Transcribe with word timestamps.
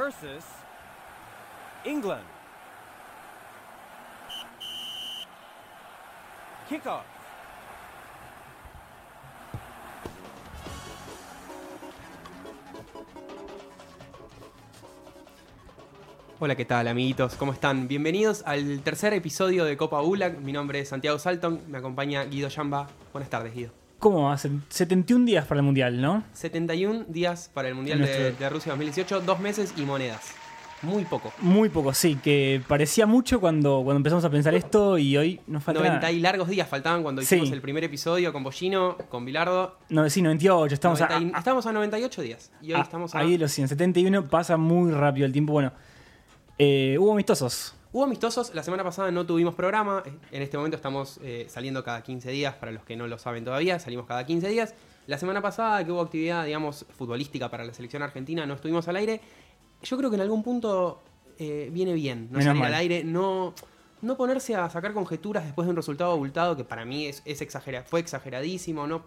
Versus 0.00 0.44
England. 1.84 2.24
Kickoff. 6.70 7.04
Hola, 16.38 16.56
¿qué 16.56 16.64
tal, 16.64 16.88
amiguitos? 16.88 17.34
¿Cómo 17.34 17.52
están? 17.52 17.86
Bienvenidos 17.86 18.42
al 18.46 18.80
tercer 18.80 19.12
episodio 19.12 19.66
de 19.66 19.76
Copa 19.76 20.00
ULAC. 20.00 20.38
Mi 20.38 20.52
nombre 20.52 20.80
es 20.80 20.88
Santiago 20.88 21.18
Salton, 21.18 21.60
me 21.68 21.76
acompaña 21.76 22.24
Guido 22.24 22.48
Yamba. 22.48 22.88
Buenas 23.12 23.28
tardes, 23.28 23.52
Guido. 23.52 23.79
¿Cómo 24.00 24.24
va? 24.24 24.36
Se- 24.38 24.50
71 24.70 25.24
días 25.26 25.46
para 25.46 25.60
el 25.60 25.64
Mundial, 25.64 26.00
¿no? 26.00 26.24
71 26.32 27.04
días 27.08 27.50
para 27.54 27.68
el 27.68 27.74
Mundial 27.76 27.98
de, 28.00 28.04
Nuestro- 28.06 28.38
de 28.44 28.48
Rusia 28.50 28.72
2018, 28.72 29.20
dos 29.20 29.38
meses 29.40 29.72
y 29.76 29.82
monedas. 29.82 30.32
Muy 30.82 31.04
poco. 31.04 31.30
Muy 31.40 31.68
poco, 31.68 31.92
sí, 31.92 32.16
que 32.16 32.62
parecía 32.66 33.04
mucho 33.04 33.38
cuando, 33.38 33.82
cuando 33.84 33.98
empezamos 33.98 34.24
a 34.24 34.30
pensar 34.30 34.54
esto 34.54 34.96
y 34.96 35.14
hoy 35.18 35.38
nos 35.46 35.62
falta 35.62 35.80
90 35.80 35.98
nada. 36.00 36.10
y 36.10 36.20
largos 36.20 36.48
días 36.48 36.66
faltaban 36.66 37.02
cuando 37.02 37.20
Sí. 37.20 37.34
hicimos 37.34 37.52
el 37.52 37.60
primer 37.60 37.84
episodio 37.84 38.32
con 38.32 38.42
Bollino, 38.42 38.96
con 39.10 39.26
Bilardo. 39.26 39.76
No, 39.90 40.08
sí, 40.08 40.22
98, 40.22 40.72
estamos 40.74 40.98
90 40.98 41.20
y- 41.22 41.30
a, 41.32 41.36
a- 41.36 41.38
estamos 41.40 41.66
a 41.66 41.72
98 41.72 42.22
días. 42.22 42.50
Y 42.62 42.72
hoy 42.72 42.80
a- 42.80 42.82
estamos 42.82 43.14
a... 43.14 43.18
ahí 43.18 43.32
de 43.32 43.38
los 43.38 43.52
171, 43.52 44.24
pasa 44.30 44.56
muy 44.56 44.90
rápido 44.92 45.26
el 45.26 45.32
tiempo. 45.32 45.52
Bueno, 45.52 45.72
eh, 46.56 46.96
hubo 46.98 47.12
amistosos. 47.12 47.74
Hubo 47.92 48.04
amistosos, 48.04 48.54
la 48.54 48.62
semana 48.62 48.84
pasada 48.84 49.10
no 49.10 49.26
tuvimos 49.26 49.54
programa, 49.56 50.02
en 50.30 50.42
este 50.42 50.56
momento 50.56 50.76
estamos 50.76 51.18
eh, 51.24 51.46
saliendo 51.48 51.82
cada 51.82 52.02
15 52.02 52.30
días, 52.30 52.54
para 52.54 52.70
los 52.70 52.84
que 52.84 52.94
no 52.94 53.08
lo 53.08 53.18
saben 53.18 53.44
todavía, 53.44 53.80
salimos 53.80 54.06
cada 54.06 54.24
15 54.24 54.48
días. 54.48 54.74
La 55.08 55.18
semana 55.18 55.42
pasada 55.42 55.84
que 55.84 55.90
hubo 55.90 56.00
actividad, 56.00 56.44
digamos, 56.44 56.86
futbolística 56.96 57.50
para 57.50 57.64
la 57.64 57.74
selección 57.74 58.02
argentina, 58.04 58.46
no 58.46 58.54
estuvimos 58.54 58.86
al 58.86 58.94
aire. 58.94 59.20
Yo 59.82 59.96
creo 59.98 60.08
que 60.08 60.14
en 60.16 60.22
algún 60.22 60.44
punto 60.44 61.00
eh, 61.38 61.68
viene 61.72 61.92
bien 61.94 62.26
no 62.30 62.38
Menos 62.38 62.44
salir 62.44 62.60
mal. 62.60 62.74
al 62.74 62.80
aire, 62.80 63.02
no, 63.02 63.54
no 64.02 64.16
ponerse 64.16 64.54
a 64.54 64.70
sacar 64.70 64.92
conjeturas 64.92 65.44
después 65.44 65.66
de 65.66 65.70
un 65.70 65.76
resultado 65.76 66.12
abultado 66.12 66.56
que 66.56 66.62
para 66.62 66.84
mí 66.84 67.06
es, 67.06 67.22
es 67.24 67.40
exagera- 67.42 67.82
fue 67.82 67.98
exageradísimo, 67.98 68.86
¿no? 68.86 69.02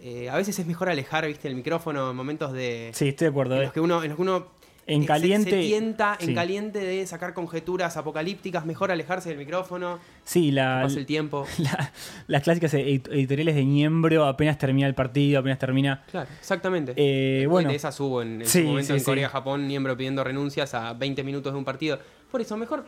Eh, 0.00 0.28
a 0.28 0.36
veces 0.36 0.58
es 0.58 0.66
mejor 0.66 0.88
alejar, 0.88 1.24
viste, 1.26 1.46
el 1.46 1.54
micrófono 1.54 2.10
en 2.10 2.16
momentos 2.16 2.52
de... 2.52 2.90
Sí, 2.94 3.08
estoy 3.08 3.26
de 3.26 3.30
acuerdo. 3.30 3.54
en 3.56 3.60
eh. 3.60 3.64
los 3.66 3.72
que 3.72 3.80
uno, 3.80 4.02
en 4.02 4.08
los 4.08 4.16
que 4.16 4.22
uno 4.22 4.46
En 4.88 5.02
se- 5.02 5.06
caliente- 5.06 5.50
se, 5.50 5.60
tienta 5.60 6.16
en 6.18 6.34
caliente 6.34 6.78
de 6.80 7.06
sacar 7.06 7.34
conjeturas 7.34 7.96
apocalípticas, 7.96 8.64
mejor 8.64 8.90
alejarse 8.90 9.28
del 9.28 9.38
micrófono, 9.38 9.98
Sí, 10.24 10.50
la, 10.50 10.80
pasa 10.82 10.98
el 10.98 11.06
tiempo. 11.06 11.46
la- 11.58 11.92
las 12.26 12.42
clásicas 12.42 12.72
edit- 12.74 13.06
editoriales 13.12 13.54
de 13.54 13.64
Niembro, 13.64 14.24
apenas 14.26 14.58
termina 14.58 14.86
el 14.86 14.94
partido, 14.94 15.40
apenas 15.40 15.58
termina. 15.58 16.04
Claro, 16.10 16.28
exactamente. 16.40 16.94
Eh, 16.96 17.46
bueno, 17.46 17.68
de 17.68 17.76
esas 17.76 18.00
hubo 18.00 18.22
en, 18.22 18.40
en 18.42 18.46
Sí, 18.46 18.62
su 18.62 18.66
momento 18.68 18.94
sí, 18.94 18.98
en. 18.98 19.04
Corea-Japón, 19.04 19.66
miembro 19.66 19.96
pidiendo 19.96 20.24
renuncias 20.24 20.72
a 20.74 20.94
20 20.94 21.22
minutos 21.22 21.52
de 21.52 21.58
un 21.58 21.64
partido. 21.64 21.98
Por 22.30 22.40
eso, 22.40 22.56
mejor 22.56 22.86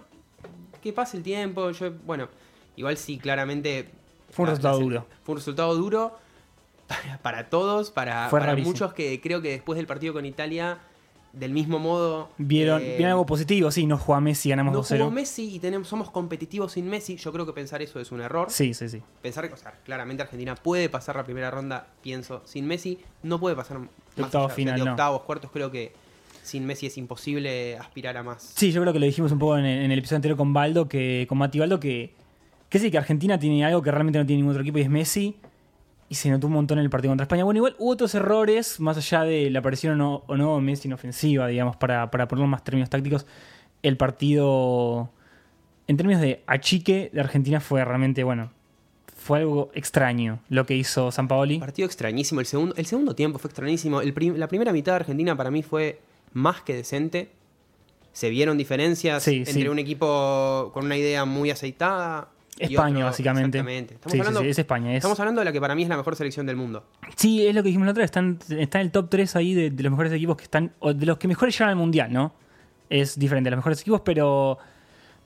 que 0.82 0.92
pase 0.92 1.18
el 1.18 1.22
tiempo. 1.22 1.70
Yo, 1.70 1.92
bueno, 2.06 2.28
igual 2.76 2.96
sí, 2.96 3.18
claramente. 3.18 3.90
Fue 4.30 4.44
un 4.44 4.46
la- 4.48 4.50
resultado 4.52 4.78
la- 4.78 4.84
duro. 4.84 5.06
Fue 5.22 5.32
un 5.34 5.38
resultado 5.38 5.74
duro 5.74 6.18
para, 6.88 7.18
para 7.18 7.50
todos, 7.50 7.90
para, 7.90 8.30
muchos 8.56 8.94
que 8.94 9.20
creo 9.20 9.42
que 9.42 9.50
después 9.50 9.76
del 9.76 9.86
partido 9.86 10.12
con 10.14 10.24
Italia, 10.24 10.78
del 11.32 11.52
mismo 11.52 11.78
modo. 11.78 12.28
vieron, 12.38 12.82
eh, 12.82 12.96
vieron 12.96 13.12
algo 13.12 13.26
positivo, 13.26 13.70
sí, 13.70 13.86
no 13.86 13.96
jugó 13.98 14.16
a 14.16 14.20
Messi, 14.20 14.50
ganamos 14.50 14.72
No 14.72 14.82
2-0. 14.82 14.98
jugó 14.98 15.10
Messi 15.10 15.54
y 15.54 15.58
tenemos, 15.60 15.88
somos 15.88 16.10
competitivos 16.10 16.72
sin 16.72 16.88
Messi. 16.88 17.16
Yo 17.16 17.32
creo 17.32 17.46
que 17.46 17.52
pensar 17.52 17.82
eso 17.82 18.00
es 18.00 18.10
un 18.12 18.20
error. 18.20 18.48
Sí, 18.50 18.74
sí, 18.74 18.88
sí. 18.88 19.00
Pensar 19.22 19.46
que, 19.48 19.54
o 19.54 19.56
sea, 19.56 19.72
claramente 19.84 20.22
Argentina 20.22 20.54
puede 20.54 20.88
pasar 20.88 21.16
la 21.16 21.24
primera 21.24 21.50
ronda, 21.50 21.86
pienso, 22.02 22.42
sin 22.44 22.66
Messi. 22.66 22.98
No 23.22 23.38
puede 23.38 23.54
pasar 23.56 23.78
más 23.78 23.88
octavos 24.18 24.46
allá, 24.48 24.54
final, 24.56 24.78
de 24.78 24.84
no. 24.84 24.90
octavos, 24.92 25.22
cuartos. 25.22 25.50
Creo 25.52 25.70
que 25.70 25.92
sin 26.42 26.66
Messi 26.66 26.86
es 26.86 26.98
imposible 26.98 27.76
aspirar 27.78 28.16
a 28.16 28.22
más. 28.22 28.52
Sí, 28.56 28.72
yo 28.72 28.80
creo 28.80 28.92
que 28.92 28.98
lo 28.98 29.06
dijimos 29.06 29.30
un 29.30 29.38
poco 29.38 29.56
en 29.58 29.64
el, 29.64 29.84
en 29.84 29.92
el 29.92 29.98
episodio 29.98 30.16
anterior 30.16 30.36
con 30.36 30.52
Baldo, 30.52 30.88
que, 30.88 31.26
con 31.28 31.38
Mati 31.38 31.58
Baldo, 31.60 31.78
que, 31.78 32.12
que 32.68 32.78
sí, 32.80 32.90
que 32.90 32.98
Argentina 32.98 33.38
tiene 33.38 33.64
algo 33.64 33.82
que 33.82 33.90
realmente 33.90 34.18
no 34.18 34.26
tiene 34.26 34.38
ningún 34.38 34.50
otro 34.52 34.62
equipo 34.62 34.78
y 34.78 34.82
es 34.82 34.90
Messi. 34.90 35.36
Y 36.10 36.16
se 36.16 36.28
notó 36.28 36.48
un 36.48 36.52
montón 36.54 36.78
en 36.78 36.84
el 36.84 36.90
partido 36.90 37.12
contra 37.12 37.22
España. 37.22 37.44
Bueno, 37.44 37.58
igual 37.58 37.76
hubo 37.78 37.92
otros 37.92 38.14
errores, 38.16 38.80
más 38.80 38.96
allá 38.98 39.22
de 39.22 39.48
la 39.48 39.60
aparición 39.60 39.92
o 39.94 39.96
no, 39.96 40.24
o 40.26 40.36
no 40.36 40.60
Messi 40.60 40.88
en 40.88 40.92
ofensiva, 40.94 41.46
digamos, 41.46 41.76
para, 41.76 42.10
para 42.10 42.26
ponerlo 42.26 42.44
en 42.46 42.50
más 42.50 42.64
términos 42.64 42.90
tácticos. 42.90 43.26
El 43.82 43.96
partido, 43.96 45.10
en 45.86 45.96
términos 45.96 46.20
de 46.20 46.42
achique 46.48 47.10
de 47.12 47.20
Argentina, 47.20 47.60
fue 47.60 47.84
realmente, 47.84 48.24
bueno, 48.24 48.50
fue 49.16 49.38
algo 49.38 49.70
extraño 49.72 50.40
lo 50.48 50.66
que 50.66 50.74
hizo 50.74 51.12
San 51.12 51.28
Paoli. 51.28 51.60
Partido 51.60 51.86
extrañísimo. 51.86 52.40
El 52.40 52.46
segundo, 52.46 52.74
el 52.76 52.86
segundo 52.86 53.14
tiempo 53.14 53.38
fue 53.38 53.48
extrañísimo. 53.48 54.00
El 54.00 54.12
prim- 54.12 54.34
la 54.36 54.48
primera 54.48 54.72
mitad 54.72 54.92
de 54.92 54.96
Argentina 54.96 55.36
para 55.36 55.52
mí 55.52 55.62
fue 55.62 56.00
más 56.32 56.60
que 56.62 56.74
decente. 56.74 57.30
Se 58.12 58.30
vieron 58.30 58.58
diferencias 58.58 59.22
Sí, 59.22 59.36
entre 59.46 59.52
sí. 59.52 59.68
un 59.68 59.78
equipo 59.78 60.72
con 60.74 60.86
una 60.86 60.96
idea 60.96 61.24
muy 61.24 61.50
aceitada. 61.52 62.30
España, 62.60 62.96
otro- 62.96 63.06
básicamente. 63.06 63.58
Exactamente. 63.58 63.94
Estamos, 63.94 64.12
Sí, 64.12 64.18
hablando, 64.18 64.40
sí, 64.40 64.48
es 64.48 64.58
España, 64.58 64.90
es- 64.92 64.96
estamos 64.98 65.18
hablando 65.20 65.40
de 65.40 65.44
la 65.46 65.52
que 65.52 65.60
para 65.60 65.74
mí 65.74 65.82
es 65.82 65.88
la 65.88 65.96
mejor 65.96 66.16
selección 66.16 66.46
del 66.46 66.56
mundo. 66.56 66.84
Sí, 67.16 67.46
es 67.46 67.54
lo 67.54 67.62
que 67.62 67.68
dijimos 67.68 67.86
la 67.86 67.92
otra 67.92 68.02
vez. 68.02 68.06
Están, 68.10 68.38
está 68.58 68.80
en 68.80 68.86
el 68.86 68.92
top 68.92 69.08
3 69.10 69.36
ahí 69.36 69.54
de, 69.54 69.70
de 69.70 69.82
los 69.82 69.90
mejores 69.90 70.12
equipos 70.12 70.36
que 70.36 70.44
están. 70.44 70.72
O 70.80 70.92
de 70.94 71.06
los 71.06 71.18
que 71.18 71.28
mejores 71.28 71.54
llegan 71.56 71.70
al 71.70 71.76
mundial, 71.76 72.12
¿no? 72.12 72.32
Es 72.88 73.18
diferente 73.18 73.48
de 73.48 73.52
los 73.52 73.58
mejores 73.58 73.80
equipos, 73.80 74.00
pero. 74.04 74.58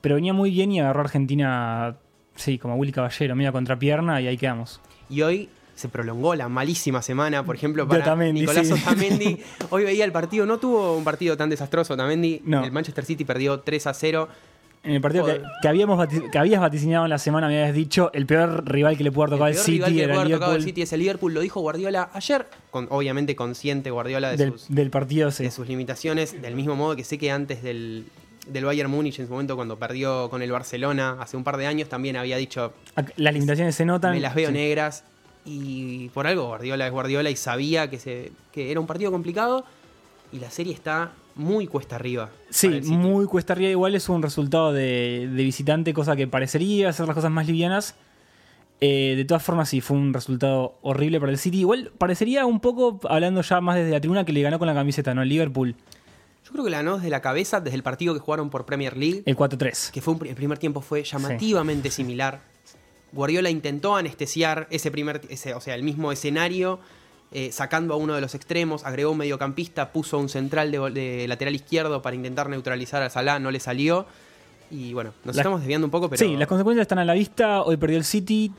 Pero 0.01 0.15
venía 0.15 0.33
muy 0.33 0.51
bien 0.51 0.71
y 0.71 0.79
agarró 0.79 0.99
a 0.99 1.03
Argentina. 1.05 1.97
Sí, 2.35 2.57
como 2.59 2.75
Willy 2.75 2.91
Caballero, 2.91 3.35
media 3.35 3.51
contrapierna 3.51 4.21
y 4.21 4.27
ahí 4.27 4.37
quedamos. 4.37 4.81
Y 5.09 5.21
hoy 5.21 5.49
se 5.73 5.89
prolongó 5.89 6.35
la 6.35 6.47
malísima 6.47 7.01
semana, 7.01 7.43
por 7.43 7.55
ejemplo, 7.55 7.87
para 7.87 8.15
Nicolás 8.15 8.67
sí. 8.67 8.73
Otamendi. 8.73 9.39
Hoy 9.71 9.83
veía 9.83 10.05
el 10.05 10.11
partido, 10.11 10.45
no 10.45 10.57
tuvo 10.57 10.95
un 10.97 11.03
partido 11.03 11.35
tan 11.37 11.49
desastroso 11.49 11.95
Otamendi. 11.95 12.41
No. 12.45 12.63
El 12.63 12.71
Manchester 12.71 13.03
City 13.03 13.25
perdió 13.25 13.59
3 13.61 13.87
a 13.87 13.93
0. 13.93 14.29
En 14.85 14.91
el 14.93 15.01
partido 15.01 15.25
que, 15.25 15.67
habíamos 15.67 16.07
que 16.31 16.37
habías 16.37 16.61
vaticinado 16.61 17.05
en 17.05 17.09
la 17.09 17.17
semana, 17.17 17.47
me 17.47 17.57
habías 17.59 17.75
dicho, 17.75 18.11
el 18.13 18.25
peor 18.25 18.69
rival 18.69 18.95
que 18.97 19.03
le 19.03 19.11
pudo 19.11 19.23
haber 19.23 19.31
tocado 19.39 19.47
el 19.49 19.55
peor 19.55 19.65
rival 19.67 19.87
City 19.89 19.97
que 19.97 20.03
era 20.03 20.13
puede 20.13 20.21
el 20.27 20.27
haber 20.27 20.33
tocado 20.37 20.51
al 20.51 20.57
Liverpool. 20.59 20.69
City 20.69 20.81
es 20.83 20.93
el 20.93 20.99
Liverpool, 20.99 21.33
lo 21.33 21.39
dijo 21.41 21.59
Guardiola 21.61 22.09
ayer, 22.13 22.45
con, 22.71 22.87
obviamente 22.91 23.35
consciente 23.35 23.89
Guardiola 23.91 24.29
de, 24.31 24.37
Del, 24.37 24.51
sus, 24.51 24.67
del 24.69 24.89
partido, 24.91 25.31
sí. 25.31 25.43
de 25.43 25.51
sus 25.51 25.67
limitaciones, 25.67 26.41
del 26.41 26.55
mismo 26.55 26.75
modo 26.75 26.95
que 26.95 27.03
sé 27.03 27.17
que 27.17 27.31
antes 27.31 27.63
del, 27.63 28.05
del 28.47 28.65
Bayern 28.65 28.91
Múnich, 28.91 29.19
en 29.19 29.25
su 29.25 29.31
momento 29.31 29.55
cuando 29.55 29.77
perdió 29.79 30.29
con 30.29 30.41
el 30.43 30.51
Barcelona 30.51 31.17
hace 31.19 31.35
un 31.35 31.43
par 31.43 31.57
de 31.57 31.65
años, 31.65 31.89
también 31.89 32.15
había 32.17 32.37
dicho, 32.37 32.73
Ac- 32.95 33.11
Las 33.17 33.33
limitaciones 33.33 33.73
se 33.75 33.85
notan. 33.85 34.11
me 34.11 34.19
las 34.19 34.35
veo 34.35 34.49
Sí. 34.49 34.53
negras. 34.53 35.03
Y 35.47 36.09
por 36.09 36.25
algo 36.25 36.45
Guardiola 36.47 36.87
es 36.87 36.91
Guardiola 36.91 37.29
y 37.29 37.35
sabía 37.35 37.87
que, 37.89 37.99
se, 37.99 38.31
que 38.51 38.71
era 38.71 38.79
un 38.79 38.87
partido 38.87 39.11
complicado. 39.11 39.63
Y 40.35 40.39
la 40.39 40.51
serie 40.51 40.73
está 40.73 41.13
muy 41.35 41.65
cuesta 41.65 41.95
arriba. 41.95 42.29
Sí, 42.49 42.67
muy 42.81 43.25
cuesta 43.25 43.53
arriba. 43.53 43.69
Igual 43.69 43.95
es 43.95 44.09
un 44.09 44.21
resultado 44.21 44.73
de, 44.73 45.29
de 45.31 45.43
visitante, 45.43 45.93
cosa 45.93 46.17
que 46.17 46.27
parecería 46.27 46.89
hacer 46.89 47.07
las 47.07 47.15
cosas 47.15 47.31
más 47.31 47.47
livianas. 47.47 47.95
Eh, 48.81 49.13
de 49.15 49.23
todas 49.23 49.41
formas, 49.41 49.69
sí, 49.69 49.79
fue 49.79 49.95
un 49.95 50.13
resultado 50.13 50.75
horrible 50.81 51.21
para 51.21 51.31
el 51.31 51.37
City. 51.37 51.59
Igual 51.59 51.91
parecería 51.97 52.45
un 52.45 52.59
poco, 52.59 52.99
hablando 53.07 53.41
ya 53.41 53.61
más 53.61 53.77
desde 53.77 53.91
la 53.91 54.01
tribuna, 54.01 54.25
que 54.25 54.33
le 54.33 54.41
ganó 54.41 54.59
con 54.59 54.67
la 54.67 54.73
camiseta, 54.73 55.13
¿no? 55.13 55.21
El 55.21 55.29
Liverpool, 55.29 55.75
Yo 56.43 56.51
creo 56.51 56.65
que 56.65 56.69
la 56.69 56.77
ganó 56.77 56.97
desde 56.97 57.09
la 57.09 57.21
cabeza, 57.21 57.61
desde 57.61 57.77
el 57.77 57.83
partido 57.83 58.13
que 58.13 58.19
jugaron 58.19 58.49
por 58.49 58.65
Premier 58.65 58.97
League. 58.97 59.23
el 59.25 59.37
4-3. 59.37 59.91
que 59.91 60.01
fue 60.01 60.15
un, 60.15 60.27
el 60.27 60.35
primer 60.35 60.57
tiempo 60.57 60.81
fue 60.81 61.03
llamativamente 61.03 61.89
similar. 61.89 62.41
Guardiola 63.13 63.49
intentó 63.49 63.95
anestesiar 63.95 64.67
ese 64.69 64.91
primer, 64.91 65.21
ese, 65.29 65.53
o 65.53 65.61
sea, 65.61 65.75
el 65.75 65.83
mismo 65.83 66.11
escenario, 66.11 66.81
eh, 67.37 67.51
sacando 67.51 67.93
a 67.93 67.97
uno 67.97 68.13
de 68.15 68.21
los 68.21 68.33
extremos, 68.33 68.85
agregó 68.85 69.11
un 69.11 69.17
mediocampista, 69.17 69.91
puso 69.91 70.17
un 70.17 70.29
central 70.29 70.71
de, 70.71 70.79
de 70.91 71.27
lateral 71.27 71.53
izquierdo 71.53 72.01
para 72.01 72.15
intentar 72.15 72.47
neutralizar 72.49 73.03
a 73.03 73.09
Salah, 73.09 73.39
no 73.39 73.51
le 73.51 73.59
salió. 73.59 74.05
Y 74.71 74.93
bueno, 74.93 75.11
nos 75.25 75.35
La- 75.35 75.41
estamos 75.41 75.59
desviando 75.59 75.85
un 75.85 75.91
poco, 75.91 76.09
pero 76.09 76.17
Sí, 76.17 76.37
las 76.37 76.47
consecuencias 76.47 76.83
están 76.85 76.99
a 76.99 77.03
la 77.05 77.13
vista. 77.13 77.61
Hoy 77.63 77.75
perdió 77.77 77.97
el 77.97 78.05
City. 78.05 78.53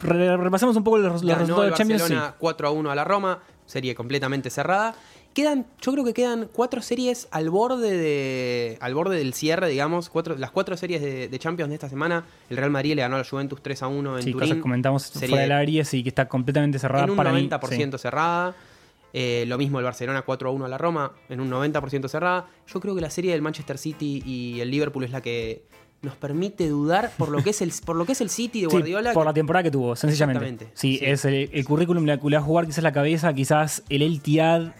Re- 0.00 0.36
repasamos 0.36 0.76
un 0.76 0.82
poco 0.82 0.98
los, 0.98 1.12
resultados 1.22 1.46
de 1.70 1.72
Champions. 1.76 2.02
Barcelona 2.02 2.34
4 2.38 2.68
a 2.68 2.70
1 2.72 2.90
a 2.90 2.94
la 2.94 3.04
Roma, 3.04 3.38
serie 3.66 3.94
completamente 3.94 4.50
cerrada. 4.50 4.94
Quedan, 5.34 5.64
yo 5.80 5.92
creo 5.92 6.04
que 6.04 6.12
quedan 6.12 6.48
cuatro 6.52 6.82
series 6.82 7.28
al 7.30 7.50
borde 7.50 7.96
de. 7.96 8.78
al 8.80 8.94
borde 8.94 9.16
del 9.16 9.32
cierre, 9.32 9.68
digamos. 9.68 10.10
Cuatro, 10.10 10.36
las 10.36 10.50
cuatro 10.50 10.76
series 10.76 11.00
de, 11.00 11.28
de 11.28 11.38
Champions 11.38 11.68
de 11.68 11.74
esta 11.74 11.88
semana. 11.88 12.24
El 12.48 12.56
Real 12.56 12.70
Madrid 12.70 12.94
le 12.96 13.02
ganó 13.02 13.14
a 13.14 13.18
la 13.18 13.24
Juventus 13.24 13.62
3 13.62 13.82
a 13.84 13.86
1 13.88 14.16
en 14.18 14.22
Sí, 14.24 14.32
Turín. 14.32 14.40
cosas 14.40 14.56
que 14.56 14.60
comentamos 14.62 15.02
Serie 15.04 15.28
fuera 15.28 15.42
del 15.42 15.52
área, 15.52 15.84
sí, 15.84 16.02
que 16.02 16.08
está 16.08 16.28
completamente 16.28 16.78
cerrada 16.80 17.04
en 17.04 17.10
un 17.10 17.16
para 17.16 17.32
mí, 17.32 17.48
90% 17.48 17.96
cerrada. 17.98 18.54
Eh, 19.12 19.44
lo 19.46 19.56
mismo 19.58 19.78
el 19.78 19.84
Barcelona 19.84 20.22
4 20.22 20.48
a 20.48 20.52
1 20.52 20.64
a 20.64 20.68
la 20.68 20.78
Roma, 20.78 21.12
en 21.28 21.40
un 21.40 21.48
90% 21.50 22.08
cerrada. 22.08 22.46
Yo 22.66 22.80
creo 22.80 22.94
que 22.96 23.00
la 23.00 23.10
serie 23.10 23.30
del 23.32 23.42
Manchester 23.42 23.78
City 23.78 24.22
y 24.26 24.60
el 24.60 24.70
Liverpool 24.70 25.04
es 25.04 25.10
la 25.12 25.20
que 25.20 25.62
nos 26.02 26.16
permite 26.16 26.68
dudar 26.68 27.12
por 27.18 27.28
lo 27.28 27.42
que 27.42 27.50
es 27.50 27.60
el, 27.60 27.72
por 27.84 27.94
lo 27.94 28.04
que 28.04 28.12
es 28.12 28.20
el 28.20 28.30
City 28.30 28.62
de 28.62 28.66
Sí, 28.70 28.72
Guardiola. 28.72 29.12
por 29.12 29.22
que- 29.22 29.28
la 29.28 29.34
temporada 29.34 29.62
que 29.62 29.70
tuvo, 29.70 29.94
sencillamente. 29.96 30.68
Sí, 30.74 30.98
sí. 30.98 31.04
es 31.04 31.24
el, 31.24 31.50
el 31.52 31.64
currículum 31.64 32.04
que 32.04 32.16
le 32.30 32.36
va 32.36 32.42
a 32.42 32.44
jugar, 32.44 32.66
quizás 32.66 32.82
la 32.82 32.92
cabeza, 32.92 33.32
quizás 33.32 33.82
el 33.88 34.02
Eltiad 34.02 34.72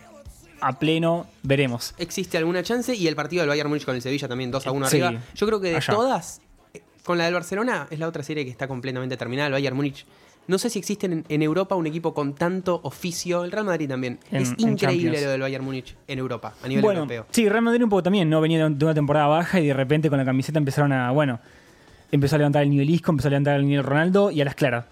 a 0.60 0.78
pleno, 0.78 1.26
veremos. 1.42 1.94
existe 1.98 2.36
alguna 2.38 2.62
chance 2.62 2.94
y 2.94 3.06
el 3.06 3.16
partido 3.16 3.42
del 3.42 3.48
Bayern 3.48 3.68
Múnich 3.68 3.84
con 3.84 3.94
el 3.94 4.02
Sevilla 4.02 4.28
también 4.28 4.50
2 4.50 4.66
a 4.66 4.70
1 4.72 4.86
Sí, 4.88 5.00
arriba. 5.02 5.22
Yo 5.34 5.46
creo 5.46 5.60
que 5.60 5.70
de 5.70 5.76
allá. 5.76 5.94
todas, 5.94 6.40
eh, 6.74 6.82
con 7.04 7.18
la 7.18 7.24
del 7.24 7.34
Barcelona 7.34 7.86
es 7.90 7.98
la 7.98 8.08
otra 8.08 8.22
serie 8.22 8.44
que 8.44 8.50
está 8.50 8.68
completamente 8.68 9.16
terminada. 9.16 9.46
El 9.48 9.52
Bayern 9.54 9.76
Múnich 9.76 10.04
No 10.46 10.58
sé 10.58 10.68
si 10.70 10.78
existe 10.80 11.06
en, 11.06 11.24
en 11.28 11.42
Europa 11.42 11.74
un 11.76 11.86
equipo 11.86 12.12
con 12.12 12.34
tanto 12.34 12.80
oficio. 12.82 13.44
El 13.44 13.52
Real 13.52 13.64
Madrid 13.64 13.88
también. 13.88 14.18
En- 14.32 14.42
es 14.42 14.54
increíble 14.58 15.20
lo 15.22 15.30
del 15.30 15.40
Bayern 15.42 15.64
Múnich 15.64 15.94
en 16.08 16.18
Europa, 16.18 16.54
a 16.62 16.66
nivel 16.66 16.82
bueno, 16.82 17.00
europeo. 17.00 17.26
sí, 17.30 17.48
Real 17.48 17.62
Madrid 17.62 17.82
un 17.84 17.90
poco 17.90 18.02
también, 18.02 18.28
¿no? 18.28 18.40
Venía 18.40 18.64
de 18.68 18.74
de 18.74 18.84
una 18.84 18.94
temporada 18.94 19.26
baja 19.28 19.60
y 19.60 19.66
de 19.68 19.74
repente 19.74 20.08
con 20.08 20.18
la 20.18 20.24
camiseta 20.24 20.58
empezaron 20.58 20.92
a, 20.92 21.10
bueno, 21.12 21.38
empezó 22.10 22.34
a 22.34 22.38
levantar 22.38 22.62
el 22.64 22.70
nivel 22.70 22.90
Isco, 22.90 23.12
empezó 23.12 23.28
a 23.28 23.30
levantar 23.30 23.56
el 23.60 23.66
nivel 23.66 23.84
Ronaldo 23.84 24.30
y 24.32 24.40
a 24.40 24.44
las 24.44 24.54
claras. 24.56 24.86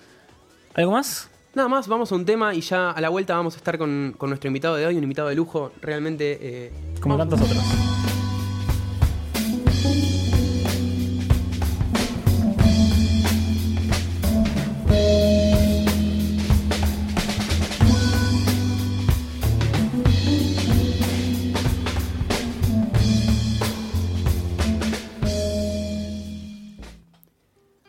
¿Algo 0.75 0.93
más? 0.93 1.29
Nada 1.55 1.69
más, 1.69 1.89
vamos 1.89 2.13
a 2.13 2.15
un 2.15 2.25
tema 2.25 2.55
y 2.55 2.61
ya 2.61 2.91
a 2.91 3.01
la 3.01 3.09
vuelta 3.09 3.35
vamos 3.35 3.55
a 3.55 3.57
estar 3.57 3.79
con, 3.79 4.15
con 4.17 4.31
nuestro 4.31 4.49
invitado 4.49 4.77
de 4.77 4.87
hoy, 4.87 4.97
un 4.97 5.03
invitado 5.03 5.29
de 5.29 5.35
lujo, 5.35 5.73
realmente. 5.81 6.39
eh, 6.41 6.73
Como 7.01 7.17
tantos 7.17 7.41
otros. 7.41 7.65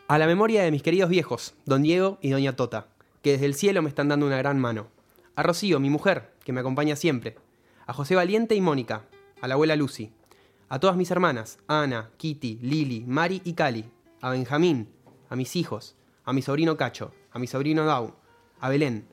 A 0.07 0.17
la 0.17 0.25
memoria 0.25 0.63
de 0.63 0.71
mis 0.71 0.81
queridos 0.81 1.09
viejos, 1.09 1.53
don 1.65 1.83
Diego 1.83 2.17
y 2.21 2.29
doña 2.31 2.55
Tota, 2.55 2.87
que 3.21 3.33
desde 3.33 3.45
el 3.45 3.55
cielo 3.55 3.81
me 3.81 3.89
están 3.89 4.07
dando 4.07 4.25
una 4.25 4.37
gran 4.37 4.59
mano. 4.59 4.87
A 5.35 5.43
Rocío, 5.43 5.79
mi 5.79 5.89
mujer, 5.89 6.33
que 6.43 6.53
me 6.53 6.59
acompaña 6.59 6.95
siempre. 6.95 7.37
A 7.85 7.93
José 7.93 8.15
Valiente 8.15 8.55
y 8.55 8.61
Mónica. 8.61 9.05
A 9.41 9.47
la 9.47 9.53
abuela 9.55 9.75
Lucy. 9.75 10.11
A 10.67 10.79
todas 10.79 10.97
mis 10.97 11.11
hermanas, 11.11 11.59
Ana, 11.67 12.11
Kitty, 12.17 12.59
Lili, 12.61 13.03
Mari 13.07 13.41
y 13.43 13.53
Cali. 13.53 13.85
A 14.21 14.31
Benjamín. 14.31 14.89
A 15.29 15.35
mis 15.35 15.55
hijos. 15.55 15.95
A 16.25 16.33
mi 16.33 16.41
sobrino 16.41 16.77
Cacho. 16.77 17.13
A 17.31 17.39
mi 17.39 17.47
sobrino 17.47 17.85
Dau. 17.85 18.15
A 18.59 18.69
Belén. 18.69 19.07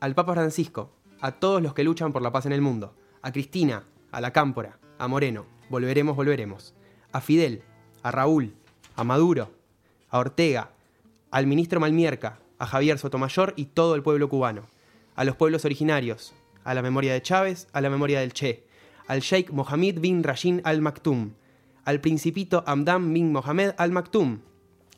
Al 0.00 0.14
Papa 0.14 0.34
Francisco. 0.34 0.92
A 1.20 1.32
todos 1.32 1.62
los 1.62 1.74
que 1.74 1.84
luchan 1.84 2.12
por 2.12 2.22
la 2.22 2.32
paz 2.32 2.46
en 2.46 2.52
el 2.52 2.60
mundo. 2.60 2.94
A 3.22 3.32
Cristina. 3.32 3.84
A 4.12 4.20
la 4.20 4.32
Cámpora. 4.32 4.78
A 4.98 5.08
Moreno. 5.08 5.46
Volveremos, 5.68 6.16
volveremos. 6.16 6.74
A 7.12 7.20
Fidel. 7.20 7.62
A 8.02 8.10
Raúl. 8.10 8.54
A 8.96 9.04
Maduro 9.04 9.60
a 10.10 10.18
Ortega, 10.18 10.72
al 11.30 11.46
ministro 11.46 11.78
Malmierca, 11.80 12.39
a 12.60 12.66
Javier 12.66 12.98
Sotomayor 12.98 13.54
y 13.56 13.64
todo 13.64 13.96
el 13.96 14.02
pueblo 14.02 14.28
cubano, 14.28 14.66
a 15.16 15.24
los 15.24 15.34
pueblos 15.34 15.64
originarios, 15.64 16.34
a 16.62 16.74
la 16.74 16.82
memoria 16.82 17.14
de 17.14 17.22
Chávez, 17.22 17.66
a 17.72 17.80
la 17.80 17.90
memoria 17.90 18.20
del 18.20 18.34
Che, 18.34 18.64
al 19.08 19.20
Sheikh 19.20 19.50
Mohammed 19.50 19.98
bin 19.98 20.22
Rashid 20.22 20.60
Al 20.62 20.82
Maktoum, 20.82 21.32
al 21.84 22.00
principito 22.00 22.62
Hamdan 22.66 23.12
bin 23.12 23.32
Mohammed 23.32 23.74
Al 23.78 23.90
Maktoum, 23.92 24.40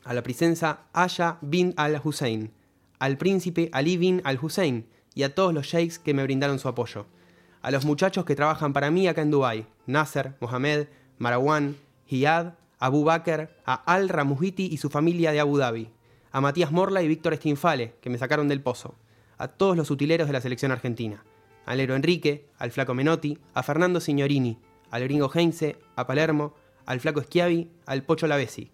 a 0.03 0.13
la 0.13 0.21
princesa 0.21 0.81
Aya 0.91 1.37
bin 1.41 1.73
Al 1.77 1.99
Hussein, 2.03 2.51
al 2.99 3.17
príncipe 3.17 3.69
Ali 3.71 3.97
bin 3.97 4.21
Al 4.25 4.37
Hussein 4.39 4.85
y 5.15 5.23
a 5.23 5.33
todos 5.33 5.53
los 5.53 5.65
sheikhs 5.65 5.99
que 5.99 6.13
me 6.13 6.23
brindaron 6.23 6.59
su 6.59 6.67
apoyo, 6.67 7.05
a 7.61 7.71
los 7.71 7.85
muchachos 7.85 8.25
que 8.25 8.35
trabajan 8.35 8.73
para 8.73 8.91
mí 8.91 9.07
acá 9.07 9.21
en 9.21 9.31
Dubái, 9.31 9.65
Nasser, 9.87 10.35
Mohamed, 10.41 10.87
Marwan, 11.17 11.77
Hiyad, 12.07 12.55
Abu 12.77 13.05
Bakr, 13.05 13.55
a 13.65 13.73
Al 13.73 14.09
Ramuhiti 14.09 14.67
y 14.69 14.77
su 14.77 14.89
familia 14.89 15.31
de 15.31 15.39
Abu 15.39 15.57
Dhabi, 15.57 15.89
a 16.33 16.41
Matías 16.41 16.71
Morla 16.71 17.03
y 17.03 17.07
Víctor 17.07 17.35
Stinfale, 17.35 17.93
que 18.01 18.09
me 18.09 18.17
sacaron 18.17 18.47
del 18.47 18.59
pozo, 18.59 18.95
a 19.37 19.49
todos 19.49 19.77
los 19.77 19.91
utileros 19.91 20.25
de 20.25 20.33
la 20.33 20.41
selección 20.41 20.71
argentina, 20.71 21.23
al 21.67 21.77
Lero 21.77 21.95
Enrique, 21.95 22.47
al 22.57 22.71
Flaco 22.71 22.95
Menotti, 22.95 23.37
a 23.53 23.61
Fernando 23.61 23.99
Signorini, 23.99 24.57
al 24.89 25.03
Gringo 25.03 25.31
Heinze, 25.31 25.77
a 25.95 26.07
Palermo, 26.07 26.55
al 26.87 26.99
Flaco 26.99 27.21
Schiavi, 27.21 27.69
al 27.85 28.01
Pocho 28.01 28.25
Lavesi, 28.25 28.71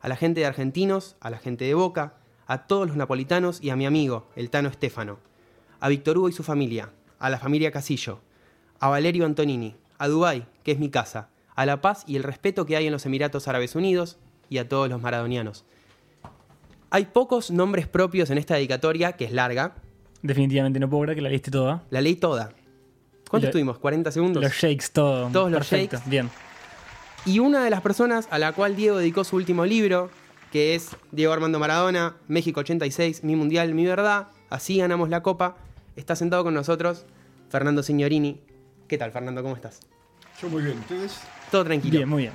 a 0.00 0.08
la 0.08 0.16
gente 0.16 0.40
de 0.40 0.46
Argentinos, 0.46 1.16
a 1.20 1.28
la 1.28 1.36
gente 1.36 1.66
de 1.66 1.74
Boca, 1.74 2.14
a 2.46 2.66
todos 2.66 2.88
los 2.88 2.96
napolitanos 2.96 3.62
y 3.62 3.68
a 3.68 3.76
mi 3.76 3.84
amigo, 3.84 4.26
el 4.34 4.48
Tano 4.48 4.70
Estefano, 4.70 5.18
a 5.80 5.90
Víctor 5.90 6.16
Hugo 6.16 6.30
y 6.30 6.32
su 6.32 6.42
familia, 6.42 6.92
a 7.18 7.28
la 7.28 7.38
familia 7.38 7.72
Casillo, 7.72 8.20
a 8.80 8.88
Valerio 8.88 9.26
Antonini, 9.26 9.76
a 9.98 10.08
Dubái, 10.08 10.46
que 10.64 10.72
es 10.72 10.78
mi 10.78 10.88
casa, 10.88 11.28
a 11.54 11.66
la 11.66 11.82
paz 11.82 12.04
y 12.06 12.16
el 12.16 12.22
respeto 12.22 12.64
que 12.64 12.76
hay 12.76 12.86
en 12.86 12.92
los 12.92 13.04
Emiratos 13.04 13.48
Árabes 13.48 13.76
Unidos 13.76 14.16
y 14.48 14.56
a 14.56 14.66
todos 14.66 14.88
los 14.88 15.02
maradonianos. 15.02 15.66
Hay 16.94 17.06
pocos 17.06 17.50
nombres 17.50 17.86
propios 17.88 18.28
en 18.28 18.36
esta 18.36 18.56
dedicatoria, 18.56 19.12
que 19.12 19.24
es 19.24 19.32
larga. 19.32 19.76
Definitivamente 20.20 20.78
no 20.78 20.90
puedo 20.90 21.04
creer 21.04 21.16
que 21.16 21.22
la 21.22 21.30
leíste 21.30 21.50
toda. 21.50 21.84
La 21.88 22.02
leí 22.02 22.16
toda. 22.16 22.50
¿Cuánto 23.30 23.46
estuvimos? 23.46 23.80
¿40 23.80 24.10
segundos? 24.10 24.42
Los 24.42 24.52
shakes, 24.52 24.88
todo. 24.92 25.30
Todos 25.30 25.50
los 25.50 25.60
Perfecto, 25.60 25.96
shakes. 25.96 26.10
Bien. 26.10 26.28
Y 27.24 27.38
una 27.38 27.64
de 27.64 27.70
las 27.70 27.80
personas 27.80 28.28
a 28.30 28.38
la 28.38 28.52
cual 28.52 28.76
Diego 28.76 28.98
dedicó 28.98 29.24
su 29.24 29.36
último 29.36 29.64
libro, 29.64 30.10
que 30.52 30.74
es 30.74 30.90
Diego 31.12 31.32
Armando 31.32 31.58
Maradona, 31.58 32.16
México 32.28 32.60
86, 32.60 33.24
Mi 33.24 33.36
Mundial, 33.36 33.72
Mi 33.72 33.86
Verdad, 33.86 34.28
así 34.50 34.76
ganamos 34.76 35.08
la 35.08 35.22
copa, 35.22 35.56
está 35.96 36.14
sentado 36.14 36.44
con 36.44 36.52
nosotros 36.52 37.06
Fernando 37.48 37.82
Signorini. 37.82 38.42
¿Qué 38.86 38.98
tal, 38.98 39.12
Fernando? 39.12 39.42
¿Cómo 39.42 39.54
estás? 39.54 39.80
Yo 40.42 40.50
muy 40.50 40.62
bien, 40.62 40.78
¿ustedes? 40.80 41.22
Todo 41.50 41.64
tranquilo. 41.64 41.96
Bien, 41.96 42.08
muy 42.10 42.24
bien. 42.24 42.34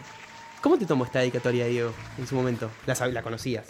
¿Cómo 0.63 0.79
te 0.79 0.87
tomó 0.87 1.05
esta 1.05 1.19
dedicatoria, 1.19 1.67
Diego, 1.67 1.91
en 2.17 2.25
su 2.25 2.33
momento? 2.33 2.71
La 2.87 3.21
conocías. 3.21 3.67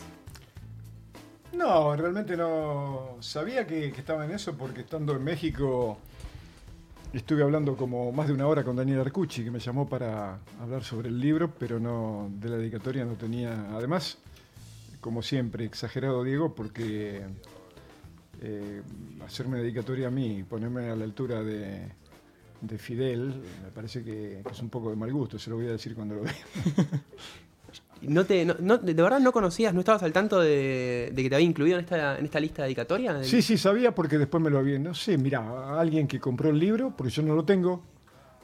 No, 1.53 1.95
realmente 1.95 2.35
no 2.35 3.17
sabía 3.21 3.65
que, 3.65 3.87
estaba 3.87 4.25
en 4.25 4.31
eso 4.31 4.55
porque 4.57 4.81
estando 4.81 5.15
en 5.15 5.23
México 5.23 5.97
estuve 7.13 7.41
hablando 7.41 7.75
como 7.77 8.11
más 8.11 8.27
de 8.27 8.33
una 8.33 8.47
hora 8.47 8.63
con 8.63 8.75
Daniel 8.75 8.99
Arcucci 8.99 9.43
que 9.43 9.51
me 9.51 9.59
llamó 9.59 9.87
para 9.87 10.39
hablar 10.61 10.83
sobre 10.83 11.09
el 11.09 11.19
libro, 11.19 11.53
pero 11.57 11.79
no 11.79 12.29
de 12.31 12.49
la 12.49 12.57
dedicatoria 12.57 13.05
no 13.05 13.13
tenía. 13.13 13.69
Además, 13.73 14.17
como 14.99 15.21
siempre, 15.21 15.65
exagerado 15.65 16.23
Diego 16.23 16.53
porque 16.53 17.21
eh, 18.41 18.81
hacerme 19.25 19.59
dedicatoria 19.59 20.07
a 20.09 20.11
mí, 20.11 20.43
ponerme 20.43 20.89
a 20.89 20.95
la 20.95 21.05
altura 21.05 21.41
de, 21.43 21.87
de 22.61 22.77
Fidel, 22.77 23.41
me 23.63 23.71
parece 23.73 24.03
que, 24.03 24.41
que 24.45 24.51
es 24.51 24.61
un 24.61 24.69
poco 24.69 24.89
de 24.89 24.97
mal 24.97 25.11
gusto, 25.11 25.39
se 25.39 25.49
lo 25.49 25.55
voy 25.55 25.67
a 25.67 25.71
decir 25.71 25.95
cuando 25.95 26.15
lo 26.15 26.23
vea. 26.23 26.35
¿No 28.01 28.25
te, 28.25 28.45
no- 28.45 28.55
no- 28.59 28.77
¿De 28.77 28.93
verdad 28.93 29.19
no 29.19 29.31
conocías, 29.31 29.73
no 29.73 29.79
estabas 29.79 30.03
al 30.03 30.13
tanto 30.13 30.39
de, 30.39 31.11
de 31.13 31.23
que 31.23 31.29
te 31.29 31.35
había 31.35 31.47
incluido 31.47 31.77
en 31.77 31.83
esta, 31.85 32.17
en 32.17 32.25
esta 32.25 32.39
lista 32.39 32.63
dedicatoria? 32.63 33.23
Sí, 33.23 33.41
sí, 33.41 33.57
sabía 33.57 33.93
porque 33.93 34.17
después 34.17 34.43
me 34.43 34.49
lo 34.49 34.59
había. 34.59 34.77
No 34.79 34.93
sé, 34.93 35.17
mira, 35.17 35.79
alguien 35.79 36.07
que 36.07 36.19
compró 36.19 36.49
el 36.49 36.59
libro, 36.59 36.93
porque 36.95 37.11
yo 37.11 37.21
no 37.23 37.35
lo 37.35 37.43
tengo. 37.43 37.81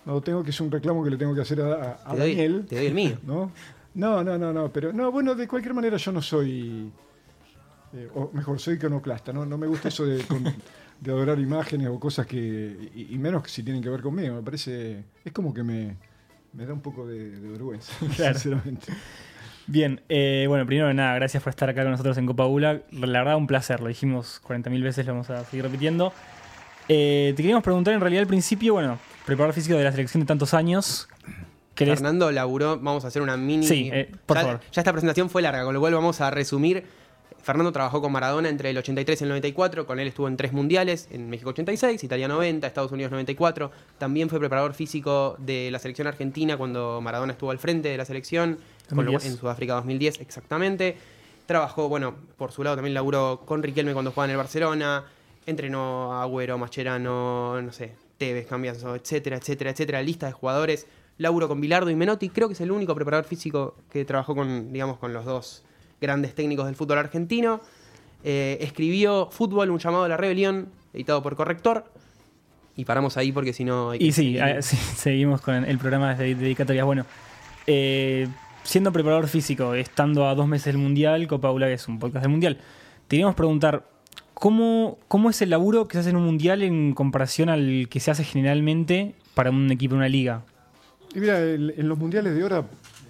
No 0.06 0.14
lo 0.14 0.22
tengo, 0.22 0.44
que 0.44 0.50
es 0.50 0.60
un 0.60 0.70
reclamo 0.70 1.04
que 1.04 1.10
le 1.12 1.18
tengo 1.18 1.34
que 1.34 1.42
hacer 1.42 1.62
a, 1.62 2.00
a 2.04 2.12
Te 2.14 2.18
doy- 2.20 2.36
Daniel. 2.36 2.66
te 2.68 2.76
doy 2.76 2.86
el 2.88 2.94
mío. 2.94 3.18
¿no? 3.26 3.52
no, 3.96 4.24
no, 4.24 4.38
no, 4.38 4.52
no, 4.52 4.70
pero 4.72 4.92
no, 4.92 5.12
bueno, 5.12 5.34
de 5.36 5.48
cualquier 5.48 5.74
manera 5.74 5.98
yo 5.98 6.12
no 6.12 6.22
soy. 6.22 6.92
eh, 7.94 8.10
o 8.16 8.30
mejor, 8.34 8.60
soy 8.60 8.76
iconoclasta, 8.76 9.32
¿no? 9.32 9.46
No 9.46 9.58
me 9.58 9.68
gusta 9.68 9.88
eso 9.90 10.06
de, 10.06 10.24
con- 10.26 10.44
de 10.44 11.12
adorar 11.12 11.40
imágenes 11.40 11.88
o 11.90 12.00
cosas 12.00 12.26
que. 12.26 12.90
Y, 12.96 13.14
y 13.16 13.18
menos 13.18 13.44
que 13.44 13.50
si 13.50 13.64
tienen 13.64 13.82
que 13.84 13.90
ver 13.90 14.02
conmigo. 14.02 14.36
Me 14.36 14.42
parece. 14.42 15.04
Es 15.24 15.32
como 15.32 15.54
que 15.54 15.64
me, 15.64 15.96
me 16.54 16.66
da 16.66 16.74
un 16.74 16.82
poco 16.82 17.06
de, 17.08 17.40
de 17.40 17.50
vergüenza, 17.50 17.94
Claro. 18.16 18.34
sinceramente. 18.38 18.88
Bien, 19.68 20.02
eh, 20.10 20.46
bueno, 20.50 20.66
primero 20.66 20.90
que 20.90 20.94
nada, 20.94 21.16
gracias 21.16 21.42
por 21.42 21.52
estar 21.52 21.70
acá 21.70 21.84
con 21.84 21.92
nosotros 21.92 22.18
en 22.18 22.26
Copa 22.26 22.46
Ula. 22.46 22.82
La 22.92 23.20
verdad, 23.20 23.38
un 23.38 23.48
placer, 23.48 23.80
lo 23.80 23.88
dijimos 23.88 24.42
40.000 24.46 24.84
veces, 24.84 25.06
lo 25.06 25.14
vamos 25.14 25.30
a 25.30 25.44
seguir 25.46 25.64
repitiendo. 25.64 26.12
Eh, 26.90 27.34
te 27.36 27.42
queríamos 27.42 27.64
preguntar 27.64 27.94
en 27.94 28.02
realidad 28.02 28.22
al 28.24 28.28
principio, 28.28 28.74
bueno, 28.74 29.00
preparador 29.26 29.54
físico 29.56 29.78
de 29.78 29.86
la 29.86 29.92
selección 29.92 30.20
de 30.22 30.28
tantos 30.28 30.54
años. 30.54 31.08
¿Querés- 31.76 31.96
Fernando 31.96 32.30
laburó, 32.32 32.78
vamos 32.78 33.06
a 33.06 33.08
hacer 33.08 33.22
una 33.22 33.38
mini... 33.38 33.66
Sí, 33.66 33.90
eh, 33.92 34.12
por 34.26 34.38
ya, 34.38 34.44
favor. 34.44 34.60
ya 34.72 34.82
esta 34.82 34.92
presentación 34.92 35.30
fue 35.30 35.42
larga, 35.42 35.64
con 35.64 35.74
lo 35.74 35.80
cual 35.80 35.94
vamos 35.94 36.20
a 36.20 36.30
resumir. 36.30 36.84
Fernando 37.44 37.72
trabajó 37.72 38.02
con 38.02 38.12
Maradona 38.12 38.50
entre 38.50 38.70
el 38.70 38.78
83 38.78 39.20
y 39.20 39.24
el 39.26 39.30
94, 39.30 39.86
con 39.86 40.00
él 40.00 40.08
estuvo 40.08 40.28
en 40.30 40.38
tres 40.38 40.54
mundiales, 40.54 41.08
en 41.12 41.30
México 41.30 41.50
86, 41.52 42.04
Italia 42.04 42.28
90, 42.28 42.66
Estados 42.66 42.92
Unidos 42.92 43.12
94. 43.12 43.70
También 43.98 44.30
fue 44.30 44.40
preparador 44.40 44.74
físico 44.74 45.36
de 45.40 45.70
la 45.70 45.78
selección 45.80 46.08
argentina 46.08 46.56
cuando 46.58 47.02
Maradona 47.02 47.34
estuvo 47.34 47.52
al 47.52 47.60
frente 47.60 47.90
de 47.90 47.98
la 47.98 48.06
selección, 48.06 48.58
con 48.90 49.06
lo- 49.06 49.12
2010. 49.12 49.26
en 49.34 49.38
Sudáfrica 49.40 49.74
2010 49.74 50.22
exactamente. 50.22 50.98
Trabajó, 51.46 51.90
bueno, 51.90 52.16
por 52.38 52.54
su 52.54 52.64
lado 52.64 52.78
también 52.78 52.94
laburó 52.94 53.42
con 53.46 53.62
Riquelme 53.62 53.92
cuando 53.94 54.12
jugaba 54.12 54.26
en 54.26 54.32
el 54.32 54.38
Barcelona, 54.38 55.04
entrenó 55.46 56.14
a 56.14 56.24
Agüero, 56.24 56.58
Mascherano, 56.58 57.62
no 57.62 57.72
sé, 57.74 57.94
Tevez, 58.18 58.48
Cambiaso, 58.48 58.96
etcétera, 58.96 59.36
etcétera, 59.36 59.72
etcétera, 59.72 60.02
lista 60.02 60.28
de 60.28 60.32
jugadores. 60.32 60.88
Laburo 61.18 61.48
con 61.50 61.60
Bilardo 61.60 61.90
y 61.90 61.96
Menotti, 61.96 62.30
creo 62.30 62.48
que 62.48 62.54
es 62.54 62.62
el 62.62 62.72
único 62.72 62.96
preparador 62.96 63.26
físico 63.26 63.76
que 63.92 64.06
trabajó 64.06 64.34
con, 64.34 64.72
digamos, 64.72 64.98
con 64.98 65.12
los 65.14 65.26
dos 65.26 65.64
grandes 66.04 66.36
técnicos 66.36 66.68
del 66.68 66.76
fútbol 66.76 67.00
argentino. 67.00 67.62
Eh, 68.24 68.58
escribió 68.62 69.30
Fútbol, 69.32 69.72
un 69.72 69.80
llamado 69.80 70.04
a 70.04 70.08
la 70.08 70.18
rebelión, 70.18 70.70
editado 70.94 71.24
por 71.24 71.36
Corrector. 71.36 71.86
Y 72.76 72.86
paramos 72.86 73.18
ahí 73.18 73.32
porque 73.32 73.54
si 73.54 73.64
no... 73.64 73.92
hay 73.92 74.00
que 74.00 74.06
Y 74.06 74.12
sí, 74.12 74.38
ah, 74.38 74.62
sí, 74.62 74.76
seguimos 74.96 75.42
con 75.42 75.66
el 75.66 75.78
programa 75.78 76.14
de 76.14 76.36
dedicatorias. 76.36 76.86
Bueno, 76.86 77.06
eh, 77.68 78.28
siendo 78.64 78.92
preparador 78.92 79.28
físico, 79.28 79.74
estando 79.74 80.28
a 80.28 80.36
dos 80.36 80.48
meses 80.48 80.74
del 80.74 80.78
Mundial, 80.78 81.28
Copa 81.28 81.52
Ula 81.52 81.68
que 81.68 81.74
es 81.74 81.88
un 81.88 82.00
podcast 82.00 82.24
del 82.24 82.32
Mundial, 82.32 82.58
te 83.08 83.16
queríamos 83.16 83.36
preguntar, 83.36 83.88
¿cómo, 84.34 84.98
¿cómo 85.08 85.30
es 85.30 85.42
el 85.42 85.50
laburo 85.50 85.88
que 85.88 85.94
se 85.94 86.00
hace 86.00 86.10
en 86.10 86.18
un 86.18 86.26
Mundial 86.26 86.64
en 86.64 86.94
comparación 86.94 87.50
al 87.50 87.88
que 87.90 88.00
se 88.00 88.12
hace 88.12 88.24
generalmente 88.24 89.16
para 89.36 89.52
un 89.52 89.72
equipo 89.72 89.94
en 89.94 90.00
una 90.00 90.10
liga? 90.10 90.44
Y 91.14 91.20
mira, 91.20 91.40
en 91.40 91.88
los 91.88 91.98
mundiales 91.98 92.36
de 92.36 92.42
ahora, 92.42 92.66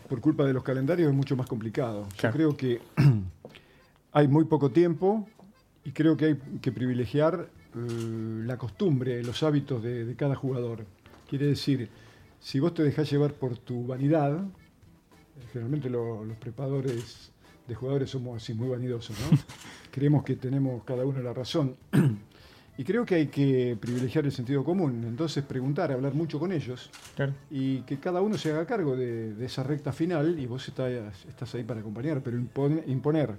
por 0.10 0.22
culpa 0.22 0.46
de 0.46 0.54
los 0.54 0.64
calendarios, 0.64 1.10
es 1.10 1.16
mucho 1.16 1.36
más 1.36 1.48
complicado. 1.48 2.08
Yo 2.18 2.32
creo 2.32 2.58
que 2.58 2.82
hay 4.12 4.28
muy 4.28 4.46
poco 4.46 4.72
tiempo 4.72 5.28
y 5.84 5.92
creo 5.92 6.16
que 6.18 6.26
hay 6.26 6.38
que 6.62 6.72
privilegiar 6.72 7.50
eh, 7.76 8.44
la 8.46 8.58
costumbre, 8.58 9.24
los 9.24 9.42
hábitos 9.44 9.82
de, 9.84 10.06
de 10.06 10.16
cada 10.16 10.36
jugador. 10.36 10.86
Quiere 11.30 11.48
decir, 11.48 11.90
si 12.40 12.60
vos 12.60 12.74
te 12.74 12.84
dejás 12.84 13.10
llevar 13.12 13.34
por 13.34 13.58
tu 13.58 13.88
vanidad, 13.88 14.40
generalmente 15.52 15.90
lo- 15.90 16.24
los 16.24 16.38
preparadores 16.38 17.32
de 17.68 17.76
jugadores 17.76 18.10
somos 18.10 18.42
así 18.42 18.54
muy 18.54 18.68
vanidosos, 18.70 19.16
¿no? 19.20 19.38
Creemos 19.92 20.24
que 20.24 20.36
tenemos 20.36 20.84
cada 20.84 21.06
uno 21.06 21.20
la 21.22 21.34
razón. 21.34 21.76
y 22.78 22.84
creo 22.84 23.06
que 23.06 23.16
hay 23.16 23.28
que 23.28 23.78
privilegiar 23.80 24.26
el 24.26 24.32
sentido 24.32 24.64
común, 24.64 25.04
entonces 25.08 25.44
preguntar, 25.44 25.92
hablar 25.92 26.14
mucho 26.14 26.40
con 26.40 26.52
ellos 26.52 26.90
Claro. 27.16 27.34
y 27.52 27.82
que 27.82 28.00
cada 28.00 28.22
uno 28.22 28.38
se 28.38 28.52
haga 28.52 28.66
cargo 28.66 28.96
de, 28.96 29.34
de 29.36 29.46
esa 29.46 29.62
recta 29.64 29.92
final 29.92 30.40
y 30.40 30.46
vos 30.48 30.68
estás, 30.68 30.92
estás 31.28 31.54
ahí 31.56 31.64
para 31.64 31.82
acompañar, 31.82 32.22
pero 32.24 32.38
impone- 32.38 32.84
imponer 32.88 33.36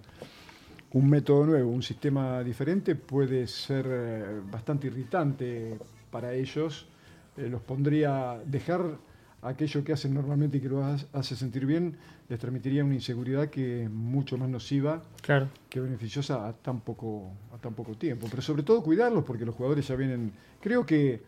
un 0.93 1.11
método 1.11 1.47
nuevo, 1.47 1.71
un 1.71 1.83
sistema 1.83 2.43
diferente 2.45 2.95
puede 2.95 3.49
ser 3.49 3.87
eh, 3.89 4.41
bastante 4.51 4.87
irritante 4.87 5.77
para 6.11 6.33
ellos. 6.33 6.87
Eh, 7.37 7.49
los 7.49 7.61
pondría 7.63 8.39
dejar 8.47 8.83
aquello 9.49 9.85
que 9.85 9.93
hacen 9.93 10.15
normalmente 10.15 10.57
y 10.57 10.61
que 10.61 10.69
lo 10.69 10.85
ha- 10.85 10.97
hace 11.13 11.37
sentir 11.37 11.67
bien, 11.67 11.97
les 12.29 12.39
transmitiría 12.39 12.85
una 12.85 12.95
inseguridad 12.95 13.49
que 13.51 13.85
es 13.85 13.91
mucho 13.91 14.37
más 14.39 14.49
nociva 14.49 15.03
Claro. 15.23 15.49
que 15.69 15.81
beneficiosa 15.81 16.49
a 16.49 16.53
tan 16.53 16.81
poco 16.81 17.31
a 17.55 17.59
tan 17.59 17.75
poco 17.75 17.95
tiempo. 17.95 18.27
Pero 18.31 18.43
sobre 18.43 18.63
todo 18.63 18.83
cuidarlos 18.83 19.25
porque 19.25 19.45
los 19.45 19.55
jugadores 19.55 19.87
ya 19.87 19.95
vienen. 19.97 20.33
Creo 20.61 20.85
que 20.87 21.23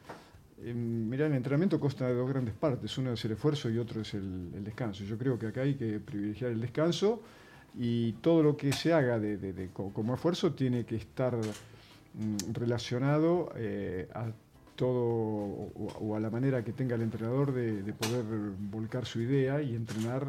eh, 0.62 0.72
mirá, 0.74 1.26
el 1.26 1.34
entrenamiento 1.34 1.78
consta 1.78 2.06
de 2.08 2.14
dos 2.14 2.28
grandes 2.28 2.54
partes. 2.54 2.96
Uno 2.98 3.12
es 3.12 3.24
el 3.26 3.32
esfuerzo 3.32 3.68
y 3.70 3.76
otro 3.78 4.00
es 4.00 4.14
el, 4.14 4.50
el 4.54 4.64
descanso. 4.64 5.04
Yo 5.04 5.18
creo 5.18 5.38
que 5.38 5.48
acá 5.48 5.60
hay 5.60 5.74
que 5.74 6.00
privilegiar 6.00 6.50
el 6.52 6.60
descanso 6.60 7.22
y 7.78 8.12
todo 8.22 8.42
lo 8.42 8.56
que 8.56 8.72
se 8.72 8.94
haga 8.94 9.18
de, 9.18 9.36
de- 9.36 9.52
de 9.52 9.68
co- 9.68 9.92
como 9.92 10.14
esfuerzo 10.14 10.54
tiene 10.54 10.86
que 10.86 10.96
estar 10.96 11.36
mm, 11.36 12.52
relacionado 12.54 13.52
eh, 13.56 14.08
a 14.14 14.30
todo 14.76 14.92
o, 15.00 15.88
o 16.00 16.16
a 16.16 16.20
la 16.20 16.30
manera 16.30 16.62
que 16.62 16.72
tenga 16.72 16.94
el 16.94 17.02
entrenador 17.02 17.52
de, 17.52 17.82
de 17.82 17.92
poder 17.92 18.24
volcar 18.70 19.06
su 19.06 19.20
idea 19.20 19.60
y 19.62 19.74
entrenar 19.74 20.28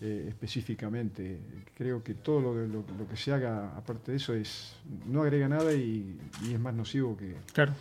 eh, 0.00 0.26
específicamente. 0.28 1.38
Creo 1.76 2.02
que 2.02 2.14
todo 2.14 2.40
lo, 2.40 2.54
de- 2.54 2.68
lo- 2.68 2.84
lo 2.98 3.08
que 3.08 3.16
se 3.16 3.32
haga 3.32 3.76
aparte 3.76 4.12
de 4.12 4.16
eso 4.16 4.32
es 4.34 4.74
no 5.06 5.22
agrega 5.22 5.48
nada 5.48 5.72
y, 5.74 6.16
y 6.48 6.54
es 6.54 6.60
más 6.60 6.72
nocivo 6.74 7.16
que... 7.16 7.34
Claro. 7.52 7.72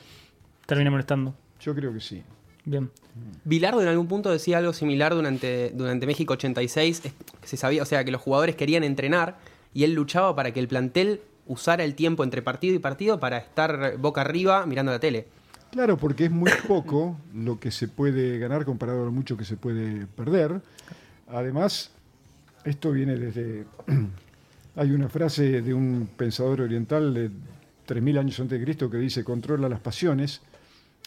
Termina 0.65 0.91
molestando. 0.91 1.33
Yo 1.61 1.73
creo 1.75 1.93
que 1.93 1.99
sí. 1.99 2.23
Bien. 2.65 2.89
Bilardo 3.45 3.81
en 3.81 3.87
algún 3.87 4.07
punto 4.07 4.29
decía 4.31 4.57
algo 4.57 4.73
similar 4.73 5.15
durante, 5.15 5.71
durante 5.71 6.05
México 6.05 6.33
86, 6.33 7.01
es- 7.05 7.13
que 7.41 7.47
se 7.47 7.57
sabía, 7.57 7.83
o 7.83 7.85
sea, 7.85 8.03
que 8.03 8.11
los 8.11 8.21
jugadores 8.21 8.55
querían 8.55 8.83
entrenar 8.83 9.37
y 9.73 9.83
él 9.83 9.93
luchaba 9.93 10.35
para 10.35 10.51
que 10.51 10.59
el 10.59 10.67
plantel 10.67 11.21
usara 11.47 11.83
el 11.83 11.95
tiempo 11.95 12.23
entre 12.23 12.41
partido 12.41 12.75
y 12.75 12.79
partido 12.79 13.19
para 13.19 13.37
estar 13.37 13.97
boca 13.97 14.21
arriba 14.21 14.65
mirando 14.65 14.91
la 14.91 14.99
tele. 14.99 15.27
Claro, 15.71 15.97
porque 15.97 16.25
es 16.25 16.31
muy 16.31 16.51
poco 16.67 17.17
lo 17.33 17.59
que 17.59 17.71
se 17.71 17.88
puede 17.88 18.39
ganar 18.39 18.65
comparado 18.65 19.03
a 19.03 19.05
lo 19.05 19.11
mucho 19.11 19.38
que 19.38 19.45
se 19.45 19.57
puede 19.57 20.07
perder. 20.07 20.61
Además, 21.27 21.91
esto 22.63 22.91
viene 22.91 23.15
desde... 23.15 23.65
Hay 24.75 24.91
una 24.91 25.09
frase 25.09 25.61
de 25.61 25.73
un 25.73 26.09
pensador 26.15 26.61
oriental 26.61 27.13
de 27.13 27.29
3.000 27.88 28.19
años 28.19 28.39
antes 28.39 28.59
de 28.59 28.63
Cristo 28.63 28.89
que 28.89 28.97
dice, 28.97 29.23
controla 29.23 29.67
las 29.67 29.79
pasiones, 29.79 30.41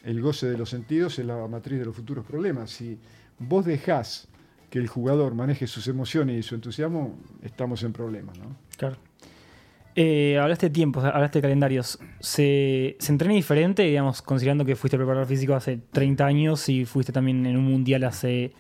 el 0.04 0.20
goce 0.20 0.50
de 0.50 0.58
los 0.58 0.68
sentidos 0.68 1.18
es 1.18 1.24
la 1.24 1.46
matriz 1.46 1.78
de 1.78 1.86
los 1.86 1.96
futuros 1.96 2.26
problemas. 2.26 2.70
Si 2.70 2.98
vos 3.38 3.64
dejás 3.64 4.28
que 4.68 4.78
el 4.78 4.88
jugador 4.88 5.34
maneje 5.34 5.66
sus 5.66 5.86
emociones 5.86 6.38
y 6.38 6.42
su 6.42 6.54
entusiasmo, 6.54 7.16
estamos 7.42 7.82
en 7.82 7.92
problemas, 7.92 8.38
¿no? 8.38 8.56
Claro. 8.76 8.96
Eh, 9.94 10.38
hablaste 10.40 10.66
de 10.66 10.70
tiempos, 10.70 11.04
hablaste 11.04 11.38
de 11.38 11.42
calendarios. 11.42 11.98
¿Se, 12.20 12.96
¿Se 12.98 13.12
entrena 13.12 13.34
diferente, 13.34 13.82
digamos, 13.82 14.22
considerando 14.22 14.64
que 14.64 14.74
fuiste 14.76 14.96
preparador 14.96 15.26
físico 15.26 15.54
hace 15.54 15.78
30 15.92 16.24
años 16.24 16.68
y 16.68 16.84
fuiste 16.86 17.12
también 17.12 17.44
en 17.46 17.56
un 17.56 17.64
mundial 17.64 18.04
hace. 18.04 18.52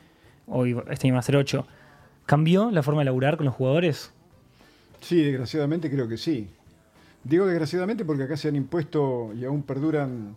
Hoy, 0.46 0.76
este 0.90 1.06
año 1.06 1.14
va 1.14 1.20
a 1.20 1.22
ser 1.22 1.36
8? 1.36 1.66
¿Cambió 2.26 2.70
la 2.70 2.82
forma 2.82 3.00
de 3.00 3.06
laburar 3.06 3.36
con 3.36 3.46
los 3.46 3.54
jugadores? 3.54 4.12
Sí, 5.00 5.22
desgraciadamente 5.22 5.90
creo 5.90 6.06
que 6.08 6.18
sí. 6.18 6.48
Digo 7.24 7.46
desgraciadamente 7.46 8.04
porque 8.04 8.24
acá 8.24 8.36
se 8.36 8.48
han 8.48 8.56
impuesto 8.56 9.32
y 9.34 9.44
aún 9.44 9.62
perduran 9.62 10.34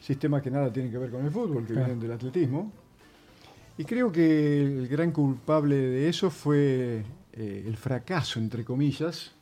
sistemas 0.00 0.42
que 0.42 0.50
nada 0.50 0.72
tienen 0.72 0.90
que 0.90 0.98
ver 0.98 1.10
con 1.10 1.24
el 1.24 1.30
fútbol, 1.30 1.66
que 1.66 1.72
Claro. 1.74 1.86
vienen 1.88 2.00
del 2.00 2.12
atletismo. 2.12 2.72
Y 3.76 3.84
creo 3.84 4.10
que 4.12 4.62
el 4.62 4.88
gran 4.88 5.10
culpable 5.10 5.74
de 5.76 6.08
eso 6.08 6.30
fue 6.30 7.02
eh, 7.32 7.64
el 7.66 7.76
fracaso, 7.76 8.38
entre 8.38 8.64
comillas. 8.64 9.32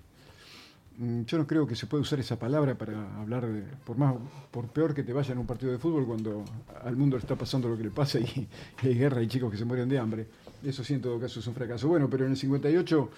Mm, 0.99 1.23
Yo 1.27 1.39
no 1.39 1.47
creo 1.47 1.67
que 1.67 1.77
se 1.77 1.87
pueda 1.87 2.03
usar 2.03 2.19
esa 2.19 2.37
palabra 2.37 2.77
para 2.77 3.21
hablar 3.21 3.47
de, 3.47 3.63
por 3.85 3.97
más, 3.97 4.17
por 4.51 4.67
peor 4.67 4.93
que 4.95 5.05
te 5.05 5.13
vaya 5.13 5.33
en 5.33 5.39
un 5.39 5.47
partido 5.47 5.71
de 5.71 5.79
fútbol 5.79 6.05
cuando 6.05 6.45
al 6.83 6.97
mundo 6.97 7.17
le 7.17 7.21
está 7.21 7.37
pasando 7.37 7.69
lo 7.69 7.77
que 7.77 7.85
le 7.85 7.91
pasa 7.91 8.19
y, 8.19 8.49
hay 8.83 8.95
guerra 8.95 9.23
y 9.23 9.29
chicos 9.29 9.51
que 9.51 9.57
se 9.57 9.65
mueren 9.65 9.89
de 9.89 9.99
hambre. 9.99 10.27
Eso 10.63 10.83
sí, 10.83 10.95
en 10.95 11.01
todo 11.01 11.21
caso 11.21 11.39
es 11.39 11.47
un 11.47 11.55
fracaso. 11.55 11.87
Bueno, 11.87 12.11
pero 12.11 12.25
en 12.25 12.33
el 12.33 12.37
58 12.37 13.11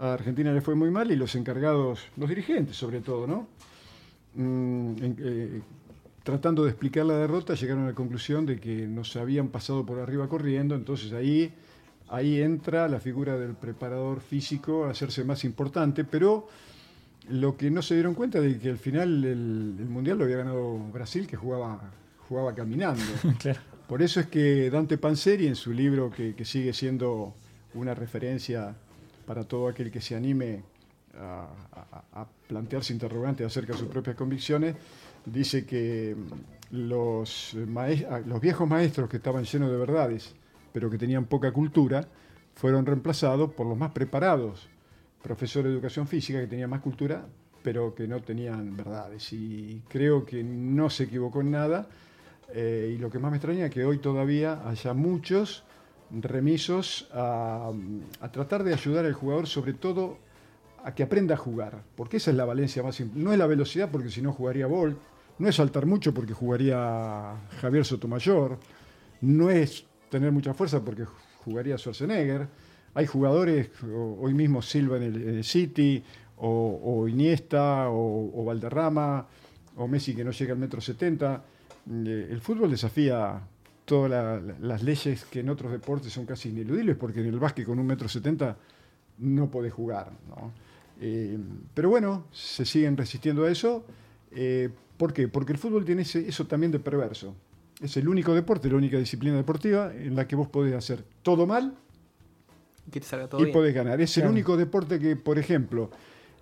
a 0.00 0.12
Argentina 0.14 0.52
le 0.52 0.60
fue 0.60 0.74
muy 0.74 0.90
mal 0.90 1.10
y 1.12 1.16
los 1.16 1.34
encargados, 1.36 2.00
los 2.16 2.28
dirigentes 2.28 2.76
sobre 2.76 3.00
todo, 3.00 3.26
¿no? 3.26 3.46
Mm, 4.34 4.94
eh, 5.18 5.62
tratando 6.24 6.64
de 6.64 6.70
explicar 6.70 7.06
la 7.06 7.18
derrota, 7.18 7.54
llegaron 7.54 7.84
a 7.84 7.88
la 7.88 7.94
conclusión 7.94 8.46
de 8.46 8.58
que 8.58 8.86
nos 8.86 9.14
habían 9.16 9.48
pasado 9.48 9.86
por 9.86 10.00
arriba 10.00 10.28
corriendo, 10.28 10.74
entonces 10.74 11.12
ahí, 11.12 11.54
ahí 12.08 12.42
entra 12.42 12.88
la 12.88 13.00
figura 13.00 13.38
del 13.38 13.54
preparador 13.54 14.20
físico 14.20 14.84
a 14.84 14.90
hacerse 14.90 15.24
más 15.24 15.44
importante, 15.44 16.04
pero 16.04 16.48
lo 17.30 17.56
que 17.56 17.70
no 17.70 17.82
se 17.82 17.94
dieron 17.94 18.14
cuenta 18.14 18.40
de 18.40 18.58
que 18.58 18.70
al 18.70 18.78
final 18.78 19.24
el, 19.24 19.76
el 19.78 19.88
Mundial 19.88 20.18
lo 20.18 20.24
había 20.24 20.38
ganado 20.38 20.78
Brasil, 20.92 21.26
que 21.26 21.36
jugaba, 21.36 21.80
jugaba 22.28 22.54
caminando. 22.54 23.02
claro. 23.38 23.60
Por 23.86 24.02
eso 24.02 24.20
es 24.20 24.26
que 24.26 24.70
Dante 24.70 24.98
Panzeri, 24.98 25.46
en 25.46 25.56
su 25.56 25.72
libro 25.72 26.10
que, 26.10 26.34
que 26.34 26.44
sigue 26.44 26.72
siendo 26.72 27.34
una 27.74 27.94
referencia 27.94 28.74
para 29.26 29.44
todo 29.44 29.68
aquel 29.68 29.90
que 29.90 30.00
se 30.00 30.14
anime 30.14 30.62
a, 31.18 31.48
a- 32.12 32.20
a 32.22 32.26
plantearse 32.46 32.92
interrogantes 32.92 33.46
acerca 33.46 33.72
de 33.72 33.78
sus 33.78 33.88
propias 33.88 34.16
convicciones, 34.16 34.74
dice 35.24 35.64
que 35.66 36.14
los, 36.70 37.56
ah, 38.10 38.20
los 38.26 38.40
viejos 38.40 38.68
maestros 38.68 39.08
que 39.08 39.16
estaban 39.16 39.44
llenos 39.44 39.70
de 39.70 39.76
verdades, 39.76 40.34
pero 40.72 40.90
que 40.90 40.98
tenían 40.98 41.24
poca 41.24 41.52
cultura, 41.52 42.06
fueron 42.54 42.84
reemplazados 42.86 43.52
por 43.52 43.66
los 43.66 43.76
más 43.78 43.92
preparados 43.92 44.68
profesores 45.22 45.70
de 45.70 45.74
educación 45.74 46.06
física 46.06 46.40
que 46.40 46.46
tenían 46.46 46.70
más 46.70 46.80
cultura, 46.80 47.26
pero 47.62 47.94
que 47.94 48.06
no 48.06 48.20
tenían 48.20 48.76
verdades. 48.76 49.32
Y 49.32 49.82
creo 49.88 50.24
que 50.24 50.42
no 50.42 50.90
se 50.90 51.04
equivocó 51.04 51.40
en 51.40 51.50
nada. 51.50 51.88
Eh, 52.54 52.94
y 52.94 52.98
lo 52.98 53.10
que 53.10 53.18
más 53.18 53.30
me 53.30 53.36
extraña 53.36 53.66
es 53.66 53.70
que 53.70 53.84
hoy 53.84 53.98
todavía 53.98 54.66
haya 54.68 54.94
muchos 54.94 55.64
remisos 56.10 57.08
a, 57.12 57.72
tratar 58.32 58.64
de 58.64 58.72
ayudar 58.72 59.04
al 59.04 59.12
jugador, 59.12 59.46
sobre 59.46 59.74
todo 59.74 60.18
a 60.82 60.94
que 60.94 61.02
aprenda 61.02 61.34
a 61.34 61.36
jugar, 61.36 61.82
porque 61.96 62.16
esa 62.16 62.30
es 62.30 62.36
la 62.36 62.44
valencia 62.44 62.82
más 62.82 62.98
importante. 63.00 63.24
No 63.24 63.32
es 63.32 63.38
la 63.38 63.46
velocidad, 63.46 63.90
porque 63.90 64.10
si 64.10 64.22
no 64.22 64.32
jugaría 64.32 64.66
Bolt, 64.66 64.96
no 65.38 65.48
es 65.48 65.56
saltar 65.56 65.86
mucho, 65.86 66.14
porque 66.14 66.32
jugaría 66.32 67.34
Javier 67.60 67.84
Sotomayor, 67.84 68.58
no 69.20 69.50
es 69.50 69.84
tener 70.08 70.32
mucha 70.32 70.54
fuerza, 70.54 70.82
porque 70.82 71.04
jugaría 71.44 71.76
Schwarzenegger. 71.76 72.48
Hay 72.98 73.06
jugadores, 73.06 73.70
hoy 74.18 74.34
mismo 74.34 74.60
Silva 74.60 74.96
en 74.96 75.04
el, 75.04 75.44
City, 75.44 76.02
o, 76.38 77.06
Iniesta, 77.06 77.90
o, 77.90 78.44
Valderrama, 78.44 79.24
o 79.76 79.86
Messi 79.86 80.16
que 80.16 80.24
no 80.24 80.32
llega 80.32 80.52
al 80.52 80.58
metro 80.58 80.80
setenta. 80.80 81.44
Eh, 81.88 82.26
El 82.28 82.40
fútbol 82.40 82.72
desafía 82.72 83.40
todas 83.84 84.10
la- 84.10 84.40
la- 84.40 84.58
las 84.60 84.82
leyes 84.82 85.24
que 85.26 85.38
en 85.40 85.48
otros 85.48 85.70
deportes 85.70 86.12
son 86.12 86.26
casi 86.26 86.48
ineludibles, 86.48 86.96
porque 86.96 87.20
en 87.20 87.26
el 87.26 87.38
básquet 87.38 87.64
con 87.66 87.78
un 87.78 87.86
metro 87.86 88.08
setenta 88.08 88.56
no 89.18 89.48
podés 89.48 89.72
jugar. 89.72 90.10
¿no? 90.28 90.50
Eh, 91.00 91.38
pero 91.74 91.90
bueno, 91.90 92.24
se 92.32 92.64
siguen 92.64 92.96
resistiendo 92.96 93.44
a 93.44 93.50
eso. 93.52 93.84
Eh, 94.32 94.70
¿Por 94.96 95.12
qué? 95.12 95.28
Porque 95.28 95.52
el 95.52 95.58
fútbol 95.58 95.84
tiene 95.84 96.02
eso 96.02 96.46
también 96.48 96.72
de 96.72 96.80
perverso. 96.80 97.32
Es 97.80 97.96
el 97.96 98.08
único 98.08 98.34
deporte, 98.34 98.68
la 98.68 98.74
única 98.74 98.98
disciplina 98.98 99.36
deportiva 99.36 99.94
en 99.94 100.16
la 100.16 100.26
que 100.26 100.34
vos 100.34 100.48
podés 100.48 100.74
hacer 100.74 101.04
todo 101.22 101.46
mal 101.46 101.76
Que 102.90 103.00
te 103.00 103.06
salga 103.06 103.28
todo 103.28 103.40
y 103.40 103.44
bien. 103.44 103.52
podés 103.52 103.74
ganar. 103.74 104.00
Es 104.00 104.14
Claro. 104.14 104.28
el 104.28 104.32
único 104.32 104.56
deporte 104.56 104.98
que, 104.98 105.16
por 105.16 105.38
ejemplo, 105.38 105.90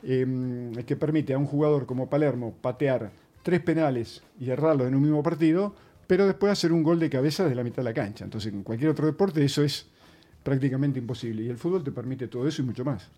eh, 0.03 0.73
que 0.87 0.97
permite 0.97 1.35
a 1.35 1.39
un 1.39 1.47
jugador 1.47 1.87
como 1.87 2.09
Palermo 2.09 2.55
patear 2.61 3.11
tres 3.43 3.61
penales 3.61 4.23
y 4.39 4.51
errarlos 4.51 4.87
en 4.89 4.95
un 4.95 5.03
mismo 5.03 5.23
partido, 5.23 5.75
pero 6.07 6.27
después 6.27 6.53
hacer 6.53 6.73
un 6.73 6.83
gol 6.83 7.01
de 7.01 7.11
cabeza 7.11 7.43
desde 7.45 7.57
la 7.57 7.65
mitad 7.65 7.79
de 7.79 7.85
la 7.85 7.95
cancha. 7.95 8.25
Entonces, 8.25 8.53
en 8.53 8.63
cualquier 8.63 8.91
otro 8.91 9.07
deporte 9.07 9.45
eso 9.45 9.63
es 9.65 9.87
prácticamente 10.43 10.99
imposible. 11.01 11.43
Y 11.43 11.49
el 11.49 11.57
fútbol 11.57 11.83
te 11.83 11.91
permite 11.91 12.29
todo 12.29 12.47
eso 12.47 12.63
y 12.63 12.65
mucho 12.65 12.85
más. 12.85 13.09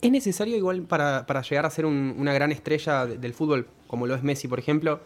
¿Es 0.00 0.10
necesario 0.10 0.56
igual 0.56 0.82
para, 0.82 1.26
para 1.26 1.42
llegar 1.42 1.64
a 1.66 1.70
ser 1.70 1.86
un- 1.86 2.14
una 2.18 2.32
gran 2.32 2.50
estrella 2.50 3.06
de- 3.06 3.18
del 3.18 3.34
fútbol, 3.34 3.68
como 3.86 4.06
lo 4.08 4.16
es 4.16 4.22
Messi, 4.24 4.48
por 4.48 4.58
ejemplo, 4.58 5.00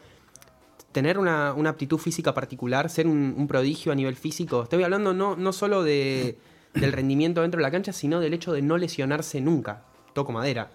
tener 0.97 1.19
una, 1.19 1.53
una 1.53 1.69
aptitud 1.69 1.99
física 1.99 2.33
particular, 2.33 2.89
ser 2.89 3.07
un, 3.07 3.35
un 3.37 3.47
prodigio 3.47 3.93
a 3.93 3.95
nivel 3.95 4.17
físico? 4.17 4.63
Estoy 4.63 4.83
hablando 4.83 5.13
no, 5.13 5.37
no 5.37 5.53
solo 5.53 5.83
de, 5.83 6.39
del 6.73 6.91
rendimiento 6.91 7.43
dentro 7.43 7.59
de 7.59 7.63
la 7.65 7.71
cancha, 7.71 7.93
sino 7.93 8.19
del 8.19 8.33
hecho 8.33 8.55
de 8.55 8.63
no 8.63 8.79
lesionarse 8.79 9.43
nunca. 9.43 9.83
Toco 10.15 10.33
madera. 10.33 10.71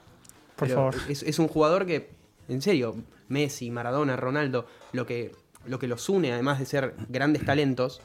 Por 0.56 0.68
Pero 0.68 0.76
favor. 0.92 0.96
Es, 1.10 1.24
es 1.24 1.40
un 1.40 1.48
jugador 1.48 1.88
que, 1.88 2.12
en 2.50 2.62
serio, 2.62 2.96
Messi, 3.30 3.72
Maradona, 3.72 4.16
Ronaldo, 4.16 4.68
lo 4.94 5.08
que, 5.08 5.32
lo 5.66 5.80
que 5.80 5.88
los 5.88 6.08
une, 6.08 6.32
además 6.32 6.60
de 6.60 6.68
ser 6.68 6.94
grandes 7.10 7.44
talentos, 7.44 8.00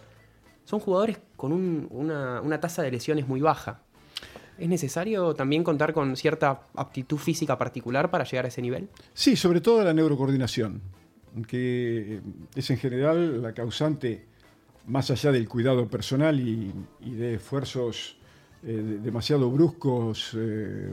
son 0.64 0.80
jugadores 0.80 1.18
con 1.36 1.52
un- 1.52 1.86
una, 1.90 2.40
una 2.40 2.60
tasa 2.60 2.80
de 2.82 2.92
lesiones 2.92 3.28
muy 3.28 3.42
baja. 3.42 3.82
¿Es 4.58 4.70
necesario 4.70 5.34
también 5.34 5.62
contar 5.62 5.92
con 5.92 6.16
cierta 6.16 6.62
aptitud 6.76 7.18
física 7.18 7.58
particular 7.58 8.10
para 8.10 8.24
llegar 8.24 8.46
a 8.46 8.48
ese 8.48 8.62
nivel? 8.62 8.88
Sí, 9.12 9.36
sobre 9.36 9.60
todo 9.60 9.84
la 9.84 9.92
neurocoordinación, 9.92 10.80
que 11.44 12.20
es 12.54 12.70
en 12.70 12.78
general 12.78 13.42
la 13.42 13.52
causante, 13.52 14.24
más 14.86 15.10
allá 15.10 15.32
del 15.32 15.48
cuidado 15.48 15.88
personal 15.88 16.40
y, 16.40 16.72
de 17.00 17.34
esfuerzos 17.34 18.16
eh, 18.62 19.00
demasiado 19.02 19.50
bruscos 19.50 20.32
eh, 20.34 20.90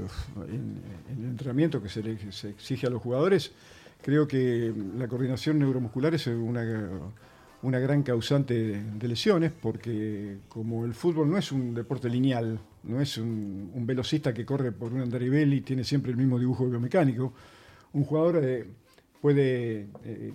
en, 0.47 0.81
el 1.17 1.25
entrenamiento 1.29 1.81
que 1.81 1.89
se, 1.89 2.49
exige 2.49 2.87
a 2.87 2.89
los 2.89 3.01
jugadores, 3.01 3.51
creo 4.01 4.27
que 4.27 4.73
la 4.97 5.07
coordinación 5.07 5.59
neuromuscular 5.59 6.13
es 6.15 6.27
una, 6.27 6.89
una 7.61 7.79
gran 7.79 8.03
causante 8.03 8.53
de, 8.53 8.83
de 8.83 9.07
lesiones, 9.07 9.51
porque 9.51 10.37
como 10.49 10.85
el 10.85 10.93
fútbol 10.93 11.29
no 11.29 11.37
es 11.37 11.51
un 11.51 11.73
deporte 11.73 12.09
lineal, 12.09 12.59
no 12.83 12.99
es 12.99 13.17
un, 13.17 13.71
velocista 13.85 14.33
que 14.33 14.45
corre 14.45 14.71
por 14.71 14.93
un 14.93 15.01
andarivel 15.01 15.53
y 15.53 15.61
tiene 15.61 15.83
siempre 15.83 16.11
el 16.11 16.17
mismo 16.17 16.37
dibujo 16.37 16.67
biomecánico, 16.67 17.33
un 17.93 18.03
jugador 18.03 18.39
eh, 18.43 18.65
puede, 19.23 19.87
eh, 20.03 20.33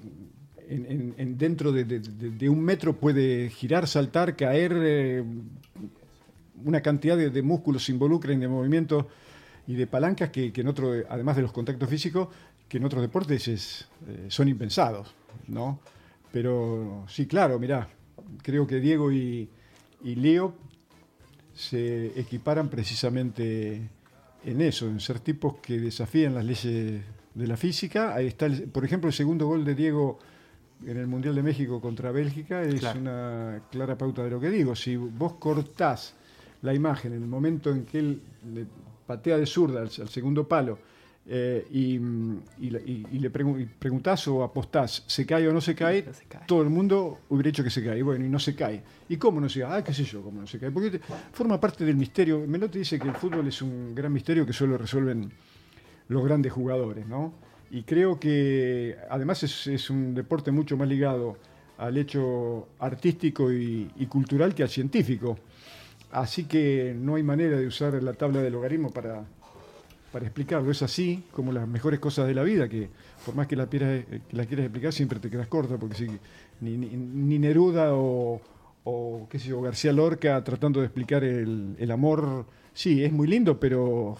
en, 0.66 0.86
en- 0.86 1.14
en 1.18 1.36
dentro 1.36 1.72
de, 1.72 2.48
un 2.48 2.62
metro, 2.62 2.96
puede 2.96 3.50
girar, 3.50 3.86
saltar, 3.86 4.34
caer, 4.34 4.72
eh, 4.82 5.22
una 6.64 6.80
cantidad 6.80 7.14
de, 7.18 7.42
músculos 7.42 7.84
se 7.84 7.92
involucran 7.92 8.40
de 8.40 8.48
movimientos 8.48 9.04
y 9.66 9.74
de 9.74 9.86
palancas 9.86 10.30
que, 10.30 10.54
que 10.54 10.62
en 10.62 10.68
otro, 10.68 10.94
además 11.10 11.36
de 11.36 11.42
los 11.42 11.52
contactos 11.52 11.86
físicos, 11.86 12.28
que 12.66 12.78
en 12.78 12.84
otros 12.86 13.02
deportes 13.02 13.46
es, 13.48 13.88
eh, 14.08 14.24
son 14.28 14.48
impensados, 14.48 15.14
¿no? 15.48 15.80
Pero 16.32 17.04
sí, 17.08 17.26
claro, 17.26 17.58
mirá, 17.58 17.90
creo 18.42 18.66
que 18.66 18.80
Diego 18.80 19.12
y, 19.12 19.50
y 20.02 20.14
Leo 20.14 20.54
se 21.54 22.18
equiparan 22.18 22.70
precisamente 22.70 23.82
en 24.46 24.60
eso, 24.62 24.86
en 24.86 24.98
ser 25.00 25.20
tipos 25.20 25.56
que 25.60 25.78
desafían 25.78 26.34
las 26.34 26.46
leyes 26.46 27.02
de 27.34 27.46
la 27.46 27.56
física. 27.56 28.14
Ahí 28.14 28.26
está, 28.26 28.46
el- 28.46 28.64
por 28.64 28.84
ejemplo, 28.84 29.08
el 29.08 29.14
segundo 29.14 29.46
gol 29.46 29.64
de 29.64 29.74
Diego 29.74 30.18
en 30.86 30.96
el 30.96 31.06
Mundial 31.06 31.34
de 31.34 31.42
México 31.42 31.80
contra 31.80 32.10
Bélgica 32.12 32.62
es 32.62 32.80
Claro. 32.80 33.00
una 33.00 33.62
clara 33.70 33.96
pauta 33.98 34.22
de 34.24 34.30
lo 34.30 34.40
que 34.40 34.50
digo. 34.50 34.74
Si 34.76 34.96
vos 34.96 35.34
cortás 35.34 36.14
la 36.62 36.74
imagen 36.74 37.12
en 37.12 37.22
el 37.22 37.28
momento 37.28 37.70
en 37.70 37.84
que 37.84 37.98
él 37.98 38.20
le 38.52 38.66
patea 39.06 39.38
de 39.38 39.46
zurda 39.46 39.80
al, 39.80 39.86
al 40.00 40.08
segundo 40.08 40.46
palo 40.46 40.78
eh, 41.30 41.66
y, 41.70 41.96
y 42.64 42.70
la- 42.70 42.78
y- 42.80 43.06
y 43.12 43.18
le 43.18 43.30
pregun- 43.30 43.60
y 43.60 43.66
preguntás 43.66 44.26
o 44.28 44.42
apostás, 44.42 45.04
¿se 45.06 45.26
cae 45.26 45.46
o 45.46 45.52
no 45.52 45.60
se 45.60 45.74
cae? 45.74 46.04
No 46.06 46.14
se 46.14 46.24
cae. 46.24 46.42
Todo 46.46 46.62
el 46.62 46.70
mundo 46.70 47.18
hubiera 47.28 47.48
dicho 47.48 47.62
que 47.62 47.68
se 47.70 47.84
cae. 47.84 48.02
Bueno, 48.02 48.24
y 48.24 48.28
no 48.30 48.38
se 48.38 48.54
cae. 48.54 48.82
¿Y 49.10 49.16
cómo 49.18 49.38
no 49.40 49.48
se 49.48 49.60
cae? 49.60 49.78
Ah, 49.80 49.84
qué 49.84 49.92
sé 49.92 50.04
yo, 50.04 50.22
cómo 50.22 50.40
no 50.40 50.46
se 50.46 50.58
cae. 50.58 50.70
Porque 50.70 50.90
te- 50.92 51.00
forma 51.32 51.60
parte 51.60 51.84
del 51.84 51.96
misterio. 51.96 52.40
Melotti 52.46 52.78
dice 52.78 52.98
que 52.98 53.08
el 53.08 53.14
fútbol 53.14 53.46
es 53.48 53.60
un 53.60 53.94
gran 53.94 54.10
misterio 54.12 54.46
que 54.46 54.52
solo 54.54 54.78
resuelven 54.78 55.30
los 56.08 56.24
grandes 56.24 56.52
jugadores, 56.52 57.06
¿no? 57.06 57.32
Y 57.70 57.82
creo 57.82 58.18
que 58.18 58.96
además 59.10 59.42
es, 59.42 59.66
es 59.66 59.90
un 59.90 60.14
deporte 60.14 60.50
mucho 60.50 60.76
más 60.76 60.88
ligado 60.88 61.36
al 61.76 61.96
hecho 61.98 62.68
artístico 62.78 63.52
y, 63.52 63.90
y 63.96 64.06
cultural 64.06 64.54
que 64.54 64.62
al 64.62 64.68
científico. 64.70 65.38
Así 66.10 66.44
que 66.44 66.96
no 66.98 67.16
hay 67.16 67.22
manera 67.22 67.58
de 67.58 67.66
usar 67.66 68.02
la 68.02 68.14
tabla 68.14 68.40
del 68.40 68.54
logaritmo 68.54 68.90
para, 68.90 69.22
para 70.10 70.24
explicarlo. 70.24 70.70
Es 70.70 70.80
así 70.82 71.24
como 71.30 71.52
las 71.52 71.68
mejores 71.68 72.00
cosas 72.00 72.26
de 72.26 72.34
la 72.34 72.42
vida, 72.42 72.68
que 72.68 72.88
por 73.26 73.34
más 73.34 73.46
que 73.46 73.56
la, 73.56 73.66
quieras, 73.66 74.06
que 74.06 74.20
quieras 74.46 74.64
explicar, 74.64 74.92
siempre 74.94 75.20
te 75.20 75.28
quedas 75.28 75.46
corta, 75.48 75.76
porque 75.76 75.96
si, 75.96 76.06
ni, 76.62 76.78
ni- 76.78 76.96
ni 76.96 77.38
Neruda 77.38 77.92
o, 77.94 78.40
o, 78.84 79.26
qué 79.30 79.38
sé 79.38 79.48
yo, 79.48 79.60
García 79.60 79.92
Lorca 79.92 80.42
tratando 80.42 80.80
de 80.80 80.86
explicar 80.86 81.22
el, 81.22 81.76
el 81.78 81.90
amor, 81.90 82.46
sí, 82.72 83.04
es 83.04 83.12
muy 83.12 83.28
lindo, 83.28 83.60
pero, 83.60 84.16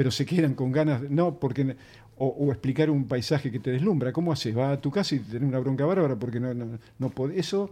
pero 0.00 0.10
se 0.10 0.24
quedan 0.24 0.54
con 0.54 0.72
ganas, 0.72 1.02
no, 1.10 1.38
porque... 1.38 1.76
O, 2.16 2.50
explicar 2.50 2.88
un 2.88 3.06
paisaje 3.06 3.52
que 3.52 3.60
te 3.60 3.70
deslumbra. 3.70 4.14
¿Cómo 4.14 4.32
haces? 4.32 4.56
Va 4.56 4.72
a 4.72 4.80
tu 4.80 4.90
casa 4.90 5.14
y 5.14 5.18
tenés 5.18 5.46
una 5.46 5.58
bronca 5.58 5.84
bárbara 5.84 6.16
porque 6.16 6.40
no, 6.40 6.54
no, 6.54 6.78
no 6.98 7.10
podés. 7.10 7.36
Eso 7.36 7.70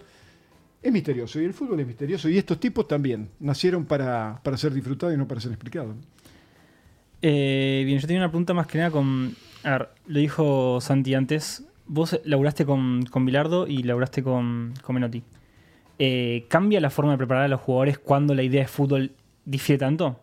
es 0.83 0.93
misterioso 0.93 1.41
y 1.41 1.47
el 1.47 1.55
fútbol 1.55 1.81
es 1.81 1.87
misterioso 1.87 2.29
y 2.29 2.37
estos 2.37 2.61
tipos 2.61 2.87
también 2.87 3.31
nacieron 3.41 3.87
para, 3.87 4.41
para 4.43 4.59
ser 4.59 4.75
disfrutados 4.75 5.15
y 5.15 5.19
no 5.19 5.27
para 5.27 5.41
ser 5.41 5.53
explicados. 5.53 5.97
Eh, 7.23 7.83
bien, 7.87 7.99
yo 7.99 8.07
tenía 8.07 8.21
una 8.21 8.31
pregunta 8.31 8.53
más 8.53 8.67
que 8.67 8.77
nada 8.77 8.91
con. 8.91 9.35
A 9.65 9.71
ver, 9.71 9.89
lo 10.07 10.19
dijo 10.19 10.83
Santi 10.83 11.15
antes. 11.15 11.65
Vos 11.87 12.21
laburaste 12.25 12.67
con, 12.67 13.07
con 13.07 13.25
Bilardo 13.25 13.67
y 13.67 13.85
laburaste 13.85 14.23
con, 14.23 14.75
con 14.83 14.95
Menotti. 14.95 15.23
Eh, 15.99 16.45
¿Cambia 16.49 16.79
la 16.81 16.91
forma 16.91 17.13
de 17.13 17.19
preparar 17.19 17.45
a 17.45 17.49
los 17.49 17.63
jugadores 17.63 17.99
cuando 17.99 18.35
la 18.35 18.43
idea 18.43 18.61
de 18.61 18.69
fútbol 18.69 19.13
difiere 19.47 19.79
tanto? 19.79 20.21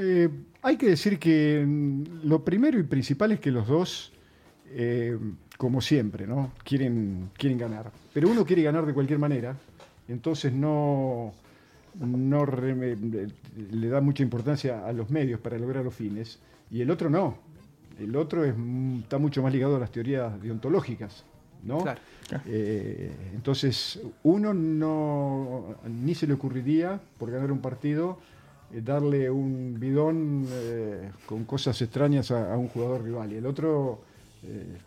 Eh, 0.00 0.28
hay 0.62 0.76
que 0.76 0.86
decir 0.90 1.18
que 1.18 1.64
mm, 1.66 2.26
lo 2.28 2.44
primero 2.44 2.78
y 2.78 2.84
principal 2.84 3.32
es 3.32 3.40
que 3.40 3.50
los 3.50 3.66
dos, 3.66 4.12
eh, 4.70 5.18
como 5.56 5.80
siempre, 5.80 6.26
¿no? 6.26 6.52
quieren, 6.64 7.30
quieren 7.36 7.58
ganar. 7.58 7.90
Pero 8.14 8.28
uno 8.28 8.44
quiere 8.44 8.62
ganar 8.62 8.86
de 8.86 8.94
cualquier 8.94 9.18
manera, 9.18 9.56
entonces 10.06 10.52
no, 10.52 11.32
no 11.98 12.46
re- 12.46 12.96
le 13.70 13.88
da 13.88 14.00
mucha 14.00 14.22
importancia 14.22 14.86
a 14.86 14.92
los 14.92 15.10
medios 15.10 15.40
para 15.40 15.58
lograr 15.58 15.84
los 15.84 15.94
fines, 15.94 16.38
y 16.70 16.80
el 16.80 16.90
otro 16.90 17.10
no. 17.10 17.36
El 17.98 18.14
otro 18.14 18.44
es, 18.44 18.54
mm, 18.56 19.00
está 19.00 19.18
mucho 19.18 19.42
más 19.42 19.52
ligado 19.52 19.76
a 19.76 19.80
las 19.80 19.90
teorías 19.90 20.40
deontológicas. 20.40 21.24
¿no? 21.64 21.78
Claro. 21.78 22.00
Eh, 22.46 23.10
entonces, 23.34 23.98
uno 24.22 24.54
no 24.54 25.74
ni 25.88 26.14
se 26.14 26.28
le 26.28 26.34
ocurriría, 26.34 27.00
por 27.18 27.32
ganar 27.32 27.50
un 27.50 27.58
partido, 27.58 28.20
darle 28.72 29.30
un 29.30 29.76
bidón 29.78 30.44
eh, 30.50 31.10
con 31.26 31.44
cosas 31.44 31.80
extrañas 31.82 32.30
a, 32.30 32.52
a 32.52 32.56
un 32.58 32.68
jugador 32.68 33.02
rival. 33.02 33.32
Y 33.32 33.36
el 33.36 33.46
otro 33.46 34.00
eh, 34.44 34.78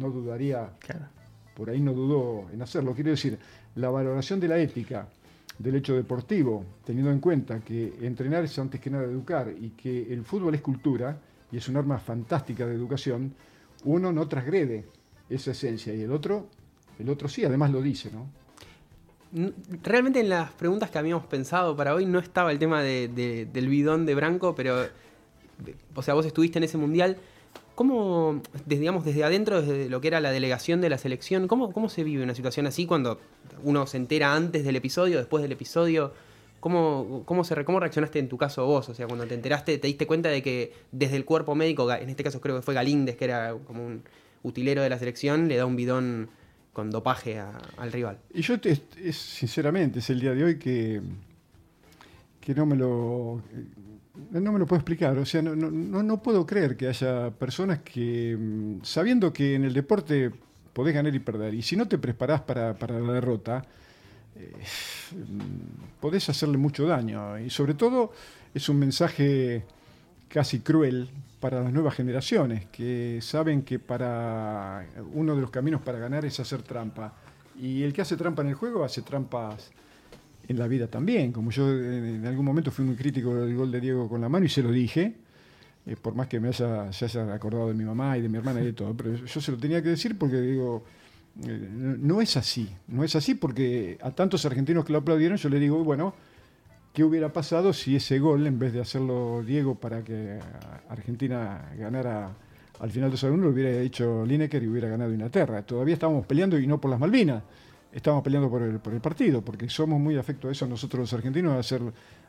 no 0.00 0.10
dudaría, 0.10 0.70
Claro. 0.78 1.06
por 1.54 1.70
ahí 1.70 1.80
no 1.80 1.92
dudó 1.92 2.50
en 2.52 2.62
hacerlo. 2.62 2.94
Quiero 2.94 3.10
decir, 3.10 3.38
la 3.76 3.90
valoración 3.90 4.40
de 4.40 4.48
la 4.48 4.58
ética 4.58 5.06
del 5.58 5.76
hecho 5.76 5.94
deportivo, 5.94 6.64
teniendo 6.84 7.10
en 7.10 7.20
cuenta 7.20 7.60
que 7.60 7.94
entrenar 8.02 8.44
es 8.44 8.58
antes 8.58 8.80
que 8.80 8.90
nada 8.90 9.04
educar 9.04 9.50
y 9.58 9.70
que 9.70 10.12
el 10.12 10.22
fútbol 10.24 10.54
es 10.54 10.60
cultura 10.60 11.18
y 11.50 11.56
es 11.56 11.68
un 11.68 11.76
arma 11.76 11.98
fantástica 11.98 12.66
de 12.66 12.74
educación, 12.74 13.32
uno 13.84 14.12
no 14.12 14.26
transgrede 14.28 14.84
esa 15.30 15.52
esencia 15.52 15.94
y 15.94 16.02
el 16.02 16.12
otro, 16.12 16.46
el 16.98 17.08
otro 17.08 17.28
sí, 17.28 17.44
además 17.44 17.70
lo 17.70 17.80
dice, 17.80 18.10
¿no? 18.12 18.26
Realmente 19.82 20.20
en 20.20 20.28
las 20.28 20.52
preguntas 20.52 20.90
que 20.90 20.98
habíamos 20.98 21.26
pensado 21.26 21.76
para 21.76 21.94
hoy 21.94 22.06
no 22.06 22.18
estaba 22.18 22.52
el 22.52 22.58
tema 22.58 22.82
de- 22.82 23.08
de- 23.08 23.46
del 23.46 23.68
bidón 23.68 24.06
de 24.06 24.14
Branco, 24.14 24.54
pero, 24.54 24.86
o 25.94 26.02
sea, 26.02 26.14
vos 26.14 26.24
estuviste 26.26 26.58
en 26.58 26.64
ese 26.64 26.78
mundial. 26.78 27.16
¿Cómo, 27.74 28.40
desde, 28.64 28.80
digamos, 28.80 29.04
desde 29.04 29.22
adentro, 29.24 29.60
desde 29.60 29.90
lo 29.90 30.00
que 30.00 30.08
era 30.08 30.20
la 30.20 30.30
delegación 30.30 30.80
de 30.80 30.88
la 30.88 30.96
selección, 30.96 31.46
cómo, 31.46 31.72
cómo 31.72 31.90
se 31.90 32.04
vive 32.04 32.22
una 32.22 32.34
situación 32.34 32.66
así 32.66 32.86
cuando 32.86 33.20
uno 33.64 33.86
se 33.86 33.98
entera 33.98 34.34
antes 34.34 34.64
del 34.64 34.76
episodio, 34.76 35.18
después 35.18 35.42
del 35.42 35.52
episodio? 35.52 36.12
¿Cómo, 36.60 37.22
cómo, 37.26 37.44
se, 37.44 37.62
¿Cómo 37.66 37.78
reaccionaste 37.78 38.18
en 38.18 38.28
tu 38.30 38.38
caso 38.38 38.64
vos? 38.64 38.88
O 38.88 38.94
sea, 38.94 39.06
cuando 39.06 39.26
te 39.26 39.34
enteraste, 39.34 39.76
te 39.76 39.86
diste 39.86 40.06
cuenta 40.06 40.30
de 40.30 40.42
que 40.42 40.72
desde 40.90 41.16
el 41.16 41.26
cuerpo 41.26 41.54
médico, 41.54 41.90
en 41.92 42.08
este 42.08 42.24
caso 42.24 42.40
creo 42.40 42.56
que 42.56 42.62
fue 42.62 42.72
Galíndez, 42.72 43.16
que 43.16 43.26
era 43.26 43.54
como 43.66 43.84
un 43.86 44.02
utilero 44.42 44.82
de 44.82 44.88
la 44.88 44.98
selección, 44.98 45.46
le 45.46 45.56
da 45.56 45.66
un 45.66 45.76
bidón 45.76 46.30
con 46.76 46.90
dopaje 46.90 47.38
a- 47.38 47.56
al 47.78 47.90
rival. 47.90 48.18
Y 48.34 48.42
yo, 48.42 48.60
te- 48.60 48.78
es, 49.02 49.16
sinceramente, 49.16 50.00
es 50.00 50.10
el 50.10 50.20
día 50.20 50.34
de 50.34 50.44
hoy 50.44 50.58
que, 50.58 51.00
que 52.38 52.54
no 52.54 52.66
me 52.66 52.76
lo 52.76 53.38
eh, 53.50 53.64
no 54.32 54.52
me 54.52 54.58
lo 54.58 54.66
puedo 54.66 54.80
explicar. 54.80 55.16
O 55.16 55.24
sea, 55.24 55.40
no, 55.40 55.56
no, 55.56 55.70
no, 56.02 56.22
puedo 56.22 56.44
creer 56.44 56.76
que 56.76 56.86
haya 56.88 57.30
personas 57.30 57.78
que, 57.80 58.36
mm, 58.38 58.84
sabiendo 58.84 59.32
que 59.32 59.54
en 59.54 59.64
el 59.64 59.72
deporte 59.72 60.30
podés 60.74 60.94
ganar 60.94 61.14
y 61.14 61.18
perder, 61.18 61.54
y 61.54 61.62
si 61.62 61.76
no 61.76 61.88
te 61.88 61.96
preparás 61.96 62.42
para, 62.42 62.74
para 62.78 63.00
la 63.00 63.14
derrota, 63.14 63.64
eh, 64.36 64.52
podés 65.98 66.28
hacerle 66.28 66.58
mucho 66.58 66.86
daño. 66.86 67.38
Y 67.38 67.48
sobre 67.48 67.72
todo 67.72 68.12
es 68.52 68.68
un 68.68 68.78
mensaje 68.78 69.64
casi 70.28 70.60
cruel 70.60 71.08
para 71.40 71.62
las 71.62 71.72
nuevas 71.72 71.94
generaciones, 71.94 72.66
que 72.66 73.18
saben 73.22 73.62
que 73.62 73.78
para 73.78 74.86
uno 75.12 75.34
de 75.34 75.40
los 75.40 75.50
caminos 75.50 75.82
para 75.82 75.98
ganar 75.98 76.24
es 76.24 76.40
hacer 76.40 76.62
trampa. 76.62 77.14
Y 77.60 77.82
el 77.82 77.92
que 77.92 78.02
hace 78.02 78.16
trampa 78.16 78.42
en 78.42 78.48
el 78.48 78.54
juego 78.54 78.84
hace 78.84 79.02
trampas 79.02 79.70
en 80.48 80.58
la 80.58 80.66
vida 80.66 80.88
también. 80.88 81.32
Como 81.32 81.50
yo 81.50 81.70
en 81.70 82.16
en 82.16 82.26
algún 82.26 82.44
momento 82.44 82.70
fui 82.70 82.84
muy 82.84 82.96
crítico 82.96 83.34
del 83.34 83.54
gol 83.54 83.70
de 83.70 83.80
Diego 83.80 84.08
con 84.08 84.20
la 84.20 84.28
mano 84.28 84.46
y 84.46 84.48
se 84.48 84.62
lo 84.62 84.70
dije, 84.70 85.14
eh, 85.86 85.96
por 85.96 86.14
más 86.14 86.26
que 86.26 86.40
me 86.40 86.48
haya, 86.48 86.92
se 86.92 87.04
haya 87.04 87.32
acordado 87.32 87.68
de 87.68 87.74
mi 87.74 87.84
mamá 87.84 88.18
y 88.18 88.22
de 88.22 88.28
mi 88.28 88.38
hermana 88.38 88.60
y 88.60 88.64
de 88.64 88.72
todo, 88.72 88.94
pero 88.96 89.14
yo 89.14 89.40
se 89.40 89.52
lo 89.52 89.58
tenía 89.58 89.82
que 89.82 89.90
decir 89.90 90.18
porque 90.18 90.40
digo, 90.40 90.84
eh, 91.44 91.68
no 91.70 92.20
es 92.20 92.36
así, 92.36 92.68
no 92.88 93.04
es 93.04 93.14
así 93.14 93.34
porque 93.34 93.98
a 94.02 94.10
tantos 94.10 94.44
argentinos 94.46 94.84
que 94.84 94.92
lo 94.92 94.98
aplaudieron 94.98 95.36
yo 95.38 95.48
le 95.48 95.60
digo, 95.60 95.84
bueno, 95.84 96.14
qué 96.96 97.04
hubiera 97.04 97.30
pasado 97.30 97.74
si 97.74 97.94
ese 97.94 98.18
gol, 98.18 98.46
en 98.46 98.58
vez 98.58 98.72
de 98.72 98.80
hacerlo 98.80 99.42
Diego 99.44 99.74
para 99.74 100.02
que 100.02 100.38
Argentina 100.88 101.70
ganara 101.78 102.30
al 102.80 102.90
final 102.90 103.10
de 103.10 103.18
segundo, 103.18 103.44
lo 103.44 103.52
hubiera 103.52 103.70
hecho 103.82 104.24
Lineker 104.24 104.62
y 104.62 104.66
hubiera 104.66 104.88
ganado 104.88 105.12
Inglaterra. 105.12 105.60
Todavía 105.60 105.92
estábamos 105.92 106.24
peleando 106.24 106.58
y 106.58 106.66
no 106.66 106.80
por 106.80 106.90
las 106.90 106.98
Malvinas, 106.98 107.42
estábamos 107.92 108.24
peleando 108.24 108.48
por 108.48 108.62
el, 108.62 109.00
partido, 109.02 109.42
porque 109.42 109.68
somos 109.68 110.00
muy 110.00 110.16
afectos 110.16 110.48
a 110.48 110.52
eso 110.52 110.66
nosotros 110.66 111.00
los 111.00 111.12
argentinos, 111.12 111.52
a 111.52 111.62
ser 111.62 111.82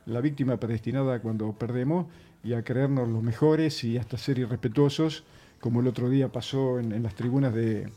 la 0.06 0.20
víctima 0.20 0.58
predestinada 0.58 1.22
cuando 1.22 1.50
perdemos 1.54 2.08
y 2.44 2.52
a 2.52 2.62
creernos 2.62 3.08
los 3.08 3.24
mejores 3.24 3.86
y 3.86 3.98
hasta 3.98 4.18
ser 4.18 4.38
irrespetuosos, 4.38 5.24
como 5.62 5.80
el 5.80 5.88
otro 5.88 6.10
día 6.10 6.30
pasó 6.30 6.78
en, 6.78 7.02
las 7.02 7.16
tribunas 7.16 7.54
de 7.54 7.90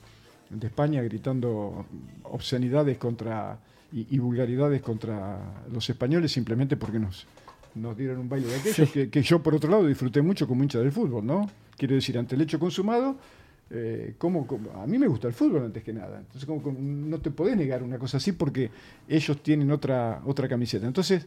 España 0.63 1.03
gritando 1.03 1.85
obscenidades 2.23 2.97
contra 2.97 3.59
y, 3.93 4.07
y, 4.11 4.19
vulgaridades 4.19 4.83
contra 4.83 5.65
los 5.73 5.89
españoles 5.89 6.31
simplemente 6.33 6.77
porque 6.77 6.99
nos, 6.99 7.27
nos 7.75 7.97
dieron 7.97 8.19
un 8.19 8.29
baile 8.29 8.49
de 8.49 8.57
aquellos 8.57 8.77
sí. 8.77 8.87
que, 8.87 9.11
que, 9.11 9.23
yo 9.23 9.43
por 9.43 9.55
otro 9.55 9.71
lado 9.71 9.87
disfruté 9.87 10.23
mucho 10.23 10.47
como 10.47 10.63
hincha 10.63 10.79
del 10.79 10.93
fútbol, 10.93 11.27
¿no? 11.27 11.51
Quiero 11.77 11.95
decir, 11.95 12.19
ante 12.19 12.35
el 12.35 12.43
hecho 12.43 12.59
consumado, 12.59 13.17
eh, 13.71 14.15
¿cómo, 14.19 14.47
cómo, 14.49 14.73
a 14.73 14.87
mí 14.87 14.99
me 14.99 15.07
gusta 15.07 15.29
el 15.29 15.35
fútbol 15.35 15.65
antes 15.65 15.85
que 15.85 15.93
nada. 15.93 16.19
Entonces, 16.19 16.45
¿cómo, 16.45 16.61
cómo, 16.61 16.79
no 16.81 17.19
te 17.21 17.31
podés 17.31 17.57
negar 17.57 17.83
una 17.83 17.99
cosa 17.99 18.17
así 18.17 18.33
porque 18.33 18.71
ellos 19.09 19.43
tienen 19.43 19.71
otra, 19.71 20.23
otra 20.27 20.49
camiseta. 20.49 20.87
Entonces, 20.87 21.27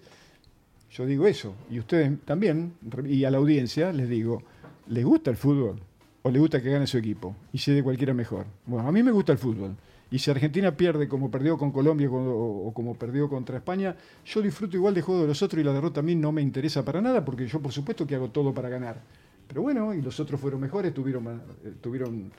yo 0.91 1.05
digo 1.05 1.25
eso, 1.25 1.55
y 1.71 1.79
ustedes 1.79 2.19
también, 2.25 2.73
y 3.05 3.23
a 3.23 3.31
la 3.31 3.37
audiencia 3.37 3.93
les 3.93 4.09
digo, 4.09 4.43
¿les 4.87 5.05
gusta 5.05 5.31
el 5.31 5.37
fútbol? 5.37 5.79
¿O 6.21 6.29
les 6.29 6.39
gusta 6.39 6.61
que 6.61 6.69
gane 6.69 6.85
su 6.85 6.97
equipo? 6.97 7.35
Y 7.51 7.57
si 7.57 7.71
de 7.71 7.81
cualquiera 7.81 8.13
mejor. 8.13 8.45
Bueno, 8.65 8.87
a 8.87 8.91
mí 8.91 9.01
me 9.03 9.11
gusta 9.11 9.31
el 9.31 9.37
fútbol. 9.37 9.75
Y 10.13 10.19
si 10.19 10.29
Argentina 10.29 10.77
pierde 10.77 11.07
como 11.07 11.31
perdió 11.31 11.57
con 11.57 11.71
Colombia 11.71 12.07
o 12.11 12.71
como 12.71 12.93
perdió 12.93 13.27
contra 13.27 13.57
España, 13.57 13.95
yo 14.23 14.43
disfruto 14.43 14.77
igual 14.77 14.93
de 14.93 15.01
juego 15.01 15.21
de 15.21 15.27
los 15.27 15.41
otros 15.41 15.59
y 15.59 15.63
la 15.63 15.73
derrota 15.73 16.01
a 16.01 16.03
mí 16.03 16.13
no 16.13 16.31
me 16.31 16.43
interesa 16.43 16.85
para 16.85 17.01
nada 17.01 17.25
porque 17.25 17.47
yo 17.47 17.59
por 17.59 17.71
supuesto 17.71 18.05
que 18.05 18.13
hago 18.13 18.29
todo 18.29 18.53
para 18.53 18.69
ganar. 18.69 19.01
Pero 19.47 19.63
bueno, 19.63 19.91
y 19.91 20.03
los 20.03 20.19
otros 20.19 20.39
fueron 20.39 20.61
mejores, 20.61 20.93
tuvieron 20.93 21.23
más, 21.23 21.41
eh, 21.65 21.73
tuvieron 21.81 22.31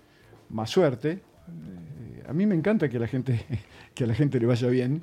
más 0.50 0.70
suerte. 0.70 1.10
Eh, 1.10 2.22
a 2.28 2.32
mí 2.32 2.46
me 2.46 2.54
encanta 2.54 2.88
que 2.88 2.96
la 3.00 3.08
gente 3.08 3.44
que 3.92 4.04
a 4.04 4.06
la 4.06 4.14
gente 4.14 4.38
le 4.38 4.46
vaya 4.46 4.68
bien 4.68 5.02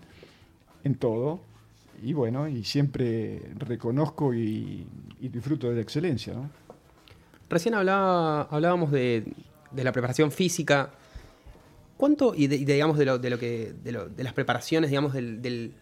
en 0.85 0.95
todo. 0.95 1.41
Y 2.01 2.13
bueno, 2.13 2.47
y 2.47 2.63
siempre 2.63 3.51
reconozco 3.57 4.33
y, 4.33 4.87
disfruto 5.19 5.67
de 5.67 5.75
la 5.75 5.81
excelencia. 5.81 6.35
Recién 7.49 7.73
hablábamos 7.73 8.91
de 8.91 9.25
la 9.73 9.91
preparación 9.91 10.31
física 10.31 10.93
¿Cuánto, 12.01 12.33
y, 12.35 12.47
de, 12.47 12.57
digamos, 12.57 12.97
de, 12.97 13.05
lo, 13.05 13.19
de, 13.19 13.29
lo 13.29 13.37
que, 13.37 13.75
de, 13.83 14.23
las 14.23 14.33
preparaciones, 14.33 14.89
digamos, 14.89 15.13
del, 15.13 15.75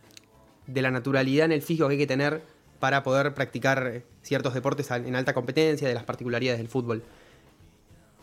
de 0.67 0.82
la 0.82 0.91
naturalidad 0.91 1.45
en 1.45 1.53
el 1.53 1.62
físico 1.62 1.88
que 1.88 1.93
hay 1.93 1.97
que 1.97 2.08
tener 2.08 2.43
para 2.82 3.03
poder 3.03 3.34
practicar 3.34 4.03
ciertos 4.21 4.53
deportes 4.53 4.91
en 4.91 5.15
alta 5.15 5.34
competencia, 5.34 5.88
de 5.88 5.93
las 5.93 6.03
particularidades 6.03 6.60
del 6.60 6.67
fútbol? 6.67 7.03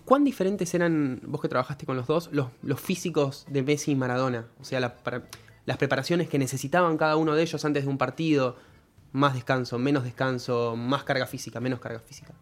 ¿Cuán 0.05 0.25
diferentes 0.25 0.75
eran, 0.75 1.23
vos 1.25 1.41
que 1.41 1.49
trabajaste 1.49 1.87
con 1.87 1.97
los 1.97 2.07
dos, 2.07 2.29
los, 2.33 2.51
físicos 2.79 3.47
de 3.49 3.63
Messi 3.63 3.93
y 3.93 3.95
Maradona? 3.95 4.45
O 4.61 4.65
sea, 4.67 4.79
las 4.79 5.77
preparaciones 5.79 6.29
que 6.29 6.39
necesitaban 6.39 6.99
cada 6.99 7.17
uno 7.17 7.35
de 7.35 7.41
ellos 7.41 7.65
antes 7.65 7.85
de 7.85 7.89
un 7.89 7.97
partido, 7.97 8.57
más 9.13 9.33
descanso, 9.33 9.79
menos 9.79 10.05
descanso, 10.05 10.77
más 10.77 11.03
carga 11.05 11.25
física, 11.25 11.61
menos 11.61 11.81
carga 11.81 12.01
física. 12.01 12.35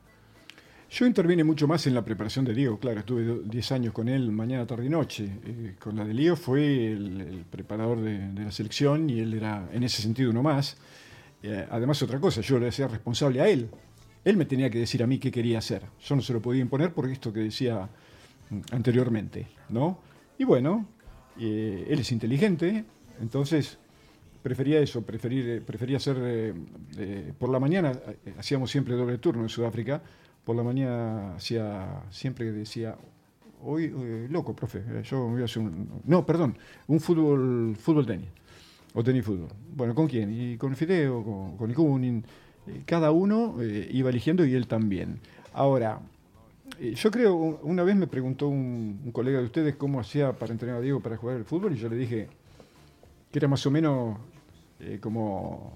Yo 0.95 1.07
intervine 1.07 1.43
mucho 1.43 1.67
más 1.67 1.89
en 1.89 1.95
la 1.95 2.05
preparación 2.05 2.45
de 2.45 2.55
Diego, 2.55 2.79
claro, 2.79 3.01
estuve 3.01 3.41
10 3.47 3.73
años 3.73 3.93
con 3.93 4.09
él 4.09 4.31
mañana, 4.31 4.65
tarde 4.65 4.87
y 4.87 4.89
noche. 4.89 5.29
Eh, 5.45 5.75
con 5.77 5.97
la 5.97 6.05
de 6.05 6.15
Diego 6.15 6.37
fue 6.37 6.93
el, 6.93 7.45
preparador 7.51 8.01
de, 8.01 8.33
la 8.41 8.53
selección 8.53 9.11
y 9.11 9.19
él 9.19 9.35
era 9.35 9.69
en 9.73 9.83
ese 9.83 10.03
sentido 10.03 10.31
uno 10.31 10.45
más. 10.45 10.77
Eh, 11.43 11.67
además, 11.69 12.01
otra 12.01 12.21
cosa, 12.21 12.43
yo 12.43 12.61
le 12.61 12.69
hacía 12.69 12.87
responsable 12.87 13.41
a 13.41 13.49
él. 13.49 13.69
Él 14.25 14.37
me 14.37 14.45
tenía 14.45 14.71
que 14.71 14.79
decir 14.79 15.03
a 15.03 15.09
mí 15.09 15.19
qué 15.19 15.33
quería 15.33 15.59
hacer. 15.59 15.83
Yo 16.01 16.15
no 16.15 16.23
se 16.23 16.33
lo 16.33 16.41
podía 16.41 16.63
imponer 16.63 16.93
por 16.93 17.11
esto 17.11 17.33
que 17.33 17.41
decía 17.41 17.89
mm, 18.51 18.61
anteriormente, 18.71 19.49
¿no? 19.71 19.99
Y 20.39 20.45
bueno, 20.45 20.87
eh, 21.41 21.89
él 21.89 21.99
es 21.99 22.13
inteligente, 22.13 22.85
entonces 23.21 23.79
prefería 24.45 24.79
eso, 24.79 25.03
preferir, 25.03 25.65
prefería 25.65 25.97
hacer 25.97 26.55
por 27.39 27.49
la 27.49 27.59
mañana, 27.59 27.99
hacíamos 28.39 28.71
siempre 28.71 28.95
doble 28.95 29.17
turno 29.17 29.43
en 29.43 29.49
Sudáfrica, 29.49 30.03
por 30.45 30.57
la 30.57 30.63
mañana 30.63 31.37
hacía, 31.37 32.03
siempre 32.11 32.53
decía, 32.53 32.97
hoy, 33.63 33.85
eh, 33.97 34.29
loco, 34.31 34.55
profe, 34.55 34.83
yo 35.03 35.29
voy 35.29 35.43
a 35.43 35.47
hacer 35.47 35.63
un, 35.63 36.03
no, 36.05 36.27
perdón, 36.27 36.57
un 36.87 37.01
fútbol, 37.01 37.77
fútbol 37.77 38.07
tenis, 38.07 38.29
o 38.95 39.03
tenis 39.03 39.25
fútbol. 39.25 39.49
Bueno, 39.75 39.95
¿con 39.95 40.07
quién? 40.07 40.33
Y 40.33 40.57
con 40.57 40.77
Fideo, 40.77 41.25
con, 41.25 41.57
con 41.57 41.71
Ikunin, 41.71 42.25
eh, 42.67 42.83
cada 42.87 43.11
uno 43.11 43.57
eh, 43.61 43.89
iba 43.91 44.11
eligiendo 44.11 44.45
y 44.45 44.55
él 44.55 44.67
también. 44.67 45.21
Ahora, 45.53 46.01
eh, 46.79 46.95
yo 46.95 47.11
creo, 47.11 47.35
una 47.63 47.83
vez 47.83 47.97
me 47.97 48.07
preguntó 48.07 48.49
un, 48.49 49.01
un, 49.05 49.13
colega 49.13 49.39
de 49.39 49.45
ustedes 49.45 49.77
cómo 49.77 50.01
hacía 50.01 50.33
para 50.33 50.53
entrenar 50.53 50.77
a 50.77 50.81
Diego 50.81 51.01
para 51.01 51.17
jugar 51.17 51.37
el 51.37 51.45
fútbol 51.45 51.75
y 51.75 51.77
yo 51.77 51.89
le 51.89 51.97
dije 51.97 52.29
que 53.31 53.39
era 53.39 53.49
más 53.49 53.65
o 53.67 53.71
menos 53.71 54.19
como 55.01 55.73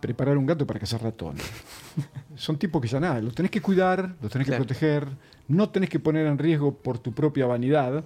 preparar 0.00 0.36
un 0.36 0.46
gato 0.46 0.66
para 0.66 0.80
cazar 0.80 1.02
ratones. 1.02 1.44
Son 2.36 2.58
tipos 2.58 2.80
que 2.80 2.88
ya 2.88 3.00
nada, 3.00 3.20
los 3.20 3.34
tenés 3.34 3.50
que 3.50 3.60
cuidar, 3.60 4.16
los 4.20 4.30
tenés 4.30 4.48
que 4.48 4.56
proteger, 4.56 5.06
no 5.48 5.68
tenés 5.70 5.90
que 5.90 5.98
poner 5.98 6.26
en 6.26 6.38
riesgo 6.38 6.74
por 6.74 6.98
tu 6.98 7.12
propia 7.12 7.46
vanidad, 7.46 8.04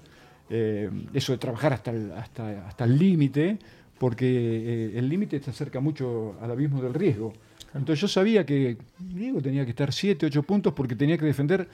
eh, 0.51 0.91
eso 1.13 1.33
de 1.33 1.39
trabajar 1.39 1.73
hasta 1.73 1.91
el 1.91 2.13
hasta, 2.13 2.67
hasta 2.67 2.85
el 2.85 2.99
límite, 2.99 3.59
porque 3.99 4.27
eh, 4.27 4.99
el 4.99 5.09
límite 5.09 5.41
te 5.41 5.51
acerca 5.51 5.81
mucho 5.81 6.37
al 6.41 6.51
abismo 6.51 6.83
del 6.83 6.95
riesgo. 6.95 7.33
Entonces 7.75 8.01
yo 8.01 8.09
sabía 8.09 8.47
que 8.47 8.77
Diego 8.99 9.41
tenía 9.41 9.65
que 9.65 9.71
estar 9.71 9.93
7, 9.93 10.27
8 10.27 10.43
puntos 10.43 10.73
porque 10.75 10.95
tenía 10.95 11.19
que 11.19 11.25
defender, 11.25 11.69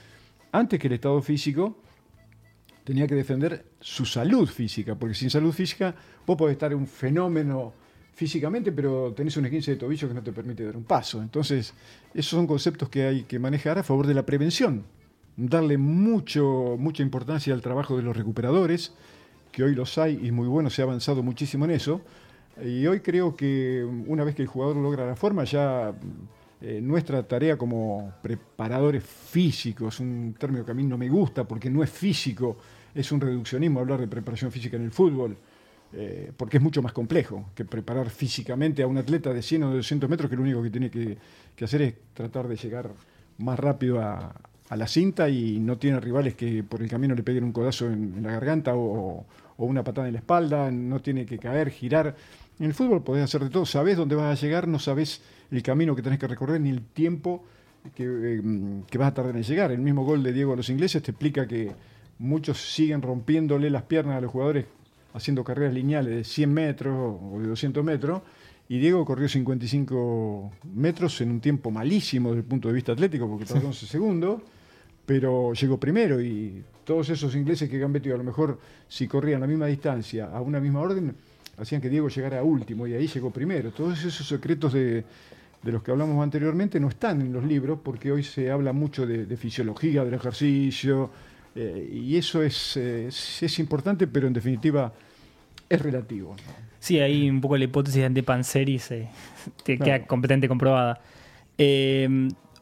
antes 0.51 0.79
que 0.79 0.87
el 0.87 0.93
estado 0.93 1.21
físico, 1.21 1.77
tenía 2.83 3.07
que 3.07 3.15
defender 3.15 3.65
su 3.79 4.05
salud 4.05 4.47
física, 4.49 4.95
porque 4.95 5.15
sin 5.15 5.29
salud 5.29 5.51
física 5.51 5.93
vos 6.25 6.37
podés 6.37 6.53
estar 6.53 6.71
en 6.71 6.79
un 6.79 6.87
fenómeno 6.87 7.73
físicamente, 8.13 8.71
pero 8.71 9.13
tenés 9.13 9.37
un 9.37 9.45
esguince 9.45 9.71
de 9.71 9.77
tobillo 9.77 10.07
que 10.07 10.13
no 10.13 10.23
te 10.23 10.31
permite 10.31 10.65
dar 10.65 10.77
un 10.77 10.83
paso. 10.83 11.21
Entonces, 11.21 11.73
esos 12.13 12.31
son 12.31 12.47
conceptos 12.47 12.89
que 12.89 13.03
hay 13.03 13.23
que 13.23 13.39
manejar 13.39 13.79
a 13.79 13.83
favor 13.83 14.07
de 14.07 14.13
la 14.13 14.25
prevención. 14.25 14.83
Darle 15.37 15.77
mucho, 15.77 16.75
mucha 16.77 17.03
importancia 17.03 17.53
al 17.53 17.61
trabajo 17.61 17.97
de 17.97 18.03
los 18.03 18.15
recuperadores, 18.15 18.93
que 19.51 19.63
hoy 19.63 19.75
los 19.75 19.97
hay 19.97 20.19
y 20.23 20.31
muy 20.31 20.47
bueno, 20.47 20.69
se 20.69 20.81
ha 20.81 20.85
avanzado 20.85 21.23
muchísimo 21.23 21.65
en 21.65 21.71
eso. 21.71 22.01
Y 22.63 22.85
hoy 22.85 22.99
creo 22.99 23.35
que 23.35 23.83
una 24.07 24.23
vez 24.23 24.35
que 24.35 24.41
el 24.41 24.47
jugador 24.47 24.75
logra 24.75 25.05
la 25.05 25.15
forma, 25.15 25.43
ya 25.45 25.93
eh, 26.61 26.79
nuestra 26.81 27.23
tarea 27.23 27.57
como 27.57 28.13
preparadores 28.21 29.03
físicos, 29.03 29.99
un 29.99 30.35
término 30.37 30.65
que 30.65 30.71
a 30.71 30.75
mí 30.75 30.83
no 30.83 30.97
me 30.97 31.09
gusta 31.09 31.45
porque 31.45 31.69
no 31.69 31.81
es 31.81 31.89
físico, 31.89 32.57
es 32.93 33.11
un 33.11 33.21
reduccionismo 33.21 33.79
hablar 33.79 33.99
de 33.99 34.07
preparación 34.07 34.51
física 34.51 34.75
en 34.75 34.83
el 34.83 34.91
fútbol 34.91 35.37
eh, 35.93 36.31
porque 36.37 36.57
es 36.57 36.63
mucho 36.63 36.81
más 36.81 36.93
complejo 36.93 37.49
que 37.53 37.65
preparar 37.65 38.09
físicamente 38.09 38.81
a 38.81 38.87
un 38.87 38.97
atleta 38.97 39.33
de 39.33 39.41
100 39.41 39.63
o 39.63 39.69
de 39.71 39.75
200 39.77 40.09
metros 40.09 40.29
que 40.29 40.37
lo 40.37 40.43
único 40.43 40.63
que 40.63 40.69
tiene 40.69 40.89
que, 40.89 41.17
hacer 41.61 41.81
es 41.81 41.93
tratar 42.13 42.47
de 42.47 42.55
llegar 42.55 42.91
más 43.37 43.59
rápido 43.59 43.99
a, 43.99 44.33
la 44.69 44.87
cinta 44.87 45.27
y 45.27 45.59
no 45.59 45.77
tiene 45.77 45.99
rivales 45.99 46.33
que 46.33 46.63
por 46.63 46.81
el 46.81 46.89
camino 46.89 47.13
le 47.13 47.23
peguen 47.23 47.43
un 47.43 47.51
codazo 47.51 47.87
en, 47.87 48.23
la 48.23 48.31
garganta 48.31 48.73
o, 48.73 49.25
o, 49.57 49.65
una 49.65 49.83
patada 49.83 50.07
en 50.07 50.13
la 50.13 50.19
espalda, 50.19 50.71
no 50.71 51.01
tiene 51.01 51.25
que 51.25 51.37
caer, 51.37 51.69
girar. 51.69 52.15
En 52.57 52.67
el 52.67 52.73
fútbol 52.73 53.03
podés 53.03 53.25
hacer 53.25 53.43
de 53.43 53.49
todo, 53.49 53.65
sabés 53.65 53.97
dónde 53.97 54.15
vas 54.15 54.39
a 54.39 54.41
llegar, 54.41 54.69
no 54.69 54.79
sabés 54.79 55.21
el 55.51 55.61
camino 55.61 55.93
que 55.93 56.01
tenés 56.01 56.19
que 56.19 56.27
recorrer 56.27 56.61
ni 56.61 56.69
el 56.69 56.81
tiempo 56.83 57.43
que, 57.93 58.05
eh, 58.05 58.41
que 58.89 58.97
vas 58.97 59.09
a 59.09 59.13
tardar 59.13 59.35
en 59.35 59.43
llegar. 59.43 59.73
El 59.73 59.81
mismo 59.81 60.05
gol 60.05 60.23
de 60.23 60.31
Diego 60.31 60.53
a 60.53 60.55
los 60.55 60.69
ingleses 60.69 61.03
te 61.03 61.11
explica 61.11 61.45
que 61.45 61.73
muchos 62.17 62.73
siguen 62.73 63.01
rompiéndole 63.01 63.69
las 63.69 63.83
piernas 63.83 64.17
a 64.17 64.21
los 64.21 64.31
jugadores 64.31 64.65
haciendo 65.13 65.43
carreras 65.43 65.73
lineales 65.73 66.15
de 66.15 66.23
100 66.23 66.53
metros 66.53 67.19
o 67.21 67.39
de 67.39 67.47
200 67.47 67.83
metros, 67.83 68.21
y 68.69 68.79
Diego 68.79 69.03
corrió 69.03 69.27
55 69.27 70.51
metros 70.73 71.19
en 71.21 71.31
un 71.31 71.41
tiempo 71.41 71.71
malísimo 71.71 72.29
desde 72.29 72.39
el 72.39 72.45
punto 72.45 72.69
de 72.69 72.73
vista 72.73 72.93
atlético, 72.93 73.27
porque 73.27 73.45
tardó 73.45 73.67
11 73.67 73.85
segundos, 73.85 74.41
pero 75.05 75.53
llegó 75.53 75.77
primero 75.77 76.21
y 76.21 76.63
todos 76.85 77.09
esos 77.09 77.35
ingleses 77.35 77.69
que 77.69 77.83
han 77.83 77.91
metido, 77.91 78.15
a 78.15 78.17
lo 78.17 78.23
mejor 78.23 78.59
si 78.87 79.07
corrían 79.07 79.41
la 79.41 79.47
misma 79.47 79.65
distancia, 79.65 80.29
a 80.31 80.39
una 80.41 80.59
misma 80.59 80.79
orden, 80.79 81.13
hacían 81.57 81.81
que 81.81 81.89
Diego 81.89 82.07
llegara 82.07 82.43
último 82.43 82.87
y 82.87 82.93
ahí 82.93 83.07
llegó 83.07 83.29
primero. 83.29 83.71
Todos 83.71 84.03
esos 84.05 84.25
secretos 84.25 84.73
de, 84.73 85.03
de 85.63 85.71
los 85.71 85.83
que 85.83 85.91
hablamos 85.91 86.21
anteriormente 86.23 86.79
no 86.79 86.87
están 86.87 87.21
en 87.21 87.33
los 87.33 87.43
libros 87.43 87.79
porque 87.83 88.11
hoy 88.11 88.23
se 88.23 88.51
habla 88.51 88.73
mucho 88.73 89.05
de, 89.05 89.25
de 89.25 89.37
fisiología 89.37 90.03
del 90.03 90.13
ejercicio, 90.13 91.09
eh, 91.55 91.89
y 91.91 92.17
eso 92.17 92.41
es, 92.41 92.77
eh, 92.77 93.07
es, 93.07 93.59
importante, 93.59 94.07
pero 94.07 94.27
en 94.27 94.33
definitiva 94.33 94.93
es 95.69 95.81
relativo. 95.81 96.35
Sí, 96.79 96.99
ahí 96.99 97.29
un 97.29 97.41
poco 97.41 97.57
la 97.57 97.65
hipótesis 97.65 98.13
de 98.13 98.23
Panzeri 98.23 98.79
se, 98.79 99.09
te 99.63 99.77
claro. 99.77 99.85
queda 99.85 100.07
completamente 100.07 100.47
comprobada. 100.47 101.01
Eh, 101.57 102.07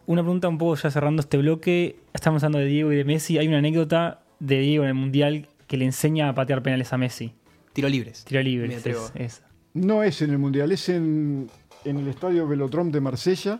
una 0.06 0.23
pregunta 0.23 0.47
un 0.47 0.58
poco 0.58 0.75
ya 0.75 0.89
cerrando 0.89 1.21
este 1.21 1.38
bloque. 1.38 1.97
Estamos 2.13 2.43
hablando 2.43 2.60
de 2.60 2.65
Diego 2.65 2.91
y 2.91 2.95
de 2.95 3.04
Messi. 3.04 3.38
Hay 3.38 3.47
una 3.47 3.60
anécdota 3.60 4.21
de 4.39 4.60
Diego 4.60 4.84
en 4.84 4.89
el 4.89 4.95
Mundial 4.95 5.47
que 5.67 5.78
le 5.78 5.86
enseña 5.86 6.30
a 6.30 6.34
patear 6.34 6.63
penales 6.63 6.91
a 6.93 6.97
Messi. 6.97 7.34
Tiro 7.73 7.88
libres. 7.88 8.25
Tiro 8.25 8.41
libres. 8.41 8.86
Es, 8.86 9.12
es. 9.13 9.43
No 9.75 10.02
es 10.02 10.21
en 10.23 10.32
el 10.32 10.39
Mundial, 10.39 10.71
es 10.71 10.89
en, 10.89 11.47
en 11.86 11.97
el 11.97 12.08
estadio 12.08 12.47
Velodrome 12.47 12.91
de 12.91 13.02
Marsella, 13.02 13.60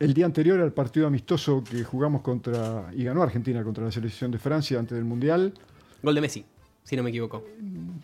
el 0.00 0.12
día 0.14 0.26
anterior 0.26 0.60
al 0.60 0.72
partido 0.72 1.06
amistoso 1.06 1.62
que 1.62 1.84
jugamos 1.84 2.22
contra, 2.22 2.90
y 2.94 3.04
ganó 3.04 3.22
Argentina 3.22 3.62
contra 3.62 3.84
la 3.84 3.92
selección 3.92 4.30
de 4.30 4.38
Francia 4.38 4.78
antes 4.78 4.96
del 4.96 5.04
Mundial. 5.04 5.52
Gol 6.02 6.14
de 6.14 6.20
Messi, 6.20 6.44
si 6.82 6.96
no 6.96 7.02
me 7.02 7.10
equivoco. 7.10 7.44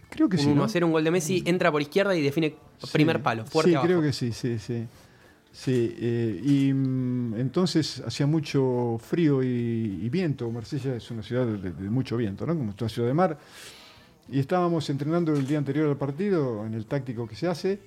Creo 0.08 0.28
que 0.28 0.36
Un 0.36 0.42
sí. 0.42 0.46
1 0.48 0.54
¿no? 0.56 0.64
a 0.64 0.68
0, 0.68 0.86
un 0.86 0.92
gol 0.92 1.04
de 1.04 1.10
Messi, 1.10 1.42
entra 1.46 1.70
por 1.72 1.82
izquierda 1.82 2.16
y 2.16 2.22
define 2.22 2.54
primer 2.92 3.22
palo, 3.22 3.44
fuerte 3.44 3.70
Sí, 3.70 3.74
abajo. 3.74 3.86
creo 3.88 4.02
que 4.02 4.12
sí, 4.12 4.32
sí, 4.32 4.58
sí. 4.58 4.86
Sí, 5.52 5.96
eh, 5.98 6.40
y 6.44 6.72
mm, 6.72 7.34
entonces 7.40 8.00
hacía 8.06 8.24
mucho 8.26 8.98
frío 9.02 9.42
y, 9.42 9.98
y 10.00 10.08
viento. 10.08 10.48
Marsella 10.50 10.94
es 10.94 11.10
una 11.10 11.24
ciudad 11.24 11.44
de, 11.44 11.72
de 11.72 11.90
mucho 11.90 12.16
viento, 12.16 12.46
¿no? 12.46 12.56
Como 12.56 12.72
toda 12.74 12.88
ciudad 12.88 13.08
de 13.08 13.14
mar. 13.14 13.36
Y 14.30 14.38
estábamos 14.38 14.88
entrenando 14.90 15.34
el 15.34 15.44
día 15.48 15.58
anterior 15.58 15.88
al 15.88 15.96
partido, 15.96 16.64
en 16.64 16.74
el 16.74 16.86
táctico 16.86 17.26
que 17.26 17.34
se 17.34 17.48
hace, 17.48 17.80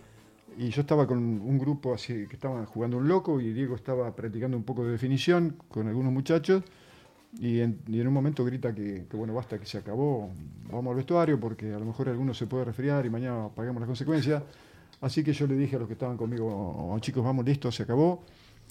y 0.58 0.70
yo 0.70 0.82
estaba 0.82 1.08
con 1.08 1.18
un 1.18 1.58
grupo 1.58 1.94
así 1.94 2.28
que 2.28 2.36
estaban 2.36 2.66
jugando 2.66 2.98
un 2.98 3.08
loco 3.08 3.40
y 3.42 3.54
Diego 3.54 3.76
estaba 3.76 4.16
practicando 4.16 4.56
un 4.58 4.64
poco 4.64 4.86
de 4.86 4.92
definición 4.92 5.56
con 5.70 5.88
algunos 5.88 6.12
muchachos. 6.12 6.64
Y 7.40 7.62
en, 7.62 7.80
y 7.88 8.00
en 8.00 8.08
un 8.08 8.14
momento 8.14 8.46
grita 8.46 8.76
que, 8.76 9.06
que, 9.10 9.18
bueno, 9.18 9.34
basta, 9.34 9.58
que 9.58 9.66
se 9.66 9.80
acabó, 9.80 10.30
vamos 10.72 10.92
al 10.92 10.98
vestuario 10.98 11.40
porque 11.40 11.74
a 11.74 11.80
lo 11.80 11.86
mejor 11.86 12.08
alguno 12.08 12.34
se 12.34 12.46
puede 12.46 12.66
resfriar 12.66 13.06
y 13.06 13.10
mañana 13.10 13.50
pagamos 13.56 13.80
las 13.80 13.88
consecuencias. 13.88 14.44
Así 15.02 15.24
que 15.24 15.34
yo 15.34 15.48
le 15.48 15.56
dije 15.56 15.76
a 15.76 15.80
los 15.80 15.88
que 15.88 15.94
estaban 15.94 16.16
conmigo, 16.16 16.48
"Oh, 16.48 16.98
chicos, 17.00 17.24
vamos, 17.24 17.44
listo, 17.44 17.72
se 17.72 17.84
acabó. 17.84 18.24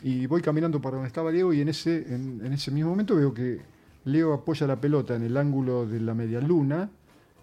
Y 0.02 0.26
voy 0.26 0.40
caminando 0.42 0.80
para 0.80 0.94
donde 0.96 1.08
estaba 1.08 1.32
Diego 1.32 1.52
y 1.52 1.60
en 1.60 1.68
ese, 1.68 2.14
en, 2.14 2.40
en 2.44 2.52
ese 2.52 2.70
mismo 2.70 2.90
momento 2.90 3.16
veo 3.16 3.34
que 3.34 3.60
Leo 4.04 4.32
apoya 4.32 4.66
la 4.66 4.80
pelota 4.80 5.14
en 5.16 5.22
el 5.22 5.36
ángulo 5.36 5.86
de 5.86 6.00
la 6.00 6.14
media 6.14 6.40
luna, 6.40 6.90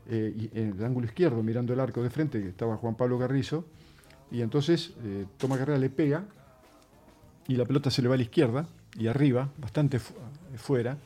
eh, 0.09 0.33
y 0.35 0.59
en 0.59 0.75
el 0.77 0.83
ángulo 0.83 1.05
izquierdo, 1.05 1.43
mirando 1.43 1.73
el 1.73 1.79
arco 1.79 2.01
de 2.01 2.09
frente, 2.09 2.41
que 2.41 2.49
estaba 2.49 2.75
Juan 2.77 2.95
Pablo 2.95 3.19
Carrizo, 3.19 3.65
y 4.31 4.41
entonces 4.41 4.91
eh, 5.03 5.25
toma 5.37 5.57
carrera, 5.57 5.77
le 5.79 5.89
pega, 5.89 6.23
y 7.47 7.55
la 7.55 7.65
pelota 7.65 7.89
se 7.89 8.01
le 8.01 8.07
va 8.07 8.13
a 8.13 8.17
la 8.17 8.23
izquierda, 8.23 8.65
y 8.97 9.07
arriba, 9.07 9.49
bastante 9.57 9.99
fu- 9.99 10.13
fuera, 10.55 10.97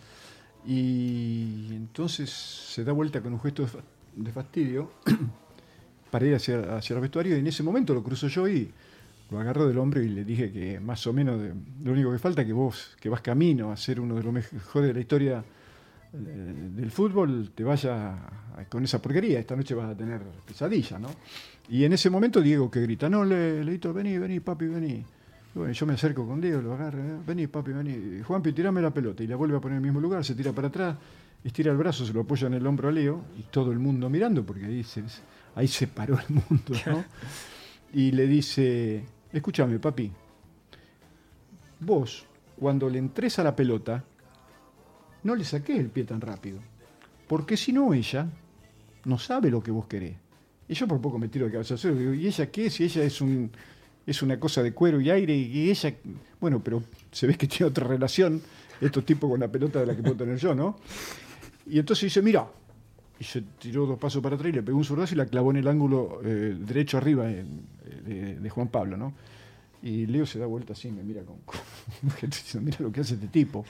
y 0.65 1.67
entonces 1.71 2.29
se 2.29 2.83
da 2.83 2.91
vuelta 2.93 3.21
con 3.21 3.33
un 3.33 3.39
gesto 3.41 3.63
de 3.63 3.67
fa- 3.67 3.79
de 4.15 4.31
fastidio 4.31 4.91
para 6.11 6.25
ir 6.25 6.35
hacia, 6.35 6.77
hacia 6.77 6.95
el 6.95 7.01
vestuario 7.01 7.35
y 7.35 7.39
en 7.39 7.47
ese 7.47 7.63
momento 7.63 7.93
lo 7.93 8.03
cruzo 8.03 8.27
yo 8.27 8.47
y 8.47 8.71
lo 9.31 9.39
agarro 9.39 9.67
del 9.67 9.77
hombro 9.79 10.01
y 10.01 10.09
le 10.09 10.23
dije 10.23 10.51
que 10.51 10.79
más 10.79 11.05
o 11.07 11.13
menos 11.13 11.41
lo 11.83 11.91
único 11.91 12.11
que 12.11 12.19
falta 12.19 12.45
que 12.45 12.53
vos, 12.53 12.95
que 12.99 13.09
vas 13.09 13.21
camino 13.21 13.71
a 13.71 13.77
ser 13.77 13.99
uno 13.99 14.15
de 14.15 14.23
los 14.23 14.31
mejores 14.33 14.87
de 14.89 14.93
la 14.93 14.99
historia 14.99 15.43
eh, 16.13 16.53
del 16.75 16.91
fútbol, 16.91 17.51
te 17.55 17.63
vaya 17.63 18.15
con 18.69 18.83
esa 18.83 19.01
porquería. 19.01 19.39
Esta 19.39 19.55
noche 19.55 19.73
vas 19.73 19.89
a 19.89 19.97
tener 19.97 20.21
pesadilla, 20.45 20.99
¿no? 20.99 21.09
Y 21.69 21.85
en 21.85 21.93
ese 21.93 22.09
momento 22.09 22.41
Diego 22.41 22.69
que 22.69 22.81
grita, 22.81 23.09
no, 23.09 23.23
le, 23.23 23.63
Leito, 23.63 23.93
vení, 23.93 24.17
vení, 24.17 24.39
papi, 24.39 24.67
vení. 24.67 25.03
Bueno, 25.55 25.71
yo 25.71 25.85
me 25.85 25.93
acerco 25.93 26.27
con 26.27 26.41
Diego, 26.41 26.61
lo 26.61 26.73
agarro, 26.73 26.99
"Eh, 26.99 27.19
vení, 27.25 27.47
papi, 27.47 27.71
vení. 27.71 28.21
Juanpi, 28.23 28.53
tirame 28.53 28.81
la 28.81 28.91
pelota. 28.91 29.23
Y 29.23 29.27
la 29.27 29.35
vuelve 29.35 29.57
a 29.57 29.61
poner 29.61 29.77
en 29.77 29.83
el 29.83 29.83
mismo 29.91 29.99
lugar, 30.01 30.25
se 30.25 30.35
tira 30.35 30.51
para 30.51 30.67
atrás, 30.67 30.97
estira 31.43 31.71
el 31.71 31.77
brazo, 31.77 32.05
se 32.05 32.13
lo 32.13 32.21
apoya 32.21 32.47
en 32.47 32.55
el 32.55 32.65
hombro 32.67 32.89
a 32.89 32.91
Leo 32.91 33.21
y 33.37 33.43
todo 33.43 33.71
el 33.71 33.79
mundo 33.79 34.09
mirando, 34.09 34.43
porque 34.45 34.65
ahí 34.65 34.83
se, 34.83 35.03
ahí 35.55 35.67
se 35.67 35.87
paró 35.87 36.17
el 36.19 36.35
mundo, 36.35 36.73
¿no? 36.87 37.03
Y 37.93 38.11
le 38.11 38.25
dice, 38.27 39.05
escúchame, 39.31 39.77
papi, 39.79 40.11
vos, 41.79 42.25
cuando 42.59 42.89
le 42.89 42.99
entres 42.99 43.39
a 43.39 43.43
la 43.43 43.55
pelota, 43.55 44.03
no 45.23 45.35
le 45.35 45.43
saques 45.45 45.77
el 45.79 45.89
pie 45.89 46.03
tan 46.03 46.19
rápido, 46.21 46.59
porque 47.27 47.57
si 47.57 47.71
no 47.71 47.93
ella 47.93 48.27
no 49.05 49.17
sabe 49.19 49.49
lo 49.51 49.61
que 49.61 49.71
vos 49.71 49.85
querés. 49.87 50.15
Y 50.67 50.73
yo 50.73 50.87
por 50.87 51.01
poco 51.01 51.19
me 51.19 51.27
tiro 51.27 51.45
de 51.45 51.51
cabeza 51.51 51.75
digo, 51.75 52.13
¿y 52.13 52.27
ella 52.27 52.49
qué? 52.49 52.69
Si 52.69 52.83
ella 52.83 53.03
es 53.03 53.21
un 53.21 53.51
es 54.05 54.21
una 54.21 54.39
cosa 54.39 54.61
de 54.61 54.73
cuero 54.73 54.99
y 54.99 55.09
aire 55.09 55.35
y 55.35 55.69
ella, 55.69 55.93
bueno, 56.39 56.61
pero 56.63 56.83
se 57.11 57.27
ve 57.27 57.35
que 57.35 57.47
tiene 57.47 57.67
otra 57.67 57.87
relación 57.87 58.41
estos 58.81 59.05
tipos 59.05 59.29
con 59.29 59.39
la 59.39 59.47
pelota 59.47 59.79
de 59.79 59.85
la 59.85 59.95
que 59.95 60.01
puedo 60.01 60.15
tener 60.15 60.37
yo, 60.37 60.53
¿no? 60.53 60.77
Y 61.65 61.79
entonces 61.79 62.03
dice, 62.03 62.21
mira, 62.21 62.45
y 63.17 63.23
se 63.23 63.41
tiró 63.59 63.85
dos 63.85 63.97
pasos 63.97 64.21
para 64.21 64.35
atrás 64.35 64.49
y 64.49 64.55
le 64.55 64.63
pegó 64.63 64.77
un 64.77 64.83
zurdazo 64.83 65.13
y 65.13 65.17
la 65.17 65.25
clavó 65.25 65.51
en 65.51 65.57
el 65.57 65.67
ángulo 65.67 66.19
eh, 66.23 66.57
derecho 66.59 66.97
arriba 66.97 67.27
de, 67.27 68.49
Juan 68.49 68.67
Pablo, 68.67 68.97
¿no? 68.97 69.13
Y 69.81 70.05
Leo 70.05 70.25
se 70.25 70.39
da 70.39 70.45
vuelta 70.45 70.73
así, 70.73 70.91
me 70.91 71.03
mira 71.03 71.21
con, 71.23 71.37
mira 72.61 72.77
lo 72.79 72.91
que 72.91 73.01
hace 73.01 73.13
este 73.13 73.27
tipo. 73.27 73.65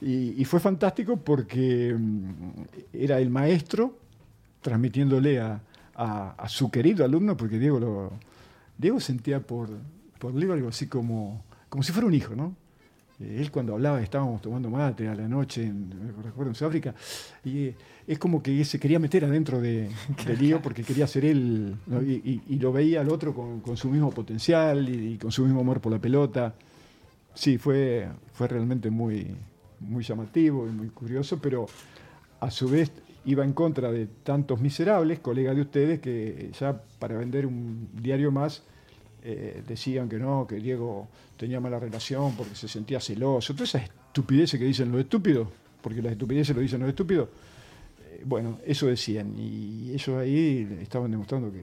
Y, 0.00 0.40
y 0.40 0.44
fue 0.46 0.60
fantástico 0.60 1.18
porque 1.18 1.94
mm, 1.94 2.62
era 2.94 3.18
el 3.18 3.28
maestro 3.28 3.98
transmitiéndole 4.62 5.40
a, 5.40 5.60
a- 6.02 6.34
a 6.38 6.48
su 6.48 6.70
querido 6.70 7.04
alumno, 7.04 7.36
porque 7.36 7.58
Diego 7.58 7.78
lo, 7.78 8.12
Diego 8.78 9.00
sentía 9.00 9.40
por, 9.40 9.68
por 10.18 10.34
Leo 10.34 10.52
algo 10.52 10.68
así 10.68 10.86
como, 10.86 11.44
como 11.68 11.82
si 11.82 11.92
fuera 11.92 12.06
un 12.08 12.14
hijo, 12.14 12.34
¿no? 12.34 12.54
Eh, 13.20 13.36
Él 13.40 13.50
cuando 13.50 13.74
hablaba, 13.74 14.00
estábamos 14.00 14.40
tomando 14.40 14.70
mate 14.70 15.06
a 15.08 15.14
la 15.14 15.28
noche, 15.28 15.62
en, 15.64 15.90
recuerdo 16.24 16.52
en 16.52 16.54
Sudáfrica, 16.54 16.94
y 17.44 17.64
eh, 17.66 17.74
es 18.06 18.18
como 18.18 18.42
que 18.42 18.64
se 18.64 18.80
quería 18.80 18.98
meter 18.98 19.26
adentro 19.26 19.60
de, 19.60 19.90
de 20.26 20.36
Lío 20.38 20.62
porque 20.62 20.82
quería 20.82 21.06
ser 21.06 21.26
él, 21.26 21.76
¿no? 21.86 22.00
y, 22.02 22.14
y- 22.24 22.54
y 22.54 22.58
lo 22.58 22.72
veía 22.72 23.02
al 23.02 23.10
otro 23.10 23.34
con, 23.34 23.60
con 23.60 23.76
su 23.76 23.90
mismo 23.90 24.10
potencial 24.10 24.88
y, 24.88 25.12
y 25.14 25.18
con 25.18 25.30
su 25.30 25.44
mismo 25.44 25.60
amor 25.60 25.80
por 25.82 25.92
la 25.92 25.98
pelota. 25.98 26.54
Sí, 27.34 27.58
fue, 27.58 28.08
fue 28.32 28.48
realmente 28.48 28.90
muy, 28.90 29.36
muy 29.80 30.02
llamativo 30.02 30.66
y 30.66 30.70
muy 30.70 30.88
curioso, 30.88 31.38
pero 31.40 31.66
a 32.40 32.50
su 32.50 32.68
vez 32.70 32.90
iba 33.24 33.44
en 33.44 33.52
contra 33.52 33.92
de 33.92 34.06
tantos 34.22 34.60
miserables, 34.60 35.18
colegas 35.20 35.54
de 35.56 35.62
ustedes, 35.62 36.00
que 36.00 36.50
ya 36.58 36.80
para 36.98 37.16
vender 37.18 37.46
un 37.46 37.88
diario 37.92 38.30
más 38.32 38.62
eh, 39.22 39.62
decían 39.66 40.08
que 40.08 40.16
no, 40.18 40.46
que 40.46 40.56
Diego 40.56 41.08
tenía 41.36 41.60
mala 41.60 41.78
relación 41.78 42.34
porque 42.36 42.54
se 42.54 42.68
sentía 42.68 43.00
celoso. 43.00 43.52
Todas 43.54 43.68
esas 43.74 43.82
estupideces 43.84 44.58
que 44.58 44.64
dicen 44.66 44.90
los 44.90 45.00
estúpidos, 45.02 45.48
porque 45.82 46.00
las 46.00 46.12
estupideces 46.12 46.54
lo 46.56 46.62
dicen 46.62 46.80
los 46.80 46.88
estúpidos. 46.88 47.28
eh, 48.10 48.22
bueno, 48.24 48.58
eso 48.66 48.86
decían. 48.86 49.34
Y 49.38 49.90
ellos 49.92 50.08
ahí 50.16 50.78
estaban 50.80 51.10
demostrando 51.10 51.52
que, 51.52 51.60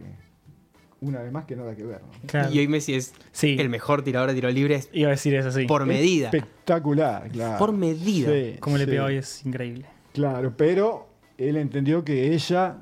una 1.02 1.22
vez 1.22 1.32
más, 1.32 1.46
que 1.46 1.56
nada 1.56 1.76
que 1.76 1.84
ver. 1.84 2.02
¿no? 2.02 2.28
Claro. 2.28 2.52
Y 2.54 2.60
hoy 2.60 2.68
Messi 2.68 2.94
es 2.94 3.14
Sí. 3.32 3.56
el 3.60 3.70
mejor 3.70 4.04
tirador 4.04 4.30
de 4.30 4.36
tiro 4.36 4.50
libre 4.52 4.82
Iba 4.94 5.10
a 5.10 5.12
decir 5.12 5.34
eso, 5.36 5.52
sí. 5.52 5.66
por 5.66 5.86
medida. 5.88 6.28
Espectacular, 6.30 7.30
claro. 7.32 7.58
Por 7.58 7.72
medida. 7.72 8.32
Sí, 8.32 8.56
Como 8.60 8.78
le 8.78 8.86
sí. 8.86 8.92
pega 8.92 9.06
hoy 9.06 9.16
es 9.16 9.46
increíble. 9.46 9.86
Claro, 10.14 10.54
pero 10.58 11.07
él 11.38 11.58
entendió 11.58 12.04
que 12.04 12.34
ella. 12.34 12.78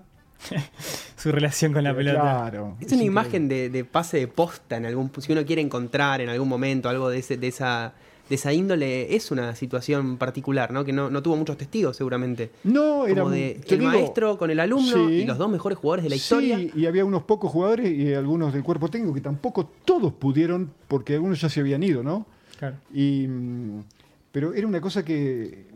Su 1.18 1.32
relación 1.32 1.74
con 1.74 1.84
la 1.84 1.92
eh, 1.92 1.96
pelota. 1.96 2.22
Claro. 2.22 2.78
Es 2.80 2.92
una 2.92 3.04
imagen 3.04 3.48
de, 3.48 3.70
de 3.70 3.86
pase 3.86 4.18
de 4.18 4.28
posta 4.28 4.78
en 4.78 4.86
algún 4.86 5.12
si 5.20 5.32
uno 5.32 5.46
quiere 5.46 5.62
encontrar 5.62 6.22
en 6.22 6.30
algún 6.30 6.48
momento 6.48 6.90
algo 6.90 7.10
de 7.10 7.20
ese, 7.20 7.38
de 7.38 7.48
esa 7.48 7.94
de 8.30 8.36
esa 8.36 8.52
índole 8.54 9.16
es 9.16 9.32
una 9.32 9.56
situación 9.56 10.18
particular, 10.18 10.72
¿no? 10.72 10.84
Que 10.84 10.92
no, 10.92 11.10
no 11.10 11.22
tuvo 11.22 11.36
muchos 11.36 11.58
testigos 11.58 11.96
seguramente. 11.96 12.50
No, 12.64 13.06
era 13.06 13.22
Como 13.22 13.34
de 13.34 13.62
el 13.68 13.80
digo, 13.80 13.92
maestro 13.92 14.38
con 14.38 14.50
el 14.50 14.60
alumno 14.60 15.08
sí. 15.08 15.14
y 15.14 15.26
los 15.26 15.38
dos 15.38 15.50
mejores 15.50 15.78
jugadores 15.78 16.04
de 16.04 16.10
la 16.10 16.16
historia. 16.16 16.58
Sí, 16.58 16.72
y 16.76 16.86
había 16.88 17.06
unos 17.06 17.24
pocos 17.24 17.52
jugadores 17.52 17.92
y 17.92 18.14
algunos 18.14 18.54
del 18.54 18.64
cuerpo 18.64 18.90
técnico 18.90 19.14
que 19.14 19.22
tampoco 19.22 19.70
todos 19.86 20.14
pudieron, 20.14 20.72
porque 20.88 21.14
algunos 21.14 21.40
ya 21.40 21.50
se 21.50 21.60
habían 21.60 21.84
ido, 21.84 22.02
¿no? 22.02 22.26
Claro. 22.58 22.78
Y, 22.92 23.28
mm, 23.28 23.84
pero 24.32 24.54
era 24.54 24.66
una 24.66 24.82
cosa 24.82 25.06
que, 25.06 25.68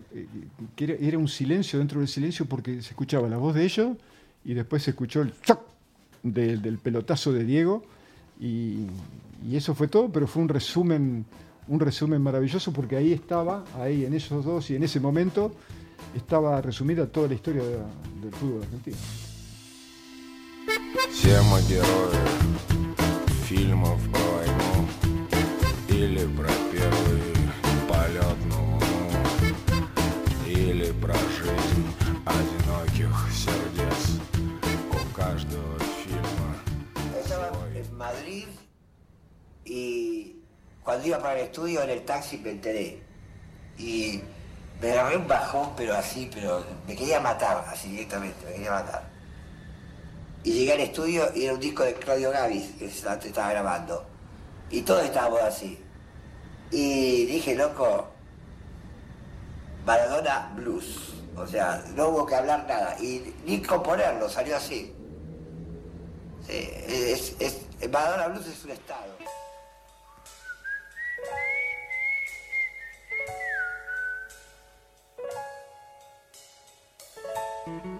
que 0.77 0.85
era, 0.85 0.94
era 0.94 1.18
un 1.18 1.29
silencio 1.29 1.79
dentro 1.79 2.01
del 2.01 2.09
silencio 2.09 2.47
porque 2.47 2.81
se 2.83 2.90
escuchaba 2.90 3.29
la 3.29 3.37
voz 3.37 3.55
de 3.55 3.64
ellos 3.64 3.97
y 4.44 4.55
después 4.55 4.83
se 4.83 4.90
escuchó 4.90 5.23
el 5.23 5.33
¡zac! 5.47 5.61
del, 6.23 6.62
del 6.62 6.79
pelotazo 6.79 7.33
de 7.33 7.44
Diego 7.44 7.83
y, 8.40 8.87
y 9.47 9.57
eso 9.57 9.75
fue 9.75 9.88
todo, 9.88 10.11
pero 10.11 10.27
fue 10.27 10.42
un 10.42 10.49
resumen, 10.49 11.25
un 11.68 11.81
resumen 11.81 12.20
maravilloso 12.23 12.73
porque 12.73 12.97
ahí 12.97 13.12
estaba, 13.12 13.64
ahí 13.79 14.05
en 14.05 14.14
esos 14.14 14.44
dos 14.44 14.70
y 14.70 14.77
en 14.77 14.83
ese 14.85 15.01
momento 15.01 15.53
estaba 16.14 16.61
resumida 16.62 17.07
toda 17.07 17.29
la 17.29 17.35
historia 17.35 17.62
de- 17.62 17.79
del 18.23 18.33
fútbol 18.33 18.62
argentino. 18.62 18.97
Все 21.12 21.40
мы 21.42 21.61
герои 21.68 22.16
фильмов 23.44 23.99
y 39.69 40.41
cuando 40.84 41.05
iba 41.05 41.19
para 41.19 41.39
el 41.39 41.45
estudio 41.45 41.84
en 41.84 41.91
el 41.91 42.03
taxi 42.03 42.39
me 42.39 42.49
enteré. 42.49 43.03
Y 43.77 44.19
me 44.82 44.91
agarré 44.91 45.17
un 45.17 45.27
bajón, 45.27 45.73
pero 45.77 45.93
así, 45.93 46.29
pero 46.34 46.65
me 46.88 46.95
quería 46.95 47.19
matar, 47.19 47.63
así 47.67 47.89
directamente, 47.89 48.43
me 48.45 48.53
quería 48.53 48.71
matar. 48.71 49.08
Y 50.43 50.53
llegué 50.53 50.73
al 50.73 50.79
estudio 50.79 51.29
y 51.36 51.45
era 51.45 51.53
un 51.53 51.60
disco 51.60 51.84
de 51.84 51.93
Claudio 51.93 52.32
Gavis 52.32 52.71
que 52.79 52.89
se 52.89 53.08
estaba 53.27 53.51
grabando. 53.51 54.05
Y 54.71 54.82
todos 54.82 55.03
estábamos 55.03 55.41
así. 55.41 55.79
Y 56.71 57.25
dije, 57.25 57.53
loco, 57.55 58.08
Maradona 59.86 60.51
Blues. 60.55 61.13
O 61.36 61.45
sea, 61.45 61.84
no 61.95 62.10
hubo 62.10 62.25
que 62.25 62.36
hablar 62.36 62.65
nada. 62.67 62.97
Y 62.99 63.36
ni 63.45 63.62
componerlo, 63.62 64.27
salió 64.29 64.58
así. 64.58 64.95
Sí, 66.47 66.69
es, 66.88 67.36
es 67.39 67.89
Maradona 67.91 68.29
Blues 68.29 68.47
es 68.47 68.63
un 68.63 68.71
estado. 68.71 69.18
Nos 77.69 77.86
metemos 77.86 77.99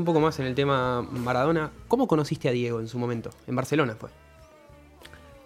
un 0.00 0.04
poco 0.06 0.20
más 0.20 0.38
en 0.40 0.46
el 0.46 0.54
tema 0.54 1.02
Maradona. 1.02 1.70
¿Cómo 1.88 2.06
conociste 2.08 2.48
a 2.48 2.52
Diego 2.52 2.80
en 2.80 2.88
su 2.88 2.98
momento? 2.98 3.30
En 3.46 3.54
Barcelona 3.54 3.94
fue. 3.98 4.10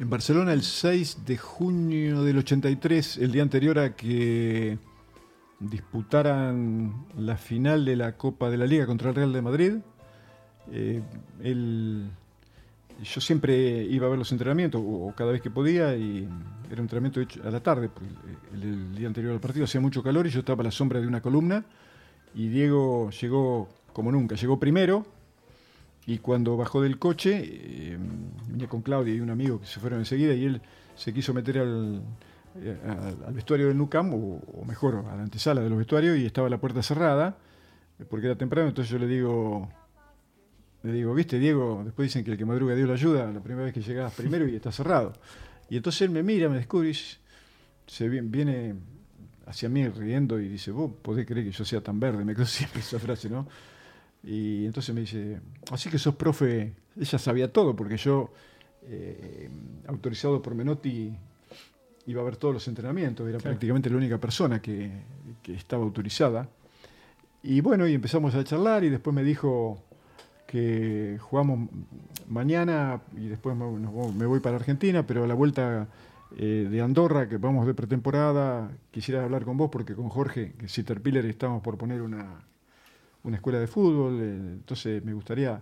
En 0.01 0.11
Barcelona 0.11 0.53
el 0.53 0.63
6 0.63 1.25
de 1.25 1.37
junio 1.37 2.23
del 2.23 2.39
83, 2.39 3.19
el 3.19 3.31
día 3.33 3.43
anterior 3.43 3.79
a 3.79 3.95
que 3.95 4.79
disputaran 5.61 7.07
la 7.17 7.37
final 7.37 7.85
de 7.85 7.97
la 7.97 8.17
Copa 8.17 8.51
de 8.51 8.57
la 8.59 8.67
Liga 8.67 8.87
contra 8.87 9.11
el 9.11 9.15
Real 9.17 9.33
de 9.33 9.43
Madrid. 9.43 9.73
eh, 10.73 11.03
él- 11.43 12.11
yo 13.03 13.21
siempre 13.21 13.83
iba 13.85 14.07
a 14.07 14.11
ver 14.11 14.19
los 14.19 14.31
entrenamientos, 14.33 14.81
o, 14.83 15.13
cada 15.17 15.33
vez 15.33 15.43
que 15.43 15.51
podía, 15.51 15.95
y 15.97 16.29
era 16.71 16.75
un 16.81 16.85
entrenamiento 16.87 17.21
hecho 17.21 17.43
a 17.47 17.51
la 17.51 17.61
tarde, 17.61 17.89
porque 17.89 18.09
el, 18.55 18.63
el 18.63 18.95
día 18.95 19.09
anterior 19.09 19.33
al 19.35 19.41
partido 19.41 19.65
hacía 19.65 19.81
mucho 19.81 20.03
calor 20.03 20.27
y 20.27 20.31
yo 20.31 20.39
estaba 20.41 20.61
a 20.63 20.65
la 20.65 20.71
sombra 20.71 21.01
de 21.01 21.07
una 21.07 21.21
columna, 21.21 21.65
y 22.35 22.49
Diego 22.49 23.11
llegó 23.11 23.69
como 23.95 24.13
nunca, 24.13 24.35
llegó 24.35 24.59
primero, 24.61 25.07
y 26.07 26.19
cuando 26.19 26.55
bajó 26.59 26.83
del 26.83 26.99
coche, 26.99 27.41
eh, 27.43 27.99
venía 28.49 28.69
con 28.69 28.83
Claudia 28.83 29.15
y 29.15 29.21
un 29.21 29.31
amigo 29.31 29.59
que 29.59 29.67
se 29.67 29.81
fueron 29.81 30.01
enseguida 30.01 30.35
y 30.35 30.45
él 30.45 30.61
se 30.95 31.15
quiso 31.15 31.33
meter 31.33 31.59
al, 31.61 32.03
eh, 32.57 32.77
vestuario 33.33 33.69
del 33.69 33.79
NUCAM, 33.79 34.13
o, 34.13 34.65
mejor, 34.67 34.97
a 35.11 35.17
la 35.17 35.23
antesala 35.23 35.63
de 35.63 35.71
los 35.71 35.79
vestuarios, 35.79 36.19
y 36.19 36.27
estaba 36.27 36.51
la 36.51 36.59
puerta 36.59 36.83
cerrada, 36.83 37.39
eh, 37.99 38.05
porque 38.09 38.27
era 38.27 38.37
temprano, 38.37 38.69
entonces 38.69 38.93
yo 38.93 38.99
le 38.99 39.07
digo, 39.07 39.69
le 40.83 40.93
digo, 40.93 41.15
viste, 41.15 41.39
Diego, 41.39 41.81
después 41.85 42.09
dicen 42.09 42.23
que 42.25 42.33
el 42.33 42.37
que 42.37 42.45
madruga 42.45 42.75
Dios 42.75 42.87
lo 42.87 42.93
ayuda, 42.93 43.31
la 43.33 43.41
primera 43.41 43.65
vez 43.65 43.73
que 43.73 43.81
llegás 43.81 44.13
primero 44.15 44.47
y 44.47 44.55
está 44.55 44.71
cerrado. 44.71 45.15
Y 45.71 45.79
entonces 45.79 46.03
él 46.03 46.11
me 46.11 46.23
mira, 46.23 46.49
me 46.51 46.57
descubre 46.57 46.93
se 47.87 48.09
vi- 48.09 48.21
viene 48.21 48.75
hacia 49.47 49.69
mí 49.71 49.89
riendo 49.89 50.39
y 50.39 50.49
dice, 50.49 50.71
vos 50.71 50.91
podés 51.03 51.27
creer 51.27 51.47
que 51.47 51.53
yo 51.53 51.65
sea 51.65 51.81
tan 51.81 51.99
verde, 51.99 52.25
me 52.25 52.35
quedó 52.35 52.45
siempre 52.47 52.81
esa 52.81 52.99
frase, 52.99 53.31
¿no? 53.31 53.49
Y 54.25 54.65
entonces 54.67 54.95
me 54.95 55.03
dice, 55.03 55.41
así 55.71 55.91
que 55.91 55.99
sos 55.99 56.15
profe, 56.15 56.75
ella 56.99 57.19
sabía 57.19 57.53
todo, 57.53 57.77
porque 57.77 57.97
yo, 57.97 58.33
eh, 58.85 59.51
autorizado 59.87 60.41
por 60.41 60.55
Menotti, 60.55 61.15
iba 62.07 62.23
a 62.23 62.25
ver 62.25 62.37
todos 62.37 62.55
los 62.55 62.69
entrenamientos, 62.69 63.29
era 63.29 63.39
prácticamente 63.39 63.91
la 63.91 63.97
única 63.97 64.19
persona 64.19 64.61
que, 64.61 64.91
que 65.43 65.55
estaba 65.55 65.85
autorizada. 65.85 66.49
Y 67.43 67.61
bueno, 67.61 67.87
y 67.87 67.95
empezamos 67.95 68.35
a 68.35 68.43
charlar 68.45 68.85
y 68.85 68.89
después 68.89 69.15
me 69.15 69.23
dijo 69.23 69.79
que 70.47 71.19
jugamos 71.21 71.69
mañana 72.29 73.01
y 73.17 73.27
después 73.27 73.57
me, 73.57 74.27
voy 74.27 74.41
para 74.41 74.57
Argentina, 74.57 75.07
pero 75.07 75.25
a 75.25 75.27
la 75.27 75.35
vuelta 75.35 75.89
eh, 76.39 76.69
de 76.71 76.81
Andorra, 76.81 77.29
que 77.29 77.39
vamos 77.39 77.67
de 77.67 77.75
pretemporada, 77.75 78.71
quisiera 78.91 79.25
hablar 79.25 79.45
con 79.45 79.57
vos 79.57 79.69
porque 79.71 79.95
con 79.95 80.09
Jorge, 80.09 80.53
que 80.59 80.69
Sitterpiller, 80.69 81.27
estamos 81.27 81.63
por 81.63 81.77
poner 81.77 82.03
una, 82.03 82.41
una 83.25 83.37
escuela 83.37 83.59
de 83.59 83.67
fútbol, 83.67 84.21
eh, 84.21 84.37
entonces 84.55 85.05
me 85.05 85.13
gustaría... 85.13 85.61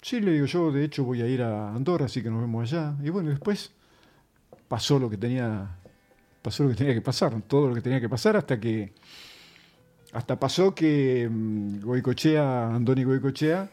Sí, 0.00 0.20
le 0.20 0.32
digo 0.32 0.46
yo, 0.46 0.70
de 0.70 0.84
hecho 0.84 1.02
voy 1.02 1.22
a 1.22 1.26
ir 1.26 1.42
a 1.42 1.74
Andorra, 1.74 2.06
así 2.06 2.22
que 2.22 2.30
nos 2.30 2.40
vemos 2.40 2.70
allá. 2.70 2.94
Y 3.02 3.10
bueno, 3.10 3.30
después 3.30 3.72
pasó 4.68 4.98
lo 4.98 5.10
que 5.10 5.16
tenía 5.16 5.78
pasó 6.42 6.62
lo 6.62 6.70
que 6.70 6.76
tenía 6.76 6.94
que 6.94 7.02
pasar, 7.02 7.42
todo 7.42 7.68
lo 7.68 7.74
que 7.74 7.80
tenía 7.80 8.00
que 8.00 8.08
pasar 8.08 8.36
hasta 8.36 8.58
que 8.58 8.92
hasta 10.12 10.38
pasó 10.40 10.74
que 10.74 11.28
mm, 11.30 11.80
Goicochea, 11.80 12.74
Andoni 12.74 13.04
Goicochea, 13.04 13.68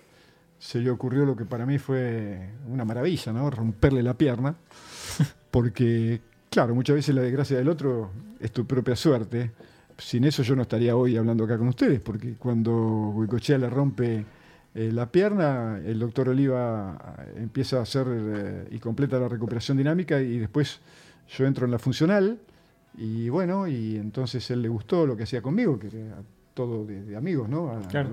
se 0.60 0.80
le 0.80 0.90
ocurrió 0.90 1.26
lo 1.26 1.36
que 1.36 1.46
para 1.46 1.66
mí 1.66 1.78
fue 1.78 2.50
una 2.68 2.84
maravilla, 2.84 3.32
¿no? 3.32 3.50
Romperle 3.50 4.04
la 4.04 4.16
pierna, 4.16 4.56
porque, 5.52 6.22
claro, 6.50 6.76
muchas 6.76 6.98
veces 6.98 7.16
la 7.16 7.22
desgracia 7.22 7.58
del 7.58 7.70
otro 7.70 8.12
es 8.40 8.52
tu 8.52 8.66
propia 8.66 8.96
suerte. 8.96 9.52
Sin 9.98 10.26
eso 10.26 10.44
yo 10.44 10.56
no 10.56 10.64
estaría 10.64 10.96
hoy 10.96 11.16
hablando 11.16 11.46
acá 11.46 11.58
con 11.58 11.68
ustedes, 11.70 12.02
porque 12.02 12.34
cuando 12.34 12.72
Goicochea 13.14 13.58
le 13.58 13.70
rompe 13.70 14.26
eh, 14.74 14.92
la 14.92 15.10
pierna, 15.10 15.80
el 15.86 16.00
doctor 16.00 16.30
Oliva 16.30 17.16
eh, 17.20 17.36
empieza 17.38 17.80
a 17.80 17.84
hacer 17.84 18.06
eh, 18.10 18.68
y 18.72 18.80
completa 18.80 19.18
la 19.18 19.30
recuperación 19.30 19.78
dinámica 19.78 20.22
y 20.22 20.38
después 20.38 20.82
yo 21.30 21.46
entro 21.46 21.66
en 21.66 21.72
la 21.72 21.80
funcional 21.80 22.38
y 22.98 23.30
bueno, 23.30 23.68
y 23.68 23.96
entonces 23.96 24.50
él 24.52 24.62
le 24.62 24.68
gustó 24.68 25.06
lo 25.06 25.16
que 25.16 25.24
hacía 25.24 25.42
conmigo, 25.42 25.80
que 25.80 25.88
era 25.88 26.18
todo 26.54 26.86
de, 26.86 27.04
de 27.04 27.16
amigos, 27.16 27.48
¿no? 27.48 27.70
A, 27.70 27.82
Claro. 27.88 28.10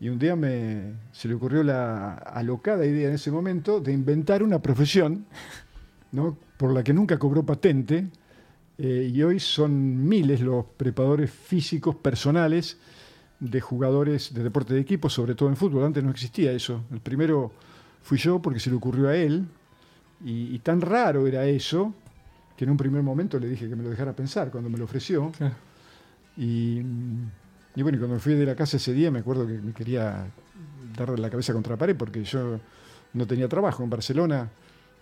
Y 0.00 0.08
un 0.08 0.18
día 0.18 0.34
me, 0.34 0.94
se 1.12 1.28
le 1.28 1.34
ocurrió 1.34 1.62
la 1.62 2.14
alocada 2.14 2.84
idea 2.84 3.08
en 3.08 3.14
ese 3.14 3.30
momento 3.30 3.78
de 3.78 3.92
inventar 3.92 4.42
una 4.42 4.60
profesión, 4.60 5.26
¿no? 6.10 6.36
Por 6.56 6.72
la 6.72 6.82
que 6.82 6.92
nunca 6.92 7.20
cobró 7.20 7.44
patente. 7.44 8.08
Eh, 8.78 9.10
y 9.12 9.22
hoy 9.22 9.38
son 9.40 10.08
miles 10.08 10.40
los 10.40 10.64
preparadores 10.76 11.30
físicos 11.30 11.94
personales 11.96 12.78
de 13.40 13.60
jugadores 13.60 14.32
de 14.34 14.42
deporte 14.42 14.74
de 14.74 14.80
equipo, 14.80 15.10
sobre 15.10 15.34
todo 15.34 15.48
en 15.48 15.56
fútbol. 15.56 15.84
Antes 15.84 16.02
no 16.02 16.10
existía 16.10 16.52
eso. 16.52 16.84
El 16.92 17.00
primero 17.00 17.52
fui 18.02 18.18
yo 18.18 18.40
porque 18.40 18.60
se 18.60 18.70
le 18.70 18.76
ocurrió 18.76 19.08
a 19.08 19.16
él. 19.16 19.46
Y, 20.24 20.54
y 20.54 20.58
tan 20.60 20.80
raro 20.80 21.26
era 21.26 21.44
eso 21.46 21.92
que 22.56 22.64
en 22.64 22.70
un 22.70 22.76
primer 22.76 23.02
momento 23.02 23.38
le 23.40 23.48
dije 23.48 23.68
que 23.68 23.74
me 23.74 23.82
lo 23.82 23.90
dejara 23.90 24.14
pensar 24.14 24.50
cuando 24.50 24.70
me 24.70 24.78
lo 24.78 24.84
ofreció. 24.84 25.32
Claro. 25.32 25.54
Y, 26.36 26.80
y 27.74 27.82
bueno, 27.82 27.96
y 27.96 27.98
cuando 27.98 28.18
fui 28.18 28.34
de 28.34 28.46
la 28.46 28.54
casa 28.54 28.76
ese 28.76 28.92
día 28.92 29.10
me 29.10 29.20
acuerdo 29.20 29.46
que 29.46 29.54
me 29.54 29.72
quería 29.72 30.26
darle 30.96 31.18
la 31.18 31.30
cabeza 31.30 31.52
contra 31.52 31.72
la 31.72 31.78
pared 31.78 31.96
porque 31.96 32.24
yo 32.24 32.60
no 33.14 33.26
tenía 33.26 33.48
trabajo 33.48 33.82
en 33.82 33.90
Barcelona. 33.90 34.50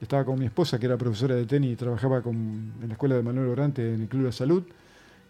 Estaba 0.00 0.24
con 0.24 0.38
mi 0.38 0.46
esposa, 0.46 0.78
que 0.78 0.86
era 0.86 0.96
profesora 0.96 1.34
de 1.34 1.44
tenis 1.44 1.72
y 1.72 1.76
trabajaba 1.76 2.22
con, 2.22 2.34
en 2.80 2.88
la 2.88 2.92
escuela 2.94 3.16
de 3.16 3.22
Manuel 3.22 3.48
Orante 3.48 3.94
en 3.94 4.00
el 4.02 4.08
Club 4.08 4.24
de 4.24 4.32
Salud. 4.32 4.62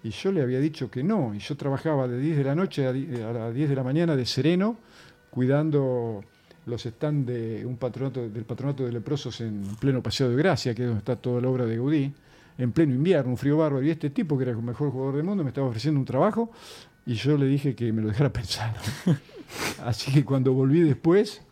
Y 0.03 0.11
yo 0.11 0.31
le 0.33 0.43
había 0.43 0.61
dicho 0.61 0.91
que 0.91 1.03
no. 1.03 1.35
Y 1.35 1.39
yo 1.41 1.57
trabajaba 1.57 2.07
de 2.09 2.19
10 2.21 2.37
de 2.39 2.45
la 2.45 2.55
noche 2.55 2.87
a, 2.87 2.93
di- 2.93 3.21
a 3.21 3.33
las 3.33 3.55
10 3.55 3.69
de 3.69 3.75
la 3.75 3.83
mañana 3.83 4.15
de 4.17 4.25
sereno, 4.25 4.77
cuidando 5.31 6.23
los 6.67 6.83
stands 6.83 7.27
de 7.27 7.67
un 7.67 7.77
patronato, 7.77 8.29
del 8.29 8.45
patronato 8.45 8.85
de 8.87 8.93
leprosos 8.93 9.41
en 9.41 9.63
pleno 9.81 10.03
Paseo 10.03 10.29
de 10.31 10.37
Gracia, 10.37 10.75
que 10.75 10.83
es 10.83 10.89
donde 10.89 10.99
está 11.01 11.17
toda 11.17 11.41
la 11.41 11.49
obra 11.49 11.67
de 11.67 11.77
Gaudí, 11.77 12.13
en 12.59 12.73
pleno 12.73 12.95
invierno, 12.95 13.31
un 13.33 13.37
frío 13.37 13.57
bárbaro. 13.59 13.85
Y 13.85 13.91
este 13.91 14.11
tipo, 14.11 14.37
que 14.39 14.45
era 14.45 14.53
el 14.53 14.59
mejor 14.63 14.91
jugador 14.91 15.17
del 15.17 15.25
mundo, 15.25 15.43
me 15.43 15.51
estaba 15.51 15.67
ofreciendo 15.67 15.99
un 15.99 16.07
trabajo 16.07 16.51
y 17.07 17.15
yo 17.15 17.37
le 17.37 17.47
dije 17.47 17.75
que 17.75 17.93
me 17.93 18.03
lo 18.03 18.09
dejara 18.09 18.33
pensar. 18.33 18.75
Así 19.85 20.13
que 20.13 20.25
cuando 20.25 20.53
volví 20.53 20.81
después 20.81 21.43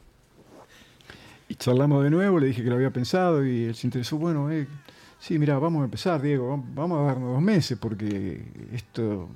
y 1.49 1.55
charlamos 1.55 2.05
de 2.05 2.11
nuevo, 2.11 2.39
le 2.39 2.47
dije 2.49 2.63
que 2.63 2.69
lo 2.71 2.77
había 2.77 2.91
pensado 2.93 3.45
y 3.47 3.65
él 3.65 3.75
se 3.75 3.87
interesó. 3.87 4.19
Bueno, 4.19 4.51
eh, 4.51 4.67
sí, 5.19 5.39
mira, 5.39 5.59
vamos 5.59 5.83
a 5.83 5.85
empezar, 5.85 6.21
Diego, 6.21 6.57
vam- 6.57 6.65
vamos 6.75 7.01
a 7.01 7.03
darnos 7.05 7.33
dos 7.35 7.43
meses 7.43 7.79
porque 7.79 8.43
esto. 8.73 9.29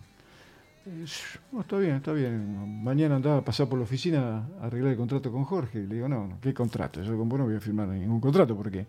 es- 1.03 1.39
no, 1.53 1.61
está 1.61 1.79
bien, 1.79 1.97
está 1.97 2.13
bien. 2.13 2.83
Mañana 2.83 3.17
andaba 3.17 3.39
a 3.39 3.45
pasar 3.45 3.69
por 3.69 3.79
la 3.79 3.85
oficina 3.85 4.47
a 4.61 4.67
arreglar 4.67 4.91
el 4.93 4.97
contrato 4.99 5.31
con 5.33 5.45
Jorge. 5.45 5.81
Le 5.87 5.95
digo, 5.95 6.09
no, 6.09 6.27
no, 6.27 6.39
¿qué 6.41 6.53
contrato? 6.53 7.03
Yo 7.03 7.17
con 7.17 7.29
vos 7.29 7.39
no 7.39 7.47
voy 7.47 7.55
a 7.57 7.61
firmar 7.61 7.89
ningún 7.89 8.21
contrato 8.21 8.57
porque 8.57 8.81
eh, 8.81 8.87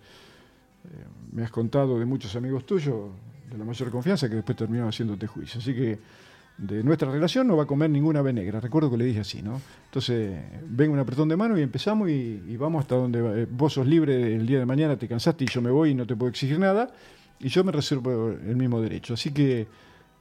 me 1.31 1.43
has 1.43 1.51
contado 1.51 1.97
de 1.99 2.05
muchos 2.05 2.35
amigos 2.35 2.65
tuyos 2.65 3.09
de 3.49 3.57
la 3.57 3.63
mayor 3.63 3.89
confianza 3.91 4.27
que 4.27 4.35
después 4.35 4.57
terminaron 4.57 4.89
haciéndote 4.89 5.27
juicio. 5.27 5.59
Así 5.61 5.73
que 5.73 5.99
de 6.57 6.83
nuestra 6.83 7.11
relación 7.11 7.47
no 7.47 7.57
va 7.57 7.63
a 7.63 7.65
comer 7.67 7.89
ninguna 7.89 8.19
ave 8.19 8.31
negra. 8.33 8.59
Recuerdo 8.59 8.89
que 8.91 8.97
le 8.97 9.05
dije 9.05 9.21
así, 9.21 9.41
¿no? 9.41 9.59
Entonces, 9.85 10.39
vengo 10.67 10.93
un 10.93 10.99
apretón 10.99 11.27
de 11.29 11.35
mano 11.35 11.57
y 11.57 11.61
empezamos 11.61 12.09
y, 12.09 12.55
vamos 12.57 12.81
hasta 12.83 12.95
donde 12.95 13.43
eh, 13.43 13.47
vos 13.49 13.73
sos 13.73 13.87
libre 13.87 14.35
el 14.35 14.45
día 14.45 14.59
de 14.59 14.65
mañana, 14.65 14.95
te 14.97 15.07
cansaste 15.07 15.43
y 15.45 15.47
yo 15.47 15.61
me 15.61 15.71
voy 15.71 15.91
y 15.91 15.95
no 15.95 16.05
te 16.05 16.15
puedo 16.15 16.29
exigir 16.29 16.59
nada. 16.59 16.91
Y 17.39 17.49
yo 17.49 17.63
me 17.63 17.71
reservo 17.71 18.29
el 18.29 18.55
mismo 18.55 18.79
derecho. 18.79 19.15
Así 19.15 19.31
que 19.31 19.61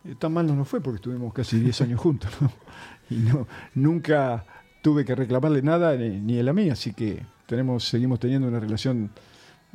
eh, 0.04 0.14
tan 0.18 0.32
mal 0.32 0.46
no 0.46 0.56
nos 0.56 0.66
fue 0.68 0.80
porque 0.80 0.96
estuvimos 0.96 1.32
casi 1.32 1.58
10 1.60 1.80
años 1.82 2.00
juntos, 2.00 2.30
¿no? 2.40 2.50
Y 3.10 3.16
no, 3.16 3.46
nunca 3.74 4.44
tuve 4.82 5.04
que 5.04 5.14
reclamarle 5.14 5.60
nada 5.60 5.94
ni, 5.96 6.18
ni 6.18 6.38
él 6.38 6.48
a 6.48 6.52
mí, 6.54 6.70
así 6.70 6.94
que 6.94 7.20
tenemos, 7.46 7.84
seguimos 7.84 8.18
teniendo 8.20 8.48
una 8.48 8.58
relación 8.58 9.10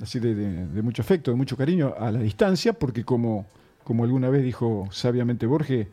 así 0.01 0.19
de, 0.19 0.33
de- 0.33 0.65
de 0.67 0.81
mucho 0.81 1.03
afecto, 1.03 1.29
de 1.31 1.37
mucho 1.37 1.55
cariño 1.55 1.93
a 1.99 2.11
la 2.11 2.19
distancia, 2.19 2.73
porque 2.73 3.03
como, 3.03 3.45
como 3.83 4.03
alguna 4.05 4.29
vez 4.29 4.43
dijo 4.43 4.87
sabiamente 4.91 5.45
Borges, 5.45 5.87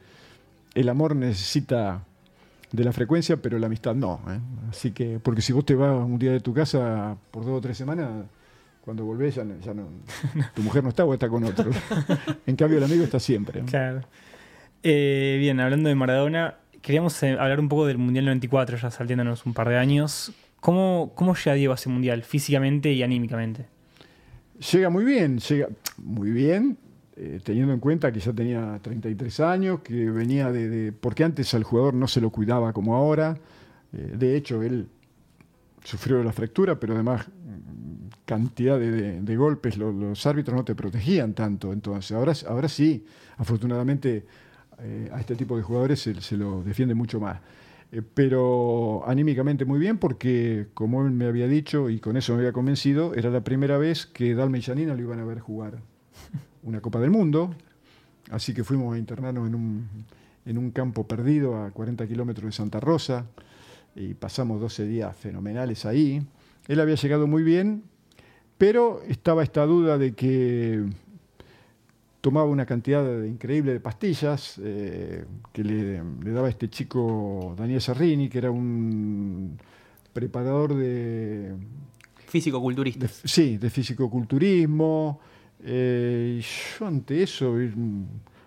el 0.75 0.89
amor 0.89 1.15
necesita 1.17 2.05
de 2.73 2.85
la 2.85 2.93
frecuencia, 2.93 3.37
pero 3.37 3.59
la 3.59 3.67
amistad 3.67 3.95
no. 3.95 4.21
¿eh? 4.29 4.39
Así 4.71 4.91
que, 4.93 5.19
porque 5.21 5.43
si 5.43 5.53
vos 5.53 5.65
te 5.65 5.75
vas 5.75 5.95
un 6.05 6.19
día 6.19 6.33
de 6.33 6.41
tu 6.41 6.53
casa 6.53 7.17
por 7.31 7.45
dos 7.45 7.59
o 7.59 7.61
tres 7.61 7.77
semanas, 7.77 8.11
Cuando 8.81 9.05
volvés 9.07 9.35
ya, 9.37 9.45
no- 9.45 9.59
ya 9.61 9.73
no, 9.73 9.87
tu 10.55 10.61
mujer 10.63 10.83
no 10.83 10.91
está 10.91 11.05
o 11.07 11.15
está 11.15 11.29
con 11.29 11.43
otro. 11.45 11.71
en 12.47 12.55
cambio 12.57 12.77
el 12.79 12.85
amigo 12.85 13.03
está 13.05 13.19
siempre. 13.19 13.63
Claro. 13.63 14.03
Eh, 14.83 15.37
bien, 15.41 15.59
hablando 15.61 15.89
de 15.89 15.95
Maradona, 15.95 16.57
queríamos 16.83 17.23
eh, 17.23 17.33
hablar 17.33 17.61
un 17.61 17.71
poco 17.71 17.87
del 17.87 17.97
Mundial 17.97 18.27
94, 18.27 18.77
ya 18.77 18.91
salteándonos 18.91 19.47
un 19.47 19.55
par 19.55 19.71
de 19.71 19.79
años. 19.79 20.33
¿Cómo, 20.61 21.13
cómo 21.15 21.35
llega 21.35 21.55
Diego 21.55 21.73
a 21.73 21.77
ese 21.77 21.89
Mundial, 21.89 22.23
físicamente 22.25 22.93
y 22.93 23.03
anímicamente? 23.03 23.67
Llega 24.73 24.91
muy 24.91 25.05
bien, 25.05 25.39
llega 25.39 25.69
muy 25.97 26.31
bien, 26.31 26.77
eh, 27.17 27.41
teniendo 27.45 27.73
en 27.73 27.81
cuenta 27.81 28.13
que 28.13 28.19
ya 28.21 28.33
tenía 28.33 28.79
33 28.83 29.39
años, 29.41 29.81
que 29.81 30.11
venía 30.11 30.51
de, 30.51 30.93
porque 30.93 31.23
antes 31.25 31.55
al 31.55 31.63
jugador 31.63 31.95
no 31.95 32.09
se 32.09 32.21
lo 32.21 32.31
cuidaba 32.31 32.73
como 32.73 32.97
ahora. 32.97 33.39
Eh, 33.93 34.15
de 34.19 34.37
hecho, 34.37 34.63
él 34.63 34.89
sufrió 35.85 36.23
la 36.25 36.33
fractura, 36.33 36.81
pero 36.81 36.95
además 36.95 37.27
mm, 37.29 38.09
cantidad 38.25 38.79
de, 38.81 39.37
golpes, 39.37 39.77
lo- 39.77 39.93
los 39.93 40.27
árbitros 40.27 40.57
no 40.57 40.65
te 40.65 40.75
protegían 40.75 41.35
tanto. 41.35 41.73
Entonces, 41.73 42.13
ahora, 42.13 42.33
ahora 42.49 42.69
sí, 42.69 43.05
afortunadamente 43.37 44.25
eh, 44.81 45.09
a 45.13 45.21
este 45.21 45.37
tipo 45.37 45.57
de 45.57 45.63
jugadores 45.63 46.01
se, 46.01 46.37
lo 46.37 46.63
defiende 46.65 46.95
mucho 46.95 47.21
más. 47.21 47.41
Pero 48.15 49.05
anímicamente 49.07 49.65
muy 49.65 49.79
bien 49.79 49.99
porque, 49.99 50.67
como 50.75 51.05
él 51.07 51.13
me 51.13 51.27
había 51.27 51.47
dicho 51.47 51.91
y 51.91 52.01
con 52.01 52.17
eso 52.17 52.33
me 52.33 52.41
había 52.41 52.53
convencido, 52.53 53.15
era 53.15 53.31
la 53.31 53.45
primera 53.45 53.79
vez 53.79 54.07
que 54.07 54.35
Dalma 54.35 54.59
y 54.59 54.63
Janina 54.63 54.95
lo 54.95 55.01
iban 55.01 55.21
a 55.21 55.25
ver 55.25 55.39
jugar 55.39 55.79
una 56.65 56.81
Copa 56.81 56.99
del 57.01 57.11
Mundo. 57.11 57.55
Así 58.31 58.53
que 58.55 58.65
fuimos 58.65 58.95
a 58.95 58.99
internarnos 58.99 59.47
en 59.47 59.55
un, 59.55 59.89
en 60.47 60.59
un 60.59 60.71
campo 60.71 61.07
perdido 61.07 61.63
a 61.63 61.71
40 61.71 62.07
kilómetros 62.07 62.47
de 62.47 62.53
Santa 62.53 62.81
Rosa 62.81 63.27
y 63.95 64.15
pasamos 64.15 64.61
12 64.61 64.87
días 64.87 65.17
fenomenales 65.17 65.85
ahí. 65.87 66.23
Él 66.67 66.81
había 66.81 66.95
llegado 66.95 67.27
muy 67.27 67.43
bien, 67.43 67.85
pero 68.59 69.03
estaba 69.07 69.43
esta 69.43 69.67
duda 69.67 69.99
de 69.99 70.15
que 70.15 70.85
tomaba 72.21 72.47
una 72.49 72.65
cantidad 72.65 73.05
de- 73.05 73.29
increíble 73.29 73.73
de 73.75 73.81
pastillas 73.81 74.59
eh, 74.63 75.27
que 75.53 75.63
le, 75.63 76.03
le 76.03 76.31
daba 76.31 76.49
este 76.49 76.71
chico 76.71 77.55
Daniel 77.59 77.83
Serrini, 77.83 78.31
que 78.31 78.39
era 78.39 78.51
un 78.51 79.59
preparador 80.15 80.75
de, 80.75 81.53
Físico-culturista. 82.29 83.07
sí, 83.09 83.59
de 83.59 83.69
fisicoculturismo. 83.69 85.21
Eh, 85.65 86.43
yo 86.79 86.87
ante 86.87 87.23
eso, 87.23 87.59
eh, 87.59 87.73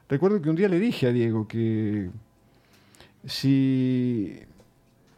recuerdo 0.08 0.42
que 0.42 0.50
un 0.50 0.56
día 0.56 0.70
le 0.70 0.80
dije 0.80 1.08
a 1.08 1.12
Diego 1.12 1.48
que 1.48 2.10
si 3.26 4.40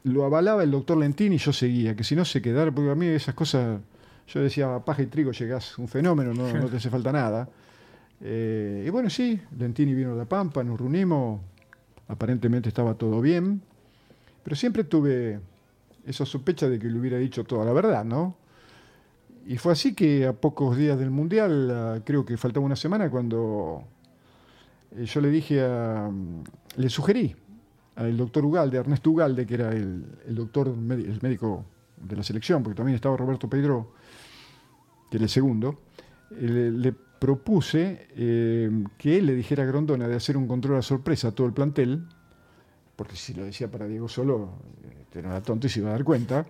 lo 0.04 0.24
avalaba 0.24 0.64
el 0.64 0.72
doctor 0.72 0.98
Lentini, 0.98 1.38
yo 1.38 1.52
seguía, 1.52 1.96
que 1.96 2.04
si 2.04 2.16
no 2.16 2.26
se 2.26 2.42
quedara, 2.42 2.72
porque 2.72 2.90
a 2.90 2.96
mí 2.96 3.06
esas 3.08 3.36
cosas, 3.36 3.82
yo 4.28 4.42
decía, 4.42 4.80
paja 4.80 5.02
y 5.02 5.08
trigo 5.08 5.32
llegás 5.32 5.78
un 5.78 5.88
fenómeno, 5.88 6.34
no, 6.34 6.52
no 6.54 6.68
te 6.68 6.78
hace 6.78 6.90
falta 6.90 7.12
nada. 7.12 7.50
Eh, 8.22 8.86
y 8.88 8.90
bueno, 8.90 9.10
sí, 9.10 9.40
Lentini 9.58 9.94
vino 9.94 10.14
a 10.14 10.16
La 10.16 10.26
Pampa, 10.26 10.64
nos 10.64 10.80
reunimos, 10.80 11.42
aparentemente 12.08 12.70
estaba 12.70 12.94
todo 12.96 13.22
bien, 13.22 13.62
pero 14.44 14.56
siempre 14.56 14.84
tuve 14.86 15.40
esa 16.06 16.26
sospecha 16.26 16.68
de 16.70 16.80
que 16.80 16.88
le 16.88 17.00
hubiera 17.00 17.18
dicho 17.18 17.44
toda 17.44 17.66
la 17.66 17.74
verdad, 17.74 18.04
¿no? 18.04 18.36
Y 19.50 19.58
fue 19.58 19.72
así 19.74 19.96
que 19.96 20.28
a 20.28 20.34
pocos 20.34 20.78
días 20.78 21.00
del 21.00 21.10
Mundial, 21.10 22.04
creo 22.06 22.24
que 22.24 22.38
faltaba 22.38 22.64
una 22.64 22.76
semana, 22.76 23.10
cuando 23.10 23.84
eh, 24.96 25.06
yo 25.06 25.22
le 25.22 25.32
dije 25.32 25.60
a. 25.60 26.08
le 26.78 26.90
sugerí 26.90 27.36
al 27.96 28.16
doctor 28.16 28.46
Ugalde, 28.46 28.78
Ernesto 28.78 29.10
Ugalde, 29.10 29.48
que 29.48 29.56
era 29.56 29.72
el, 29.72 30.06
el 30.28 30.36
doctor, 30.36 30.68
el 30.68 31.20
médico 31.24 31.66
de 32.00 32.16
la 32.16 32.22
selección, 32.22 32.62
porque 32.62 32.78
también 32.78 32.94
estaba 32.94 33.18
Roberto 33.18 33.50
Pedro, 33.50 33.94
que 35.10 35.18
era 35.18 35.24
el 35.24 35.30
segundo, 35.32 35.80
eh, 36.30 36.72
le, 36.72 36.94
propuse 37.20 38.08
eh, 38.16 38.70
que 39.00 39.18
él 39.18 39.26
le 39.26 39.34
dijera 39.34 39.64
a 39.64 39.66
Grondona 39.66 40.08
de 40.08 40.16
hacer 40.16 40.38
un 40.38 40.48
control 40.48 40.78
a 40.78 40.84
sorpresa 40.84 41.30
a 41.30 41.32
todo 41.32 41.48
el 41.48 41.54
plantel, 41.54 42.06
porque 42.96 43.16
si 43.16 43.34
lo 43.34 43.46
decía 43.46 43.70
para 43.70 43.88
Diego 43.88 44.08
solo, 44.08 44.52
eh, 44.84 45.18
era 45.18 45.42
tonto 45.42 45.66
y 45.66 45.72
se 45.72 45.80
iba 45.80 45.90
a 45.90 45.94
dar 45.94 46.04
cuenta, 46.04 46.46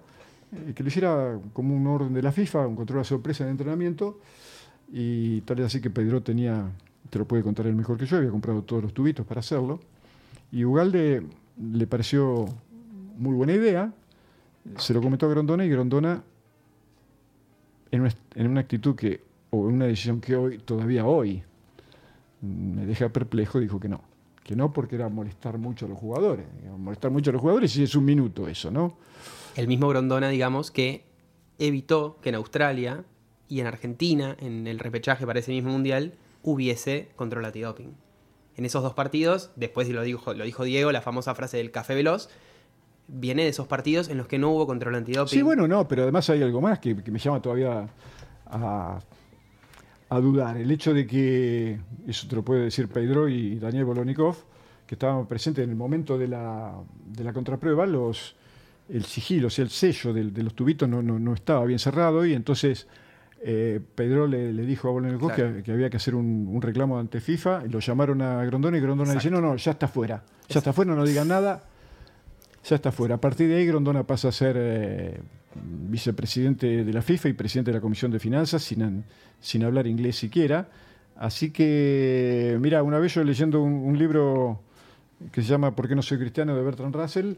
que 0.76 0.84
lo 0.84 0.88
hiciera 0.90 1.40
como 1.54 1.76
un 1.76 1.86
orden 1.88 2.14
de 2.14 2.22
la 2.22 2.32
FIFA, 2.32 2.68
un 2.68 2.76
control 2.76 3.02
a 3.02 3.04
sorpresa 3.04 3.46
de 3.46 3.52
entrenamiento, 3.52 4.20
y 4.92 5.42
tal 5.42 5.60
es 5.60 5.68
así 5.68 5.82
que 5.82 5.90
Pedro 5.90 6.22
tenía, 6.24 6.72
te 7.10 7.20
lo 7.20 7.26
puede 7.26 7.44
contar 7.44 7.68
él 7.68 7.76
mejor 7.76 7.98
que 7.98 8.06
yo, 8.06 8.18
había 8.18 8.32
comprado 8.32 8.64
todos 8.64 8.82
los 8.82 8.94
tubitos 8.94 9.26
para 9.26 9.40
hacerlo, 9.40 9.80
y 10.52 10.66
Ugalde 10.66 11.24
le 11.58 11.88
pareció 11.88 12.46
muy 13.18 13.36
buena 13.36 13.54
idea, 13.54 13.94
se 14.78 14.94
lo 14.94 15.02
comentó 15.02 15.26
a 15.26 15.30
Grondona 15.30 15.66
y 15.66 15.70
Grondona, 15.70 16.24
en 17.92 18.02
una, 18.02 18.12
en 18.36 18.48
una 18.48 18.62
actitud 18.62 18.96
que, 18.96 19.22
o 19.50 19.68
en 19.68 19.76
una 19.76 19.86
decisión 19.86 20.22
que 20.22 20.36
hoy, 20.36 20.60
todavía 20.60 21.06
hoy, 21.06 21.44
me 22.42 22.86
deja 22.86 23.10
perplejo, 23.10 23.60
dijo 23.60 23.80
que 23.80 23.90
no. 23.90 24.02
Que 24.44 24.56
no 24.56 24.72
porque 24.72 24.96
era 24.96 25.10
molestar 25.10 25.58
mucho 25.58 25.86
a 25.86 25.90
los 25.90 25.98
jugadores. 25.98 26.46
Molestar 26.78 27.12
mucho 27.12 27.30
a 27.30 27.34
los 27.34 27.42
jugadores 27.42 27.76
y 27.78 27.84
es 27.84 27.96
un 27.96 28.06
minuto 28.06 28.48
eso, 28.48 28.72
¿no? 28.72 28.96
El 29.56 29.68
mismo 29.68 29.88
Grondona, 29.88 30.30
digamos, 30.30 30.72
que 30.72 31.06
evitó 31.58 32.20
que 32.22 32.30
en 32.30 32.36
Australia 32.36 33.04
y 33.48 33.60
en 33.60 33.68
Argentina, 33.68 34.36
en 34.40 34.68
el 34.68 34.80
repechaje 34.80 35.26
para 35.26 35.40
ese 35.40 35.52
mismo 35.52 35.72
mundial, 35.72 36.14
hubiese 36.44 37.10
control 37.16 37.46
antidoping. 37.46 37.96
En 38.56 38.66
esos 38.66 38.84
dos 38.84 38.94
partidos, 38.94 39.52
después 39.56 39.88
lo 39.90 40.02
dijo, 40.04 40.34
lo 40.34 40.44
dijo 40.44 40.64
Diego, 40.64 40.92
la 40.92 41.02
famosa 41.02 41.34
frase 41.36 41.58
del 41.58 41.72
café 41.72 41.96
veloz, 41.96 42.30
viene 43.08 43.44
de 43.44 43.50
esos 43.50 43.68
partidos 43.68 44.10
en 44.10 44.18
los 44.18 44.28
que 44.28 44.38
no 44.38 44.50
hubo 44.52 44.68
control 44.68 44.96
antidoping. 44.96 45.40
Sí, 45.40 45.42
bueno, 45.42 45.68
no, 45.68 45.88
pero 45.88 46.04
además 46.04 46.30
hay 46.30 46.44
algo 46.44 46.62
más 46.62 46.80
que, 46.80 46.94
me 46.94 47.20
llama 47.20 47.42
todavía 47.42 47.88
a, 48.46 49.00
a 50.10 50.20
dudar. 50.20 50.58
El 50.58 50.70
hecho 50.72 50.94
de 50.94 51.06
que, 51.06 51.80
eso 52.08 52.28
te 52.28 52.36
lo 52.36 52.44
puede 52.44 52.64
decir 52.64 52.88
Pedro 52.88 53.30
y 53.30 53.60
Daniel 53.60 53.86
Bolonikov, 53.86 54.36
que 54.86 54.96
estaban 54.96 55.28
presentes 55.28 55.64
en 55.64 55.70
el 55.70 55.76
momento 55.76 56.18
de 56.18 56.28
la, 56.28 56.74
de 57.06 57.24
la 57.24 57.32
contraprueba, 57.32 57.86
los, 57.86 58.36
el 58.90 59.06
sigilo, 59.06 59.48
o 59.48 59.50
sea, 59.50 59.64
el 59.64 59.70
sello 59.70 60.14
de, 60.14 60.24
los 60.44 60.54
tubitos 60.56 60.90
no, 60.90 61.02
no, 61.02 61.20
no 61.20 61.34
estaba 61.34 61.64
bien 61.66 61.80
cerrado 61.80 62.26
y 62.26 62.34
entonces 62.34 62.88
eh, 63.42 63.80
Pedro 63.96 64.28
le, 64.28 64.52
le 64.52 64.66
dijo 64.66 64.90
a 64.90 64.92
Bolonikov 64.92 65.34
Claro. 65.34 65.56
que, 65.58 65.64
que 65.64 65.72
había 65.72 65.90
que 65.90 65.98
hacer 65.98 66.16
un, 66.16 66.48
un 66.48 66.62
reclamo 66.62 66.98
ante 67.00 67.22
FIFA 67.22 67.64
y 67.66 67.70
lo 67.70 67.80
llamaron 67.80 68.22
a 68.22 68.44
Grondona 68.46 68.78
y 68.78 68.82
Grondona 68.82 69.14
dice, 69.14 69.30
no, 69.30 69.40
no, 69.42 69.56
ya 69.56 69.72
está 69.72 69.88
fuera, 69.88 70.24
ya 70.48 70.60
está 70.60 70.74
fuera, 70.74 70.94
no 70.96 71.06
digan 71.06 71.28
nada, 71.28 71.64
ya 72.64 72.76
está 72.76 72.92
fuera. 72.92 73.16
A 73.16 73.22
partir 73.22 73.48
de 73.48 73.56
ahí, 73.58 73.66
Grondona 73.66 74.04
pasa 74.04 74.30
a 74.30 74.32
ser 74.32 74.56
eh, 74.60 75.22
vicepresidente 75.90 76.84
de 76.84 76.94
la 76.94 77.02
FIFA 77.02 77.30
y 77.30 77.34
presidente 77.34 77.72
de 77.72 77.78
la 77.78 77.82
Comisión 77.82 78.12
de 78.12 78.20
Finanzas, 78.20 78.64
sin, 78.64 79.04
sin 79.40 79.64
hablar 79.64 79.88
inglés 79.88 80.18
siquiera. 80.18 80.68
Así 81.16 81.52
que, 81.52 82.58
mira, 82.60 82.82
una 82.84 83.00
vez 83.00 83.14
yo 83.14 83.24
leyendo 83.24 83.62
un, 83.62 83.74
un 83.74 83.98
libro 83.98 84.62
que 85.32 85.42
se 85.42 85.48
llama 85.50 85.76
¿Por 85.76 85.88
qué 85.88 85.96
no 85.96 86.02
soy 86.02 86.18
cristiano? 86.18 86.56
de 86.56 86.62
Bertrand 86.64 86.96
Russell, 86.96 87.34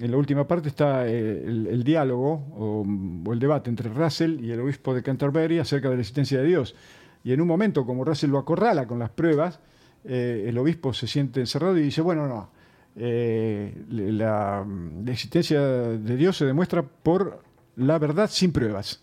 en 0.00 0.10
la 0.10 0.16
última 0.16 0.46
parte 0.46 0.68
está 0.68 1.06
eh, 1.06 1.42
el, 1.46 1.66
el 1.68 1.84
diálogo 1.84 2.32
o, 2.56 2.84
o 3.26 3.32
el 3.32 3.38
debate 3.38 3.70
entre 3.70 3.88
Russell 3.90 4.44
y 4.44 4.50
el 4.50 4.60
obispo 4.60 4.94
de 4.94 5.02
Canterbury 5.02 5.58
acerca 5.58 5.88
de 5.88 5.94
la 5.96 6.00
existencia 6.00 6.38
de 6.40 6.46
Dios. 6.46 6.74
Y 7.22 7.32
en 7.32 7.40
un 7.40 7.48
momento, 7.48 7.86
como 7.86 8.04
Russell 8.04 8.30
lo 8.30 8.38
acorrala 8.38 8.86
con 8.86 8.98
las 8.98 9.10
pruebas, 9.10 9.60
eh, 10.04 10.44
el 10.48 10.58
obispo 10.58 10.92
se 10.92 11.06
siente 11.06 11.40
encerrado 11.40 11.78
y 11.78 11.82
dice, 11.82 12.00
bueno, 12.02 12.26
no, 12.26 12.50
eh, 12.96 13.74
la, 13.90 14.66
la 15.04 15.10
existencia 15.12 15.60
de 15.62 16.16
Dios 16.16 16.36
se 16.36 16.44
demuestra 16.44 16.82
por 16.82 17.42
la 17.76 17.98
verdad 17.98 18.28
sin 18.30 18.52
pruebas. 18.52 19.00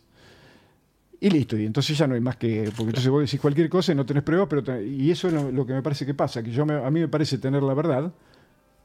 Y 1.20 1.30
listo, 1.30 1.56
y 1.58 1.66
entonces 1.66 1.96
ya 1.98 2.08
no 2.08 2.16
hay 2.16 2.20
más 2.22 2.36
que. 2.38 2.64
Porque 2.76 2.90
entonces 2.90 3.10
vos 3.12 3.22
decís 3.22 3.40
cualquier 3.40 3.70
cosa 3.70 3.92
y 3.92 3.96
no 3.96 4.06
tenés 4.08 4.24
pruebas, 4.24 4.48
pero 4.50 4.82
y 4.82 5.12
eso 5.12 5.28
es 5.28 5.34
lo, 5.36 5.52
lo 5.52 5.66
que 5.68 5.74
me 5.74 5.84
parece 5.84 6.04
que 6.06 6.16
pasa, 6.16 6.42
que 6.42 6.50
yo 6.52 6.66
me- 6.66 6.84
a 6.84 6.90
mí 6.90 7.00
me 7.00 7.08
parece 7.08 7.38
tener 7.38 7.62
la 7.62 7.76
verdad, 7.76 8.12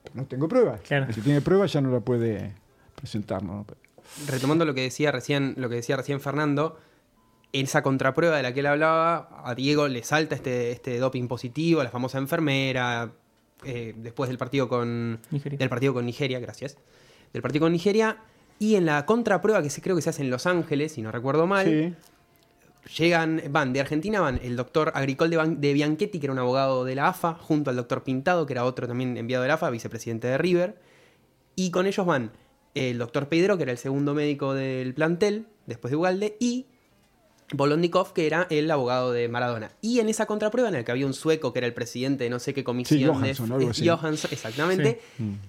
pero 0.06 0.22
no 0.22 0.26
tengo 0.26 0.48
pruebas. 0.48 0.80
Claro. 0.82 1.06
Que 1.14 1.20
tiene 1.20 1.40
pruebas 1.40 1.72
ya 1.72 1.80
no 1.80 1.90
la 1.90 2.00
puede 2.00 2.52
presentar, 2.94 3.42
¿no? 3.42 3.66
retomando 4.28 4.64
lo 4.64 4.74
que 4.74 4.82
decía 4.82 5.12
recién, 5.12 5.54
lo 5.56 5.68
que 5.68 5.76
decía 5.76 5.96
recién 5.96 6.20
Fernando, 6.20 6.78
esa 7.52 7.82
contraprueba 7.82 8.36
de 8.36 8.42
la 8.42 8.52
que 8.52 8.60
él 8.60 8.66
hablaba, 8.66 9.42
a 9.44 9.54
Diego 9.54 9.88
le 9.88 10.02
salta 10.02 10.34
este, 10.34 10.70
este 10.70 10.98
doping 10.98 11.28
positivo, 11.28 11.82
la 11.82 11.90
famosa 11.90 12.18
enfermera, 12.18 13.12
eh, 13.64 13.94
después 13.96 14.28
del 14.28 14.38
partido 14.38 14.68
con 14.68 15.20
Nigeria. 15.30 15.58
del 15.58 15.68
partido 15.68 15.94
con 15.94 16.06
Nigeria, 16.06 16.38
gracias. 16.40 16.76
Del 17.32 17.42
partido 17.42 17.64
con 17.64 17.72
Nigeria. 17.72 18.18
Y 18.58 18.76
en 18.76 18.86
la 18.86 19.04
contraprueba 19.06 19.62
que 19.62 19.70
se, 19.70 19.82
creo 19.82 19.96
que 19.96 20.02
se 20.02 20.10
hace 20.10 20.22
en 20.22 20.30
Los 20.30 20.46
Ángeles, 20.46 20.92
si 20.92 21.02
no 21.02 21.12
recuerdo 21.12 21.46
mal, 21.46 21.66
Sí. 21.66 21.94
Llegan, 22.86 23.42
van, 23.50 23.72
de 23.72 23.80
Argentina 23.80 24.20
van 24.20 24.40
el 24.42 24.56
doctor 24.56 24.92
Agricol 24.94 25.30
de, 25.30 25.56
de 25.58 25.72
Bianchetti, 25.72 26.18
que 26.18 26.26
era 26.26 26.32
un 26.32 26.38
abogado 26.38 26.84
de 26.84 26.94
la 26.94 27.08
AFA, 27.08 27.34
junto 27.34 27.70
al 27.70 27.76
doctor 27.76 28.02
Pintado, 28.02 28.46
que 28.46 28.52
era 28.52 28.64
otro 28.64 28.86
también 28.86 29.16
enviado 29.16 29.42
de 29.42 29.48
la 29.48 29.54
AFA, 29.54 29.70
vicepresidente 29.70 30.28
de 30.28 30.38
River. 30.38 30.78
Y 31.54 31.70
con 31.70 31.86
ellos 31.86 32.06
van 32.06 32.32
el 32.74 32.98
doctor 32.98 33.28
Pedro, 33.28 33.56
que 33.56 33.64
era 33.64 33.72
el 33.72 33.78
segundo 33.78 34.14
médico 34.14 34.54
del 34.54 34.94
plantel, 34.94 35.46
después 35.66 35.90
de 35.90 35.96
Ugalde, 35.96 36.36
y 36.38 36.66
Bolondikov, 37.52 38.12
que 38.12 38.26
era 38.26 38.46
el 38.50 38.70
abogado 38.70 39.12
de 39.12 39.28
Maradona. 39.28 39.70
Y 39.80 40.00
en 40.00 40.08
esa 40.08 40.26
contraprueba, 40.26 40.68
en 40.68 40.74
la 40.74 40.84
que 40.84 40.90
había 40.92 41.06
un 41.06 41.14
sueco 41.14 41.52
que 41.52 41.60
era 41.60 41.66
el 41.66 41.74
presidente 41.74 42.24
de 42.24 42.30
no 42.30 42.38
sé 42.40 42.52
qué 42.54 42.64
comisión 42.64 43.00
de 43.00 43.06
Johansson, 43.34 43.52
algo 43.52 43.70
así. 43.70 43.88
Johansson, 43.88 44.30
exactamente. 44.32 45.00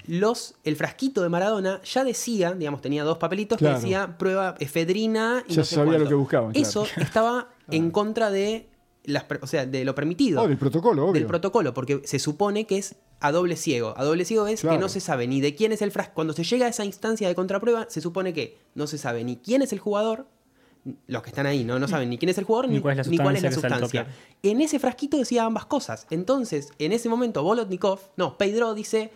Los, 0.08 0.56
el 0.64 0.76
frasquito 0.76 1.22
de 1.24 1.30
Maradona 1.30 1.82
ya 1.84 2.04
decía, 2.04 2.54
digamos, 2.54 2.82
tenía 2.82 3.04
dos 3.04 3.18
papelitos 3.18 3.58
Claro. 3.58 3.76
que 3.78 3.82
decía 3.82 4.18
prueba 4.18 4.56
efedrina 4.60 5.44
y 5.48 5.54
Ya 5.54 5.58
no 5.62 5.64
sé 5.66 5.76
sabía 5.76 5.98
lo 5.98 6.08
que 6.08 6.14
buscaban, 6.14 6.52
claro. 6.52 6.68
Eso 6.68 6.88
estaba 6.98 7.50
en 7.72 7.92
contra 7.92 8.30
de 8.32 8.68
las, 9.04 9.24
pre- 9.24 9.40
o 9.42 9.48
sea, 9.48 9.66
de 9.66 9.84
lo 9.86 9.96
permitido. 9.96 10.42
Oh, 10.42 10.48
del 10.48 10.58
protocolo, 10.58 11.04
obvio. 11.06 11.14
del 11.14 11.26
protocolo, 11.26 11.74
porque 11.74 12.02
se 12.06 12.20
supone 12.20 12.66
que 12.68 12.78
es 12.78 12.96
a 13.20 13.32
doble 13.32 13.56
ciego. 13.56 13.94
A 13.98 14.04
doble 14.04 14.26
ciego 14.26 14.46
es 14.48 14.62
que 14.62 14.78
no 14.78 14.90
se 14.90 15.00
sabe 15.00 15.28
ni 15.28 15.42
de 15.42 15.56
quién 15.56 15.72
es 15.72 15.82
el 15.82 15.92
frasco. 15.92 16.14
Cuando 16.14 16.34
se 16.34 16.44
llega 16.44 16.68
a 16.68 16.70
esa 16.70 16.86
instancia 16.86 17.28
de 17.28 17.34
contraprueba, 17.34 17.88
se 17.90 18.02
supone 18.02 18.34
que 18.34 18.58
no 18.76 18.86
se 18.86 18.98
sabe 19.00 19.24
ni 19.24 19.38
quién 19.38 19.62
es 19.64 19.74
el 19.74 19.80
jugador, 19.80 20.28
los 21.08 21.22
que 21.24 21.30
están 21.30 21.46
ahí 21.46 21.64
no, 21.64 21.80
no 21.80 21.88
saben 21.88 22.10
ni 22.10 22.18
quién 22.18 22.30
es 22.30 22.38
el 22.38 22.44
jugador 22.46 22.68
Ni 22.70 22.76
ni, 22.76 22.82
cuál 22.82 23.00
es 23.00 23.08
la 23.44 23.50
es 23.50 23.54
sustancia. 23.56 24.08
En 24.44 24.62
ese 24.62 24.80
frasquito 24.80 25.18
decía 25.18 25.44
ambas 25.46 25.66
cosas. 25.66 26.08
Entonces, 26.10 26.72
en 26.80 26.92
ese 26.92 27.10
momento, 27.10 27.44
Bolotnikov, 27.44 28.00
no, 28.16 28.38
Pedro 28.38 28.74
dice, 28.74 29.12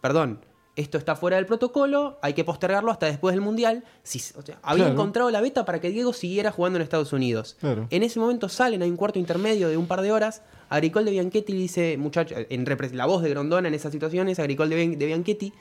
perdón, 0.00 0.40
esto 0.76 0.98
está 0.98 1.16
fuera 1.16 1.36
del 1.36 1.46
protocolo, 1.46 2.18
hay 2.20 2.34
que 2.34 2.44
postergarlo 2.44 2.90
hasta 2.90 3.06
después 3.06 3.34
del 3.34 3.40
Mundial. 3.40 3.82
Si, 4.02 4.18
o 4.36 4.42
sea, 4.42 4.58
había 4.62 4.84
Claro. 4.84 4.92
encontrado 4.92 5.30
la 5.30 5.40
beta 5.40 5.64
para 5.64 5.80
que 5.80 5.88
Diego 5.88 6.12
siguiera 6.12 6.50
jugando 6.52 6.76
en 6.78 6.82
Estados 6.82 7.14
Unidos. 7.14 7.56
Claro. 7.60 7.86
En 7.88 8.02
ese 8.02 8.20
momento 8.20 8.50
salen, 8.50 8.82
hay 8.82 8.90
un 8.90 8.96
cuarto 8.98 9.18
intermedio 9.18 9.68
de 9.70 9.78
un 9.78 9.86
par 9.86 10.02
de 10.02 10.12
horas. 10.12 10.42
Agricol 10.68 11.06
de 11.06 11.12
Bianchetti 11.12 11.54
dice, 11.54 11.96
muchachos, 11.96 12.38
en 12.50 12.66
la 12.92 13.06
voz 13.06 13.22
de 13.22 13.30
Grondona 13.30 13.68
en 13.68 13.74
esas 13.74 13.90
situaciones, 13.90 14.38
Agricol 14.38 14.68
de, 14.68 14.76
Bian- 14.84 14.96
de 14.98 15.06
Bianchetti 15.06 15.52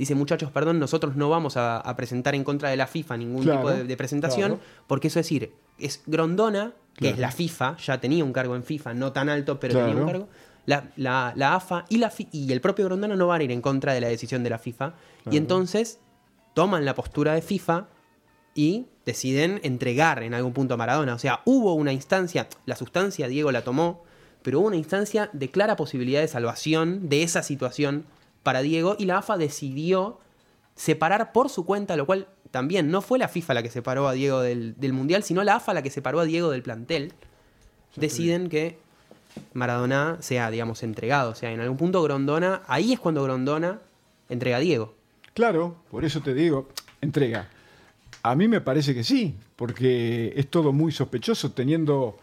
dice, 0.00 0.14
muchachos, 0.14 0.50
perdón, 0.50 0.78
nosotros 0.80 1.14
no 1.16 1.28
vamos 1.30 1.56
a, 1.56 1.76
a 1.78 1.94
presentar 1.96 2.34
en 2.34 2.42
contra 2.44 2.70
de 2.70 2.76
la 2.76 2.86
FIFA 2.86 3.16
ningún 3.16 3.42
Claro, 3.44 3.58
tipo 3.60 3.70
de, 3.70 3.84
de 3.84 3.96
presentación, 3.96 4.52
claro. 4.56 4.62
porque 4.86 5.08
eso 5.08 5.20
es 5.20 5.26
decir, 5.26 5.52
es 5.78 6.02
Grondona, 6.06 6.72
que 6.94 7.00
Claro. 7.02 7.14
es 7.14 7.20
la 7.20 7.30
FIFA, 7.30 7.76
ya 7.76 8.00
tenía 8.00 8.24
un 8.24 8.32
cargo 8.32 8.56
en 8.56 8.62
FIFA, 8.64 8.94
no 8.94 9.12
tan 9.12 9.28
alto, 9.28 9.60
pero 9.60 9.74
tenía 9.78 9.94
un 9.96 10.06
cargo. 10.06 10.28
La, 10.66 10.90
la- 10.96 11.32
la 11.36 11.54
AFA 11.54 11.84
y, 11.88 11.98
la, 11.98 12.12
y 12.32 12.52
el 12.52 12.60
propio 12.60 12.84
Grondona 12.84 13.16
no 13.16 13.26
van 13.28 13.40
a 13.40 13.44
ir 13.44 13.52
en 13.52 13.60
contra 13.62 13.92
de 13.94 14.00
la 14.00 14.08
decisión 14.08 14.42
de 14.42 14.50
la 14.50 14.58
FIFA. 14.58 14.94
Y 15.30 15.36
entonces 15.36 15.98
toman 16.54 16.84
la 16.84 16.94
postura 16.94 17.34
de 17.34 17.42
FIFA 17.42 17.86
y 18.54 18.86
deciden 19.06 19.60
entregar 19.62 20.22
en 20.22 20.34
algún 20.34 20.52
punto 20.52 20.74
a 20.74 20.76
Maradona. 20.76 21.14
O 21.14 21.18
sea, 21.18 21.40
hubo 21.44 21.74
una 21.74 21.92
instancia, 21.92 22.48
la 22.66 22.76
sustancia 22.76 23.28
Diego 23.28 23.52
la 23.52 23.62
tomó, 23.62 24.02
pero 24.42 24.60
hubo 24.60 24.66
una 24.68 24.76
instancia 24.76 25.30
de 25.32 25.50
clara 25.50 25.76
posibilidad 25.76 26.20
de 26.20 26.28
salvación 26.28 27.08
de 27.08 27.22
esa 27.22 27.42
situación 27.42 28.04
para 28.42 28.62
Diego 28.62 28.96
y 28.98 29.04
la 29.04 29.18
AFA 29.18 29.36
decidió 29.36 30.18
separar 30.74 31.32
por 31.32 31.48
su 31.48 31.64
cuenta, 31.66 31.96
lo 31.96 32.06
cual 32.06 32.28
también 32.50 32.90
no 32.90 33.02
fue 33.02 33.18
la 33.18 33.28
FIFA 33.28 33.54
la 33.54 33.62
que 33.62 33.70
separó 33.70 34.08
a 34.08 34.12
Diego 34.12 34.40
del, 34.40 34.74
del 34.78 34.92
Mundial, 34.92 35.22
sino 35.22 35.44
la 35.44 35.56
AFA 35.56 35.74
la 35.74 35.82
que 35.82 35.90
separó 35.90 36.20
a 36.20 36.24
Diego 36.24 36.50
del 36.50 36.62
plantel. 36.62 37.12
Deciden 37.96 38.48
que 38.48 38.78
Maradona 39.52 40.16
sea, 40.20 40.50
digamos, 40.50 40.82
entregado. 40.82 41.30
O 41.30 41.34
sea, 41.34 41.52
en 41.52 41.60
algún 41.60 41.76
punto 41.76 42.02
Grondona, 42.02 42.62
ahí 42.66 42.92
es 42.92 43.00
cuando 43.00 43.22
Grondona 43.22 43.80
entrega 44.28 44.58
a 44.58 44.60
Diego. 44.60 44.94
Claro, 45.34 45.76
por 45.90 46.04
eso 46.04 46.20
te 46.20 46.34
digo, 46.34 46.68
entrega. 47.00 47.48
A 48.22 48.34
mí 48.34 48.48
me 48.48 48.60
parece 48.60 48.94
que 48.94 49.04
sí, 49.04 49.36
porque 49.56 50.32
es 50.36 50.48
todo 50.48 50.72
muy 50.72 50.92
sospechoso 50.92 51.52
teniendo 51.52 52.18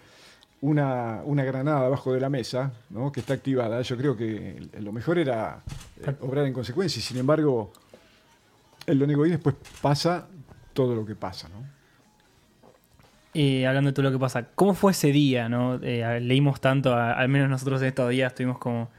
una, 0.61 1.21
una 1.25 1.43
granada 1.43 1.85
abajo 1.85 2.13
de 2.13 2.19
la 2.19 2.29
mesa, 2.29 2.73
¿no? 2.89 3.11
que 3.11 3.19
está 3.19 3.33
activada. 3.33 3.81
Yo 3.81 3.95
creo 3.97 4.17
que 4.17 4.67
lo 4.79 4.91
mejor 4.91 5.19
era 5.19 5.61
eh, 6.03 6.15
obrar 6.21 6.45
en 6.45 6.53
consecuencia 6.53 6.99
y 6.99 7.03
sin 7.03 7.17
embargo 7.17 7.71
él 8.87 8.97
lo 8.99 9.05
negó 9.07 9.25
y 9.25 9.29
después 9.31 9.55
pasa 9.81 10.27
todo 10.73 10.95
lo 10.95 11.05
que 11.05 11.15
pasa. 11.15 11.47
¿no? 11.49 11.63
Eh, 13.33 13.67
hablando 13.67 13.89
de 13.91 13.93
todo 13.93 14.03
lo 14.03 14.11
que 14.11 14.17
pasa, 14.19 14.47
¿cómo 14.55 14.73
fue 14.73 14.93
ese 14.93 15.11
día? 15.11 15.47
¿no? 15.47 15.75
Eh, 15.83 16.19
leímos 16.21 16.59
tanto, 16.59 16.93
a- 16.93 17.11
al 17.13 17.29
menos 17.29 17.49
nosotros 17.49 17.81
en 17.81 17.89
estos 17.89 18.09
días 18.09 18.31
estuvimos 18.31 18.57
como 18.57 18.89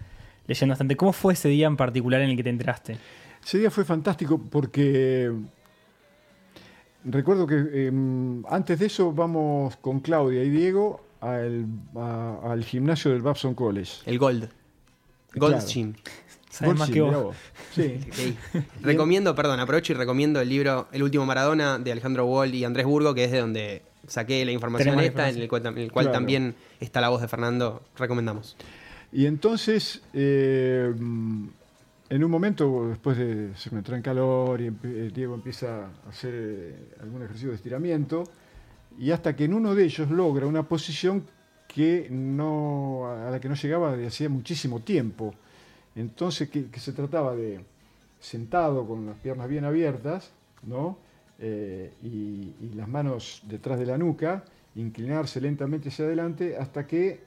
leyendo 0.47 0.73
bastante. 0.73 0.97
¿Cómo 0.97 1.13
fue 1.13 1.33
ese 1.33 1.49
día 1.49 1.67
en 1.67 1.77
particular 1.77 2.21
en 2.21 2.31
el 2.31 2.37
que 2.37 2.45
te 2.45 2.51
enteraste? 2.51 2.99
Ese 3.45 3.59
día 3.59 3.71
fue 3.71 3.85
fantástico 3.85 4.39
porque 4.51 5.33
recuerdo 7.05 7.47
que 7.47 7.65
eh, 7.73 7.93
antes 8.49 8.79
de 8.79 8.87
eso 8.87 9.13
vamos 9.13 9.77
con 9.79 10.01
Claudia 10.01 10.43
y 10.45 10.51
Diego 10.51 11.01
al, 11.21 11.67
a- 11.97 12.39
al 12.53 12.65
gimnasio 12.65 13.11
del 13.11 13.23
Babson 13.23 13.55
College. 13.55 13.93
El 14.07 14.19
Gold. 14.19 14.49
Gold 15.35 15.65
Gym. 15.67 15.95
Sabes 16.51 16.77
más 16.79 16.89
Golsi, 16.89 16.93
que 16.95 17.03
mirá 17.03 17.19
vos. 17.19 17.37
Sí. 17.75 18.01
Recomiendo, 18.83 19.35
perdón, 19.35 19.61
aprovecho 19.61 19.93
y 19.93 19.97
recomiendo 19.97 20.41
el 20.41 20.49
libro 20.49 20.89
El 20.93 21.03
último 21.03 21.27
Maradona 21.27 21.79
de 21.79 21.93
Alejandro 21.93 22.25
Wall 22.27 22.55
y 22.55 22.65
Andrés 22.65 22.87
Burgo, 22.87 23.15
que 23.15 23.25
es 23.25 23.31
de 23.31 23.41
donde 23.41 23.83
saqué 24.07 24.45
la 24.45 24.53
información 24.53 24.87
Tenemos 24.97 25.05
esta, 25.05 25.29
en 25.29 25.37
el 25.37 25.49
cual, 25.49 25.67
en 25.67 25.79
el 25.79 25.93
cual 25.93 26.07
Claro. 26.07 26.19
también 26.19 26.55
está 26.81 27.01
la 27.03 27.11
voz 27.11 27.21
de 27.21 27.29
Fernando. 27.29 27.83
Recomendamos. 27.97 28.57
Y 29.13 29.27
entonces, 29.27 30.03
eh, 30.15 30.91
en 30.97 32.25
un 32.25 32.31
momento, 32.31 32.89
después 32.89 33.19
de 33.19 33.51
se 33.55 33.71
me 33.71 33.79
entra 33.79 33.97
en 33.97 34.03
calor 34.03 34.61
y 34.63 34.69
eh, 34.69 35.11
Diego 35.15 35.35
empieza 35.35 35.85
a 36.07 36.09
hacer 36.09 36.33
eh, 36.35 36.95
algún 37.03 37.23
ejercicio 37.23 37.51
de 37.51 37.57
estiramiento, 37.57 38.25
y 38.99 39.11
hasta 39.11 39.35
que 39.37 39.45
en 39.45 39.55
uno 39.55 39.75
de 39.75 39.85
ellos 39.85 40.11
logra 40.11 40.47
una 40.47 40.63
posición 40.63 41.25
que 41.67 42.09
no, 42.11 43.07
a 43.11 43.31
la 43.31 43.41
que 43.41 43.49
no 43.49 43.55
llegaba 43.55 43.97
de 43.97 44.07
hacía 44.07 44.29
muchísimo 44.29 44.81
tiempo. 44.81 45.35
Entonces, 45.95 46.49
que, 46.49 46.69
se 46.79 46.93
trataba 46.93 47.35
de 47.35 47.61
sentado 48.21 48.87
con 48.87 49.07
las 49.07 49.17
piernas 49.19 49.49
bien 49.49 49.65
abiertas, 49.65 50.33
¿no? 50.63 50.99
Eh, 51.39 51.93
y, 52.03 52.75
las 52.75 52.89
manos 52.89 53.43
detrás 53.45 53.79
de 53.79 53.87
la 53.87 53.99
nuca, 53.99 54.45
inclinarse 54.77 55.41
lentamente 55.41 55.89
hacia 55.89 56.05
adelante 56.05 56.57
hasta 56.57 56.87
que 56.87 57.21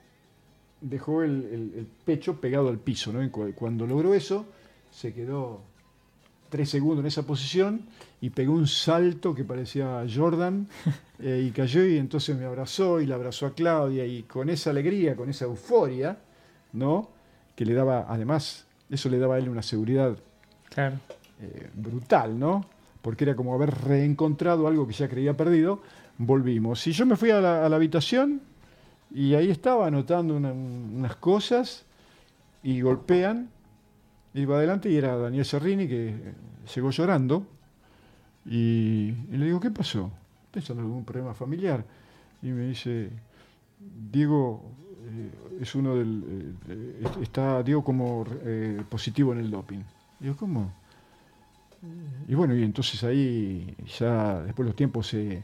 dejó 0.82 1.22
el, 1.24 1.74
el- 1.76 1.88
pecho 2.06 2.40
pegado 2.42 2.70
al 2.70 2.78
piso. 2.80 3.14
¿no? 3.14 3.30
Cuando 3.56 3.86
logró 3.86 4.14
eso, 4.14 4.46
se 4.90 5.14
quedó 5.14 5.62
tres 6.52 6.70
segundos 6.70 7.00
en 7.00 7.08
esa 7.08 7.24
posición 7.24 7.82
y 8.22 8.30
pegó 8.30 8.54
un 8.54 8.68
salto 8.68 9.34
que 9.34 9.44
parecía 9.44 10.06
Jordan 10.14 10.68
eh, 11.20 11.44
y 11.48 11.50
cayó 11.52 11.84
y 11.84 11.98
entonces 11.98 12.38
me 12.38 12.46
abrazó 12.46 13.02
y 13.02 13.08
la 13.08 13.16
abrazó 13.16 13.48
a 13.48 13.56
Claudia 13.56 14.06
y 14.06 14.22
con 14.24 14.50
esa 14.50 14.70
alegría, 14.70 15.16
con 15.16 15.30
esa 15.32 15.46
euforia, 15.46 16.18
¿no? 16.74 17.10
que 17.56 17.66
le 17.66 17.74
daba, 17.74 18.06
además, 18.08 18.66
eso 18.90 19.10
le 19.10 19.18
daba 19.18 19.36
a 19.36 19.38
él 19.40 19.50
una 19.50 19.64
seguridad 19.64 20.16
Claro. 20.70 20.98
eh, 21.42 21.70
brutal, 21.74 22.38
¿no? 22.40 22.66
Porque 23.02 23.24
era 23.24 23.36
como 23.36 23.54
haber 23.56 23.72
reencontrado 23.84 24.68
algo 24.68 24.86
que 24.88 24.94
ya 24.94 25.10
creía 25.10 25.36
perdido. 25.36 25.82
Volvimos. 26.18 26.86
Y 26.88 26.92
yo 26.92 27.06
me 27.08 27.16
fui 27.16 27.32
a 27.32 27.42
la, 27.42 27.66
a 27.66 27.70
la 27.70 27.76
habitación 27.78 28.42
y 29.14 29.34
ahí 29.34 29.50
estaba 29.50 29.88
anotando 29.88 30.36
una- 30.38 30.54
unas 30.54 31.16
cosas 31.16 31.84
y 32.64 32.82
golpean. 32.82 33.50
Iba 34.34 34.58
adelante 34.58 34.90
y 34.90 34.96
era 34.96 35.18
Daniel 35.18 35.46
Serrini 35.46 35.88
que 35.88 36.10
eh, 36.10 36.34
llegó 36.74 36.92
llorando. 36.92 37.46
Y, 38.46 39.12
le 39.30 39.46
digo, 39.46 39.60
¿qué 39.60 39.72
pasó? 39.72 40.12
Pensando 40.52 40.82
en 40.82 40.88
algún 40.88 41.06
problema 41.06 41.34
familiar. 41.34 41.86
Y 42.42 42.48
me 42.48 42.68
dice, 42.68 43.10
Diego 44.12 44.64
eh, 45.06 45.62
es 45.62 45.76
uno 45.76 45.96
del. 45.96 46.56
eh, 46.70 47.04
está 47.22 47.62
Diego 47.62 47.84
como 47.84 48.26
positivo 48.90 49.34
en 49.34 49.40
el 49.40 49.52
doping. 49.52 49.82
Digo, 50.20 50.36
¿cómo? 50.38 50.74
Y 52.28 52.36
bueno, 52.36 52.56
y 52.56 52.64
entonces 52.64 53.04
ahí 53.04 53.76
ya 54.00 54.42
después 54.44 54.68
los 54.68 54.76
tiempos 54.76 55.08
se, 55.08 55.44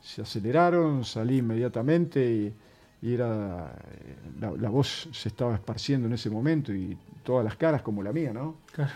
se 0.00 0.22
aceleraron, 0.22 1.04
salí 1.04 1.38
inmediatamente 1.38 2.30
y, 2.30 2.54
y 3.02 3.14
era 3.14 3.72
eh, 4.00 4.14
la, 4.40 4.50
la 4.52 4.68
voz 4.70 5.08
se 5.12 5.28
estaba 5.28 5.54
esparciendo 5.54 6.06
en 6.08 6.14
ese 6.14 6.30
momento 6.30 6.72
y 6.72 6.96
todas 7.22 7.44
las 7.44 7.56
caras 7.56 7.82
como 7.82 8.02
la 8.02 8.12
mía, 8.12 8.32
¿no? 8.32 8.56
Claro. 8.72 8.92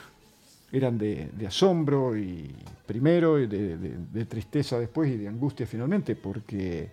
Eran 0.72 0.96
de, 0.98 1.28
de 1.36 1.46
asombro 1.46 2.16
y 2.16 2.54
primero, 2.86 3.38
y 3.38 3.46
de, 3.46 3.76
de- 3.76 3.96
de 4.12 4.24
tristeza 4.24 4.78
después 4.78 5.10
y 5.10 5.18
de 5.18 5.28
angustia 5.28 5.66
finalmente, 5.66 6.16
porque 6.16 6.88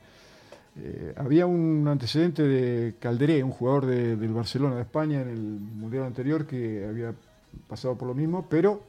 eh, 0.78 1.14
había 1.18 1.46
un 1.46 1.88
antecedente 1.88 2.44
de 2.44 2.96
Calderé, 3.00 3.44
un 3.44 3.52
jugador 3.52 3.86
de- 3.86 4.16
del 4.18 4.34
Barcelona 4.34 4.76
de 4.76 4.82
España 4.82 5.22
en 5.22 5.30
el 5.30 5.40
Mundial 5.40 6.04
anterior 6.04 6.46
que 6.46 6.86
había 6.88 7.14
pasado 7.68 7.96
por 7.98 8.08
lo 8.10 8.14
mismo, 8.14 8.46
pero 8.50 8.84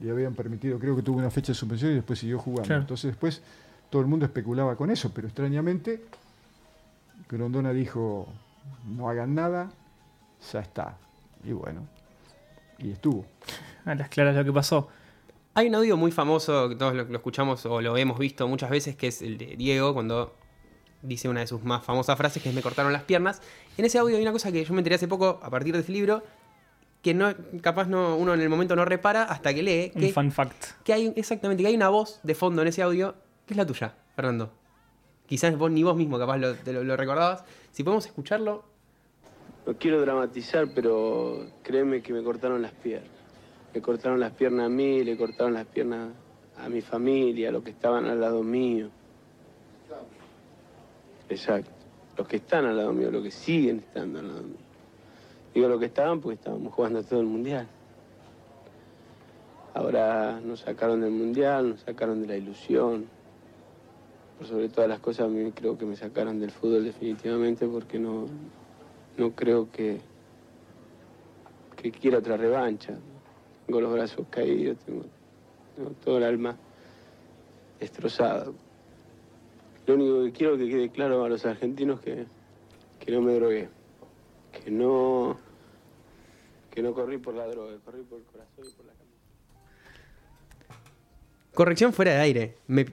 le 0.00 0.10
habían 0.10 0.34
permitido, 0.34 0.78
creo 0.78 0.94
que 0.94 1.02
tuvo 1.02 1.18
una 1.18 1.30
fecha 1.30 1.48
de 1.52 1.54
suspensión 1.54 1.92
y 1.92 1.94
después 1.94 2.18
siguió 2.18 2.38
jugando. 2.38 2.66
Claro. 2.66 2.82
Entonces 2.82 3.10
después 3.10 3.42
todo 3.90 4.02
el 4.02 4.08
mundo 4.08 4.26
especulaba 4.26 4.76
con 4.76 4.90
eso, 4.90 5.10
pero 5.14 5.26
extrañamente 5.28 6.02
Grondona 7.28 7.72
dijo, 7.72 8.28
no 8.84 9.08
hagan 9.08 9.34
nada, 9.34 9.70
ya 10.52 10.60
está. 10.60 10.96
Y 11.44 11.52
bueno, 11.52 11.86
y 12.78 12.92
estuvo. 12.92 13.24
A 13.84 13.94
las 13.94 14.08
claras 14.08 14.34
lo 14.34 14.44
que 14.44 14.52
pasó. 14.52 14.88
Hay 15.54 15.68
un 15.68 15.74
audio 15.74 15.96
muy 15.96 16.12
famoso 16.12 16.68
que 16.68 16.76
todos 16.76 16.94
lo, 16.94 17.04
lo 17.04 17.16
escuchamos 17.16 17.64
o 17.66 17.80
lo 17.80 17.96
hemos 17.96 18.18
visto 18.18 18.46
muchas 18.46 18.70
veces, 18.70 18.96
que 18.96 19.08
es 19.08 19.22
el 19.22 19.38
de 19.38 19.56
Diego, 19.56 19.94
cuando 19.94 20.34
dice 21.02 21.28
una 21.28 21.40
de 21.40 21.46
sus 21.46 21.62
más 21.62 21.82
famosas 21.84 22.16
frases, 22.16 22.42
que 22.42 22.48
es 22.48 22.54
me 22.54 22.62
cortaron 22.62 22.92
las 22.92 23.02
piernas. 23.02 23.40
En 23.78 23.84
ese 23.84 23.98
audio 23.98 24.16
hay 24.16 24.22
una 24.22 24.32
cosa 24.32 24.52
que 24.52 24.64
yo 24.64 24.72
me 24.74 24.80
enteré 24.80 24.96
hace 24.96 25.08
poco 25.08 25.40
a 25.42 25.50
partir 25.50 25.74
de 25.74 25.80
ese 25.80 25.92
libro, 25.92 26.22
que 27.02 27.14
no, 27.14 27.32
capaz 27.62 27.86
no, 27.86 28.16
uno 28.16 28.34
en 28.34 28.40
el 28.40 28.48
momento 28.48 28.76
no 28.76 28.84
repara 28.84 29.22
hasta 29.24 29.54
que 29.54 29.62
lee, 29.62 29.92
Un 29.94 30.00
que, 30.00 30.12
fun 30.12 30.32
fact. 30.32 30.82
que 30.82 30.92
hay 30.92 31.12
exactamente, 31.16 31.62
que 31.62 31.68
hay 31.68 31.76
una 31.76 31.88
voz 31.88 32.20
de 32.22 32.34
fondo 32.34 32.62
en 32.62 32.68
ese 32.68 32.82
audio, 32.82 33.14
que 33.46 33.54
es 33.54 33.56
la 33.56 33.64
tuya, 33.64 33.94
Fernando. 34.14 34.52
Quizás 35.26 35.56
vos 35.56 35.70
ni 35.70 35.82
vos 35.82 35.96
mismo 35.96 36.18
capaz 36.18 36.38
lo, 36.38 36.54
te 36.54 36.72
lo, 36.72 36.84
lo 36.84 36.96
recordabas. 36.96 37.44
Si 37.72 37.82
podemos 37.84 38.06
escucharlo, 38.06 38.64
No 39.66 39.74
quiero 39.76 40.00
dramatizar, 40.00 40.68
pero 40.74 41.46
créeme 41.62 42.00
que 42.00 42.12
me 42.12 42.22
cortaron 42.22 42.62
las 42.62 42.72
piernas. 42.72 43.10
Me 43.74 43.82
cortaron 43.82 44.20
las 44.20 44.32
piernas 44.32 44.66
a 44.66 44.68
mí, 44.68 45.04
le 45.04 45.16
cortaron 45.16 45.54
las 45.54 45.66
piernas 45.66 46.12
a 46.56 46.68
mi 46.68 46.80
familia, 46.80 47.50
a 47.50 47.52
los 47.52 47.62
que 47.62 47.70
estaban 47.70 48.06
al 48.06 48.20
lado 48.20 48.42
mío. 48.42 48.88
Exacto. 51.28 51.70
Los 52.16 52.26
que 52.28 52.36
están 52.36 52.64
al 52.64 52.76
lado 52.76 52.92
mío, 52.92 53.10
los 53.10 53.22
que 53.22 53.30
siguen 53.30 53.80
estando 53.80 54.20
al 54.20 54.28
lado 54.28 54.42
mío. 54.42 54.56
Digo 55.52 55.68
los 55.68 55.80
que 55.80 55.86
estaban 55.86 56.20
porque 56.20 56.36
estábamos 56.36 56.72
jugando 56.72 57.02
todo 57.02 57.20
el 57.20 57.26
mundial. 57.26 57.66
Ahora 59.74 60.40
nos 60.42 60.60
sacaron 60.60 61.02
del 61.02 61.10
mundial, 61.10 61.70
nos 61.70 61.80
sacaron 61.80 62.22
de 62.22 62.28
la 62.28 62.36
ilusión. 62.36 63.06
Por 64.38 64.46
sobre 64.46 64.68
todas 64.68 64.88
las 64.88 65.00
cosas, 65.00 65.26
a 65.26 65.28
mí 65.28 65.50
creo 65.52 65.78
que 65.78 65.86
me 65.86 65.96
sacaron 65.96 66.38
del 66.40 66.50
fútbol 66.50 66.84
definitivamente 66.84 67.66
porque 67.66 67.98
no, 67.98 68.26
no 69.16 69.30
creo 69.32 69.70
que, 69.70 70.00
que 71.76 71.90
quiera 71.90 72.18
otra 72.18 72.36
revancha. 72.36 72.98
Tengo 73.66 73.80
los 73.80 73.92
brazos 73.92 74.26
caídos, 74.30 74.78
tengo, 74.84 75.04
todo 76.04 76.18
el 76.18 76.24
alma 76.24 76.56
destrozado. 77.80 78.54
Lo 79.86 79.94
único 79.94 80.24
que 80.24 80.32
quiero 80.32 80.58
que 80.58 80.68
quede 80.68 80.90
claro 80.90 81.24
a 81.24 81.28
los 81.28 81.46
argentinos 81.46 82.00
que, 82.00 82.26
que 82.98 83.12
no 83.12 83.22
me 83.22 83.34
drogué, 83.34 83.68
que 84.52 84.70
no, 84.70 85.36
que 86.70 86.82
no 86.82 86.92
corrí 86.92 87.18
por 87.18 87.34
la 87.34 87.46
droga, 87.46 87.76
corrí 87.84 88.02
por 88.02 88.18
el 88.18 88.24
corazón 88.24 88.64
y 88.66 88.70
por 88.70 88.86
la 88.86 88.92
cama. 88.92 89.06
corrección 91.54 91.92
fuera 91.92 92.12
de 92.12 92.20
aire. 92.20 92.56
Me, 92.66 92.86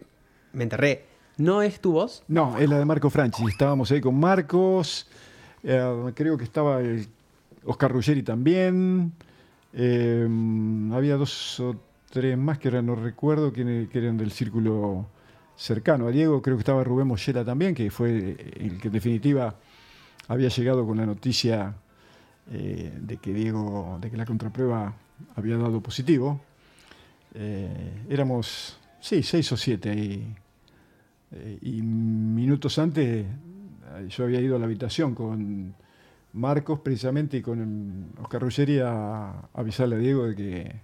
me 0.54 0.64
enterré. 0.64 1.13
¿No 1.38 1.64
es 1.64 1.80
tu 1.80 1.94
voz? 1.94 2.24
No, 2.28 2.58
es 2.58 2.70
la 2.70 2.78
de 2.78 2.86
Marco 2.86 3.10
Franchi. 3.10 3.44
Estábamos 3.46 3.92
ahí 3.92 4.00
con 4.02 4.20
Marcos. 4.20 5.08
eh, 5.64 6.12
creo 6.14 6.38
que 6.38 6.44
estaba 6.44 6.80
el 6.80 7.08
Oscar 7.66 7.92
Ruggeri 7.92 8.22
también. 8.22 9.14
eh, 9.74 10.28
había 10.94 11.16
dos 11.16 11.60
o 11.60 11.76
tres 12.12 12.38
más 12.38 12.60
que 12.60 12.70
no 12.70 12.96
recuerdo 12.96 13.52
que 13.52 13.88
eran 13.94 14.18
del 14.18 14.32
círculo 14.32 15.08
cercano 15.56 16.08
a 16.08 16.12
Diego. 16.12 16.42
Creo 16.42 16.56
que 16.56 16.62
estaba 16.62 16.84
Rubén 16.84 17.08
Mollera 17.08 17.44
también, 17.44 17.74
que 17.74 17.90
fue 17.90 18.38
el 18.56 18.80
que 18.80 18.90
en 18.90 18.94
definitiva 18.94 19.56
había 20.28 20.50
llegado 20.50 20.86
con 20.86 20.98
la 20.98 21.08
noticia 21.08 21.74
eh, 22.52 22.94
de 23.02 23.18
que 23.18 23.34
Diego, 23.34 23.98
de 24.00 24.12
que 24.12 24.18
la 24.18 24.26
contraprueba 24.26 24.94
había 25.36 25.58
dado 25.58 25.82
positivo. 25.82 26.42
Éramos, 28.08 28.78
sí, 29.00 29.24
seis 29.24 29.52
o 29.52 29.58
siete 29.58 29.90
ahí. 29.90 30.36
Eh, 31.36 31.58
y 31.62 31.82
minutos 31.82 32.78
antes 32.78 33.26
eh, 33.26 34.08
yo 34.08 34.24
había 34.24 34.40
ido 34.40 34.56
a 34.56 34.60
la 34.60 34.66
habitación 34.66 35.16
con 35.16 35.74
Marcos 36.34 36.80
precisamente 36.80 37.38
y 37.38 37.42
con 37.42 38.12
Oscar 38.22 38.42
Ruggeri 38.42 38.80
a, 38.80 39.50
avisarle 39.54 39.96
a 39.96 40.00
Diego 40.00 40.28
de 40.28 40.36
que, 40.36 40.76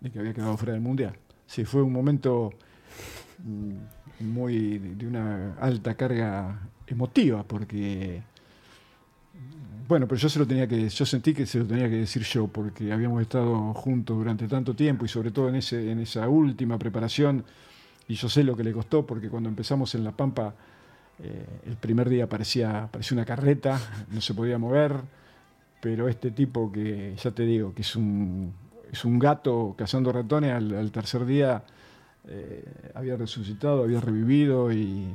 de 0.00 0.10
que 0.10 0.18
había 0.18 0.32
quedado 0.32 0.56
fuera 0.56 0.72
del 0.72 0.82
Mundial. 0.82 1.14
Sí, 1.46 1.64
fue 1.64 1.82
un 1.82 1.92
momento 1.92 2.50
mm, 3.44 4.24
muy 4.24 4.78
de 4.78 5.06
una 5.06 5.54
alta 5.60 5.94
carga 5.94 6.58
emotiva 6.86 7.42
porque 7.44 8.22
bueno, 9.86 10.06
pero 10.06 10.20
yo 10.20 10.28
se 10.28 10.38
lo 10.38 10.46
tenía 10.46 10.66
que 10.66 10.88
yo 10.88 11.06
sentí 11.06 11.32
que 11.32 11.46
se 11.46 11.58
lo 11.58 11.66
tenía 11.66 11.88
que 11.88 11.96
decir 11.96 12.22
yo 12.22 12.48
porque 12.48 12.92
habíamos 12.92 13.22
estado 13.22 13.72
juntos 13.74 14.16
durante 14.16 14.46
tanto 14.46 14.74
tiempo 14.74 15.04
y 15.04 15.08
sobre 15.08 15.30
todo 15.30 15.48
en 15.48 15.56
ese 15.56 15.90
en 15.90 16.00
esa 16.00 16.28
última 16.28 16.78
preparación 16.78 17.44
y 18.08 18.14
yo 18.14 18.28
sé 18.28 18.42
lo 18.42 18.56
que 18.56 18.64
le 18.64 18.72
costó 18.72 19.06
porque 19.06 19.28
cuando 19.28 19.48
empezamos 19.48 19.94
en 19.94 20.02
La 20.02 20.12
Pampa 20.12 20.54
eh, 21.22 21.44
el 21.66 21.76
primer 21.76 22.08
día 22.08 22.28
parecía, 22.28 22.88
parecía 22.90 23.16
una 23.16 23.24
carreta, 23.24 23.78
no 24.10 24.20
se 24.20 24.34
podía 24.34 24.58
mover, 24.58 24.94
pero 25.80 26.08
este 26.08 26.30
tipo 26.30 26.72
que 26.72 27.14
ya 27.16 27.30
te 27.30 27.42
digo 27.42 27.74
que 27.74 27.82
es 27.82 27.96
un, 27.96 28.52
es 28.90 29.04
un 29.04 29.18
gato 29.18 29.74
cazando 29.76 30.10
ratones 30.12 30.52
al, 30.52 30.90
tercer 30.90 31.24
día 31.26 31.62
eh, 32.26 32.64
había 32.94 33.16
resucitado, 33.16 33.84
había 33.84 34.00
revivido 34.00 34.72
y, 34.72 35.06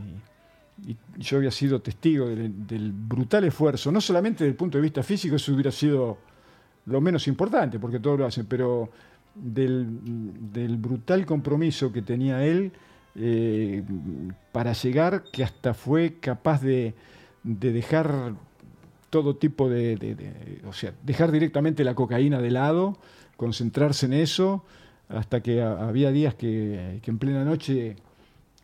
y 0.85 0.97
yo 1.17 1.37
había 1.37 1.51
sido 1.51 1.81
testigo 1.81 2.27
del, 2.27 2.67
del 2.67 2.91
brutal 2.91 3.45
esfuerzo, 3.45 3.91
no 3.91 4.01
solamente 4.01 4.43
desde 4.43 4.51
el 4.51 4.57
punto 4.57 4.77
de 4.77 4.81
vista 4.81 5.03
físico, 5.03 5.35
eso 5.35 5.53
hubiera 5.53 5.71
sido 5.71 6.17
lo 6.85 6.99
menos 6.99 7.27
importante, 7.27 7.79
porque 7.79 7.99
todos 7.99 8.19
lo 8.19 8.25
hacen, 8.25 8.45
pero 8.45 8.89
del, 9.35 10.77
brutal 10.77 11.25
compromiso 11.25 11.91
que 11.91 12.01
tenía 12.01 12.45
él 12.45 12.71
eh, 13.15 13.83
para 14.51 14.73
llegar, 14.73 15.23
que 15.31 15.43
hasta 15.43 15.73
fue 15.73 16.15
capaz 16.19 16.61
de, 16.61 16.93
de 17.43 17.71
dejar 17.71 18.33
todo 19.09 19.35
tipo 19.35 19.69
de, 19.69 20.17
o 20.67 20.73
sea, 20.73 20.91
dejar 21.03 21.31
directamente 21.31 21.83
la 21.83 21.93
cocaína 21.93 22.41
de 22.41 22.49
lado, 22.49 22.97
concentrarse 23.37 24.07
en 24.07 24.13
eso, 24.13 24.63
hasta 25.07 25.43
que 25.43 25.61
había 25.61 26.11
días 26.11 26.33
que, 26.33 26.99
que 27.03 27.11
en 27.11 27.19
plena 27.19 27.45
noche, 27.45 27.95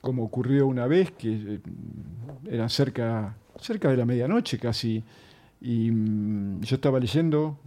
como 0.01 0.23
ocurrió 0.23 0.65
una 0.65 0.87
vez, 0.87 1.11
que 1.11 1.33
eh, 1.33 1.59
eran 2.49 2.71
cerca, 2.71 3.35
cerca 3.59 3.89
de 3.89 3.97
la 3.97 4.05
medianoche 4.05 4.57
casi, 4.57 5.03
y 5.61 5.91
mm, 5.91 6.61
yo 6.61 6.75
estaba 6.75 6.99
leyendo 6.99 7.59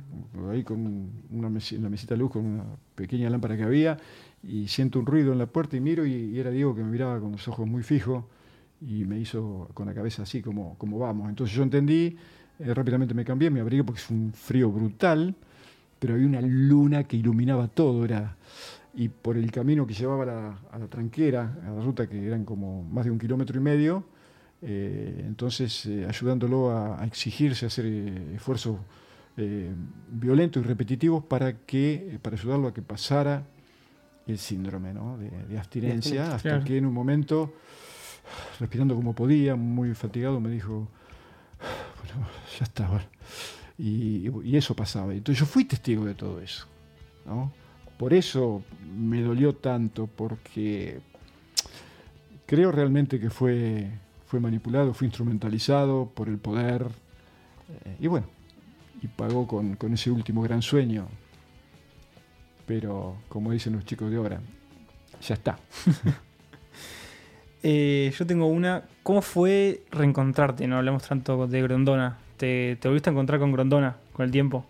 ahí 0.51 0.63
con 0.65 1.11
una 1.31 1.49
mesi- 1.49 1.77
en 1.77 1.83
la 1.83 1.89
mesita 1.91 2.15
de 2.15 2.19
luz 2.21 2.31
con 2.33 2.45
una 2.45 2.65
pequeña 2.95 3.29
lámpara 3.31 3.57
que 3.57 3.63
había 3.65 3.99
y 4.43 4.69
siento 4.69 4.99
un 4.99 5.07
ruido 5.07 5.33
en 5.33 5.39
la 5.39 5.47
puerta 5.47 5.77
y 5.77 5.81
miro 5.81 6.05
y, 6.07 6.39
era 6.39 6.51
Diego 6.51 6.75
que 6.75 6.83
me 6.83 6.91
miraba 6.91 7.21
con 7.21 7.33
los 7.33 7.47
ojos 7.49 7.67
muy 7.67 7.83
fijos 7.83 8.25
y 8.81 9.05
me 9.05 9.19
hizo 9.19 9.69
con 9.75 9.87
la 9.87 9.95
cabeza 9.95 10.23
así 10.23 10.43
como, 10.43 10.77
como 10.79 10.99
vamos. 10.99 11.29
Entonces 11.29 11.55
yo 11.55 11.63
entendí, 11.63 12.17
eh, 12.59 12.75
rápidamente 12.75 13.15
me 13.15 13.25
cambié, 13.25 13.51
me 13.51 13.61
abrigué 13.61 13.85
porque 13.85 14.01
es 14.01 14.11
un 14.11 14.33
frío 14.33 14.71
brutal, 14.71 15.35
pero 15.99 16.15
había 16.15 16.27
una 16.27 16.41
luna 16.41 17.05
que 17.05 17.17
iluminaba 17.17 17.69
todo, 17.69 18.05
era 18.05 18.37
y 18.95 19.09
por 19.09 19.37
el 19.37 19.51
camino 19.51 19.87
que 19.87 19.95
llevaba 19.95 20.59
a 20.71 20.79
la 20.79 20.87
tranquera, 20.89 21.59
a 21.67 21.71
la 21.71 21.81
ruta 21.83 22.07
que 22.09 22.27
eran 22.27 22.45
como 22.45 22.83
más 22.85 23.05
de 23.07 23.11
un 23.11 23.19
kilómetro 23.19 23.59
y 23.59 23.63
medio, 23.63 24.05
eh, 24.63 25.25
entonces 25.27 25.87
eh, 25.87 26.07
ayudándolo 26.09 26.71
a, 26.71 27.03
a 27.03 27.05
exigirse, 27.07 27.67
a 27.67 27.69
hacer 27.69 27.85
eh, 27.87 28.35
esfuerzos 28.37 28.79
violentos 30.11 30.63
y 30.63 30.67
repetitivos 30.69 31.25
para 31.25 31.57
que 31.57 32.19
para 32.21 32.37
ayudarlo 32.37 32.69
a 32.69 32.75
que 32.75 32.83
pasara 32.83 33.43
el 34.27 34.37
síndrome 34.39 34.93
¿no? 34.93 35.17
de, 35.17 35.31
de 35.31 35.59
abstinencia, 35.59 36.35
hasta 36.35 36.51
Claro. 36.51 36.65
que 36.65 36.77
en 36.77 36.85
un 36.85 36.93
momento, 36.93 37.55
respirando 38.61 38.95
como 38.95 39.15
podía, 39.15 39.57
muy 39.57 39.95
fatigado, 39.95 40.39
me 40.39 40.51
dijo, 40.51 40.87
bueno, 41.99 42.29
ya 42.59 42.65
está, 42.65 42.89
bueno". 42.89 43.07
Y, 43.79 44.29
y 44.45 44.57
eso 44.57 44.77
pasaba. 44.77 45.15
Entonces 45.15 45.41
yo 45.41 45.47
fui 45.47 45.65
testigo 45.65 46.05
de 46.05 46.15
todo 46.15 46.39
eso. 46.41 46.67
¿no? 47.25 47.51
Por 47.99 48.13
eso 48.13 48.63
me 48.95 49.23
dolió 49.23 49.55
tanto, 49.55 50.07
porque 50.07 51.01
creo 52.47 52.71
realmente 52.71 53.19
que 53.19 53.31
fue, 53.31 53.91
fue 54.33 54.41
manipulado, 54.41 54.95
fue 54.95 55.07
instrumentalizado 55.09 56.11
por 56.15 56.27
el 56.27 56.39
poder. 56.39 56.87
eh, 57.85 57.97
y 58.01 58.07
bueno, 58.07 58.27
y 59.03 59.07
pagó 59.07 59.47
con, 59.47 59.77
con 59.77 59.93
ese 59.93 60.11
último 60.11 60.41
gran 60.41 60.63
sueño. 60.63 61.07
Pero, 62.65 63.17
como 63.29 63.53
dicen 63.53 63.75
los 63.75 63.85
chicos 63.85 64.11
de 64.11 64.17
ahora, 64.17 64.41
ya 65.21 65.35
está. 65.35 65.59
Eh, 67.65 68.13
yo 68.19 68.27
tengo 68.27 68.47
una. 68.47 68.83
¿Cómo 69.05 69.23
fue 69.23 69.85
reencontrarte? 69.93 70.67
No 70.67 70.79
hablamos 70.79 71.07
tanto 71.07 71.47
de 71.47 71.63
Grondona. 71.63 72.19
¿Te, 72.37 72.77
te 72.81 72.89
volviste 72.89 73.09
a 73.09 73.13
encontrar 73.13 73.39
con 73.39 73.53
Grondona 73.53 73.99
con 74.13 74.25
el 74.25 74.33
tiempo? 74.33 74.67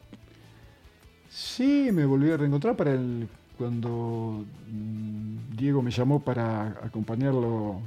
Sí, 1.30 1.88
me 1.90 2.04
volví 2.04 2.30
a 2.30 2.36
reencontrar 2.36 2.76
para 2.76 2.92
el 2.92 3.28
cuando 3.56 4.44
mm, 4.70 5.56
Diego 5.56 5.80
me 5.80 5.90
llamó 5.90 6.20
para 6.20 6.66
acompañarlo 6.84 7.80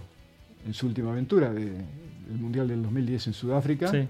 en 0.66 0.74
su 0.74 0.88
última 0.88 1.11
aventura 1.11 1.53
de- 1.53 1.72
del 1.72 2.38
Mundial 2.39 2.68
del 2.68 2.82
2010 2.84 3.28
en 3.28 3.34
Sudáfrica. 3.34 3.88
Sí. 3.91 4.07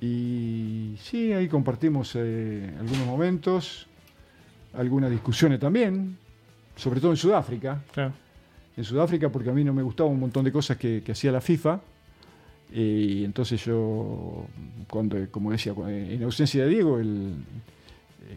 Y 0.00 0.96
sí, 1.00 1.32
ahí 1.32 1.48
compartimos 1.48 2.12
eh, 2.16 2.70
algunos 2.78 3.06
momentos, 3.06 3.86
algunas 4.74 5.10
discusiones 5.10 5.60
también, 5.60 6.16
sobre 6.74 7.00
todo 7.00 7.12
en 7.12 7.16
Sudáfrica. 7.16 7.82
Claro. 7.92 8.12
En 8.76 8.84
Sudáfrica 8.84 9.28
porque 9.28 9.50
a 9.50 9.52
mí 9.52 9.62
no 9.62 9.72
me 9.74 9.82
gustaba 9.82 10.08
un 10.08 10.18
montón 10.18 10.44
de 10.44 10.50
cosas 10.52 10.76
que, 10.76 11.02
que 11.04 11.12
hacía 11.12 11.30
la 11.30 11.40
FIFA. 11.40 11.80
Y 12.74 13.22
entonces 13.24 13.62
yo, 13.64 14.46
cuando, 14.88 15.18
como 15.30 15.52
decía, 15.52 15.74
en 15.86 16.22
ausencia 16.24 16.64
de 16.64 16.70
Diego, 16.70 16.98
él, 16.98 17.34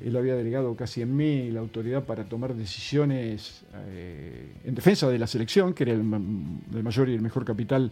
él 0.04 0.16
había 0.16 0.36
delegado 0.36 0.76
casi 0.76 1.02
en 1.02 1.16
mí 1.16 1.50
la 1.52 1.60
autoridad 1.60 2.04
para 2.04 2.24
tomar 2.26 2.54
decisiones 2.54 3.64
eh, 3.88 4.52
en 4.64 4.76
defensa 4.76 5.10
de 5.10 5.18
la 5.20 5.28
selección, 5.28 5.74
que 5.74 5.84
era 5.84 5.94
el, 5.94 6.00
el 6.02 6.84
mayor 6.84 7.10
y 7.10 7.14
el 7.16 7.22
mejor 7.22 7.46
capital 7.46 7.92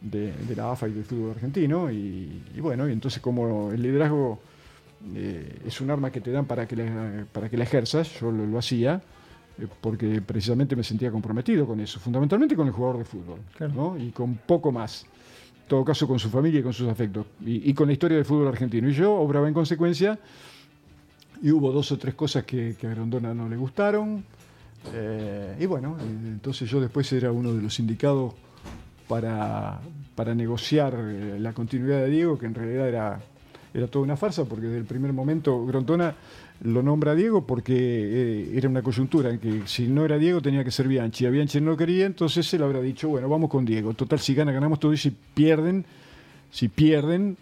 de, 0.00 0.32
de 0.32 0.56
la 0.56 0.72
AFA 0.72 0.88
y 0.88 0.92
del 0.92 1.04
fútbol 1.04 1.30
argentino. 1.32 1.90
Y, 1.90 2.42
y 2.54 2.60
bueno, 2.60 2.88
y 2.88 2.92
entonces 2.92 3.20
como 3.22 3.70
el 3.72 3.82
liderazgo 3.82 4.40
eh, 5.14 5.58
es 5.66 5.80
un 5.80 5.90
arma 5.90 6.10
que 6.10 6.20
te 6.20 6.30
dan 6.30 6.44
para 6.46 6.66
que 6.66 6.76
la, 6.76 7.24
para 7.32 7.48
que 7.48 7.56
la 7.56 7.64
ejerzas, 7.64 8.20
yo 8.20 8.30
lo, 8.30 8.46
lo 8.46 8.58
hacía, 8.58 9.00
eh, 9.58 9.66
porque 9.80 10.20
precisamente 10.22 10.76
me 10.76 10.82
sentía 10.84 11.10
comprometido 11.10 11.66
con 11.66 11.80
eso, 11.80 12.00
fundamentalmente 12.00 12.54
con 12.56 12.66
el 12.66 12.72
jugador 12.72 12.98
de 12.98 13.04
fútbol, 13.04 13.38
Claro. 13.56 13.72
¿no? 13.74 13.98
y 13.98 14.10
con 14.10 14.34
poco 14.36 14.72
más. 14.72 15.06
En 15.62 15.68
todo 15.68 15.84
caso, 15.84 16.06
con 16.06 16.18
su 16.18 16.28
familia 16.28 16.60
y 16.60 16.62
con 16.62 16.72
sus 16.72 16.88
afectos, 16.88 17.24
y, 17.46 17.70
y 17.70 17.72
con 17.74 17.86
la 17.86 17.92
historia 17.94 18.16
del 18.16 18.26
fútbol 18.26 18.48
argentino. 18.48 18.88
Y 18.88 18.92
yo 18.92 19.14
obraba 19.14 19.48
en 19.48 19.54
consecuencia, 19.54 20.18
y 21.42 21.50
hubo 21.50 21.72
dos 21.72 21.90
o 21.92 21.98
tres 21.98 22.14
cosas 22.14 22.44
que, 22.44 22.76
que 22.78 22.86
a 22.86 22.90
Grondona 22.90 23.34
no 23.34 23.48
le 23.48 23.56
gustaron. 23.56 24.24
eh, 24.94 25.56
y 25.60 25.66
bueno, 25.66 25.96
eh, 26.00 26.04
entonces 26.28 26.70
yo 26.70 26.80
después 26.80 27.12
era 27.12 27.32
uno 27.32 27.52
de 27.52 27.60
los 27.60 27.78
indicados 27.80 28.32
para, 29.08 29.80
para 30.14 30.34
negociar 30.34 30.94
eh, 30.98 31.38
la 31.40 31.52
continuidad 31.52 31.98
de 31.98 32.10
Diego, 32.10 32.38
que 32.38 32.46
en 32.46 32.54
realidad 32.54 32.88
era, 32.88 33.20
era 33.74 33.88
toda 33.88 34.04
una 34.04 34.16
farsa, 34.16 34.44
porque 34.44 34.66
desde 34.66 34.78
el 34.78 34.84
primer 34.84 35.12
momento 35.12 35.66
Grondona 35.66 36.14
lo 36.62 36.80
nombra 36.80 37.10
a 37.10 37.14
Diego 37.16 37.44
porque 37.44 38.56
era 38.56 38.68
una 38.68 38.82
coyuntura 38.82 39.30
en 39.30 39.40
que 39.40 39.62
si 39.66 39.88
no 39.88 40.04
era 40.04 40.16
Diego 40.16 40.40
tenía 40.40 40.62
que 40.62 40.70
ser 40.70 40.86
Bianchi. 40.86 41.26
A 41.26 41.30
Bianchi 41.30 41.60
no 41.60 41.76
quería, 41.76 42.06
entonces 42.06 42.54
él 42.54 42.62
habrá 42.62 42.80
dicho, 42.80 43.08
bueno, 43.08 43.28
vamos 43.28 43.50
con 43.50 43.64
Diego. 43.64 43.94
Total, 43.94 44.20
si 44.20 44.32
gana, 44.32 44.52
ganamos 44.52 44.78
todo 44.78 44.92
y 44.92 44.96
si 44.96 45.10
pierden, 45.10 45.84
si 46.52 46.68
pierden, 46.68 47.36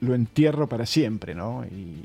lo 0.00 0.16
entierro 0.16 0.68
para 0.68 0.86
siempre, 0.86 1.36
¿no? 1.36 1.64
Y, 1.66 2.04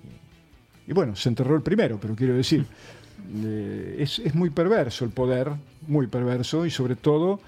y 0.88 0.93
bueno, 0.93 1.15
se 1.15 1.29
enterró 1.29 1.55
el 1.55 1.61
primero, 1.61 1.99
pero 2.01 2.15
quiero 2.15 2.33
decir, 2.35 2.65
eh, 3.43 3.97
es, 3.99 4.19
es 4.19 4.33
muy 4.35 4.49
perverso 4.49 5.05
el 5.05 5.11
poder, 5.11 5.51
muy 5.88 6.07
perverso, 6.07 6.65
y 6.65 6.71
sobre 6.71 6.95
todo 6.95 7.39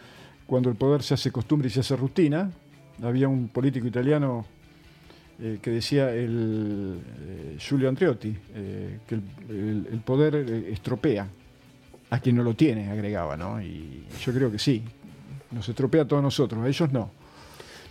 cuando 0.46 0.70
el 0.70 0.76
poder 0.76 1.04
se 1.04 1.14
hace 1.14 1.32
costumbre 1.32 1.68
y 1.68 1.72
se 1.72 1.80
hace 1.82 1.96
rutina. 1.96 2.52
Había 3.02 3.28
un 3.30 3.48
político 3.48 3.88
italiano 3.88 4.46
eh, 5.42 5.60
que 5.62 5.70
decía, 5.72 6.14
el, 6.14 7.00
eh, 7.22 7.56
Giulio 7.60 7.88
Andreotti, 7.88 8.36
eh, 8.56 9.00
que 9.08 9.16
el, 9.16 9.22
el- 9.50 9.88
el 9.94 10.00
poder 10.02 10.36
estropea 10.36 11.28
a 12.10 12.20
quien 12.20 12.36
no 12.36 12.44
lo 12.44 12.56
tiene, 12.56 12.90
agregaba, 12.90 13.38
¿no? 13.38 13.62
Y 13.62 14.04
yo 14.26 14.34
creo 14.34 14.52
que 14.52 14.60
sí, 14.60 14.84
nos 15.52 15.70
estropea 15.70 16.02
a 16.02 16.08
todos 16.08 16.22
nosotros, 16.24 16.62
a 16.64 16.68
ellos 16.68 16.92
no. 16.92 17.12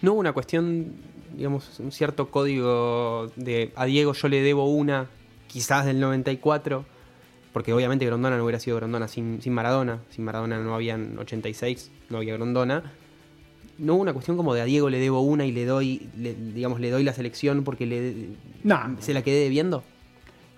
No 0.03 0.13
hubo 0.13 0.21
una 0.21 0.33
cuestión, 0.33 0.93
digamos, 1.37 1.79
un 1.81 1.91
cierto 1.93 2.29
código 2.31 3.31
de 3.37 3.73
a 3.77 3.85
Diego 3.87 4.13
yo 4.13 4.29
le 4.29 4.43
debo 4.43 4.67
una, 4.69 5.07
quizás 5.49 5.85
del 5.85 5.99
94, 5.99 6.85
porque 7.53 7.73
obviamente 7.73 8.07
Grondona 8.07 8.37
no 8.37 8.45
hubiera 8.45 8.61
sido 8.61 8.77
Grondona 8.77 9.09
sin, 9.09 9.43
sin 9.43 9.53
Maradona, 9.53 9.99
sin 10.11 10.25
Maradona 10.25 10.59
no 10.59 10.75
habían 10.75 11.19
86, 11.19 11.91
no 12.11 12.19
había 12.19 12.35
Grondona. 12.35 12.93
No 13.79 13.95
hubo 13.95 14.03
una 14.03 14.13
cuestión 14.13 14.37
como 14.37 14.55
de 14.55 14.61
a 14.61 14.65
Diego 14.65 14.91
le 14.91 14.99
debo 14.99 15.21
una 15.23 15.45
y 15.47 15.53
le 15.53 15.65
doy, 15.65 16.09
le- 16.17 16.35
digamos, 16.35 16.81
le 16.81 16.91
doy 16.91 17.03
la 17.05 17.13
selección 17.13 17.65
porque 17.65 17.87
le, 17.87 18.29
No. 18.65 18.97
se 19.01 19.13
la 19.15 19.23
quedé 19.23 19.41
debiendo. 19.45 19.83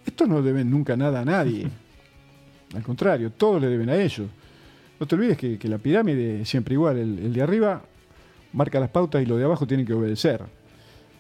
Estos 0.07 0.29
no 0.29 0.43
deben 0.43 0.71
nunca 0.71 0.97
nada 0.97 1.21
a 1.21 1.25
nadie. 1.25 1.69
Al 2.75 2.83
contrario, 2.83 3.31
todos 3.31 3.61
le 3.61 3.69
deben 3.69 3.91
a 3.91 3.97
ellos. 3.97 4.29
No 4.99 5.07
te 5.07 5.15
olvides 5.15 5.37
que, 5.37 5.59
que 5.59 5.69
la 5.69 5.79
pirámide 5.79 6.43
es 6.43 6.49
siempre 6.49 6.75
igual. 6.75 6.99
El, 6.99 7.19
el 7.19 7.33
de 7.33 7.43
arriba 7.43 7.83
marca 8.53 8.81
las 8.81 8.91
pautas 8.91 9.23
y 9.23 9.27
los 9.27 9.39
de 9.39 9.45
abajo 9.45 9.67
tienen 9.67 9.87
que 9.87 9.93
obedecer. 9.93 10.43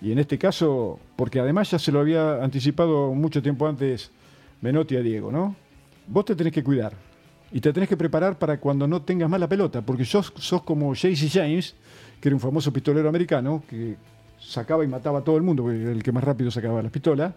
Y 0.02 0.12
en 0.12 0.18
este 0.18 0.38
caso, 0.38 0.98
porque 1.16 1.40
además 1.40 1.70
ya 1.70 1.78
se 1.78 1.92
lo 1.92 2.00
había 2.00 2.42
anticipado 2.42 3.12
mucho 3.12 3.42
tiempo 3.42 3.66
antes 3.66 4.10
Menotti 4.62 4.96
a 4.96 5.00
Diego, 5.00 5.30
¿no? 5.30 5.54
Vos 6.06 6.24
te 6.24 6.34
tenés 6.34 6.52
que 6.52 6.64
cuidar. 6.64 6.94
Y 7.52 7.60
te 7.60 7.72
tenés 7.72 7.88
que 7.88 7.96
preparar 7.96 8.38
para 8.38 8.58
cuando 8.58 8.86
no 8.86 9.02
tengas 9.02 9.28
más 9.28 9.40
la 9.40 9.48
pelota. 9.48 9.82
Porque 9.82 10.04
sos, 10.04 10.32
sos 10.36 10.62
como 10.62 10.94
Jaycee 10.94 11.28
James, 11.28 11.74
que 12.20 12.28
era 12.28 12.36
un 12.36 12.40
famoso 12.40 12.72
pistolero 12.72 13.08
americano, 13.08 13.62
que 13.68 13.96
sacaba 14.38 14.84
y 14.84 14.88
mataba 14.88 15.18
a 15.18 15.22
todo 15.22 15.36
el 15.36 15.42
mundo, 15.42 15.70
el 15.70 16.02
que 16.02 16.12
más 16.12 16.24
rápido 16.24 16.50
sacaba 16.50 16.82
las 16.82 16.92
pistolas. 16.92 17.34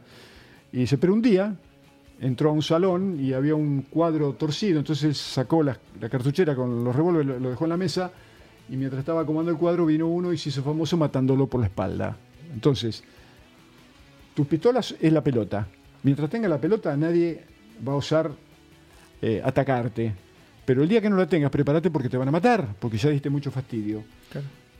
Y 0.72 0.80
dice, 0.80 0.97
pero 0.97 1.14
un 1.14 1.22
día 1.22 1.55
entró 2.22 2.49
a 2.49 2.53
un 2.53 2.61
salón 2.61 3.18
y 3.20 3.34
había 3.34 3.55
un 3.55 3.82
cuadro 3.89 4.34
torcido, 4.34 4.80
entonces 4.80 5.18
sacó 5.18 5.61
la, 5.64 5.78
cartuchera 6.09 6.55
con 6.55 6.84
los 6.84 6.95
revólveres, 6.95 7.28
lo, 7.28 7.39
lo 7.39 7.49
dejó 7.49 7.66
en 7.66 7.70
la 7.70 7.78
mesa 7.78 8.11
y 8.70 8.78
mientras 8.78 8.99
estaba 8.99 9.22
acomodando 9.22 9.51
el 9.51 9.57
cuadro 9.57 9.86
vino 9.86 10.07
uno 10.07 10.32
y 10.32 10.38
se 10.38 10.49
hizo 10.49 10.64
famoso 10.64 10.95
matándolo 10.95 11.47
por 11.47 11.59
la 11.59 11.68
espalda. 11.68 12.16
Entonces, 12.54 13.04
tus 14.34 14.47
pistolas 14.47 14.95
es 14.99 15.12
la 15.12 15.24
pelota. 15.24 15.68
Mientras 16.04 16.30
tenga 16.30 16.47
la 16.47 16.60
pelota 16.60 16.95
nadie 16.97 17.43
va 17.88 17.93
a 17.93 17.95
osar 17.95 18.32
eh, 19.22 19.41
atacarte. 19.43 20.14
Pero 20.66 20.84
el 20.84 20.89
día 20.89 21.01
que 21.01 21.10
no 21.10 21.18
la 21.18 21.28
tengas, 21.28 21.51
prepárate 21.51 21.89
porque 21.91 22.08
te 22.10 22.18
van 22.18 22.28
a 22.28 22.32
matar, 22.32 22.68
porque 22.80 22.97
ya 22.97 23.10
diste 23.10 23.30
mucho 23.30 23.51
fastidio. 23.51 24.04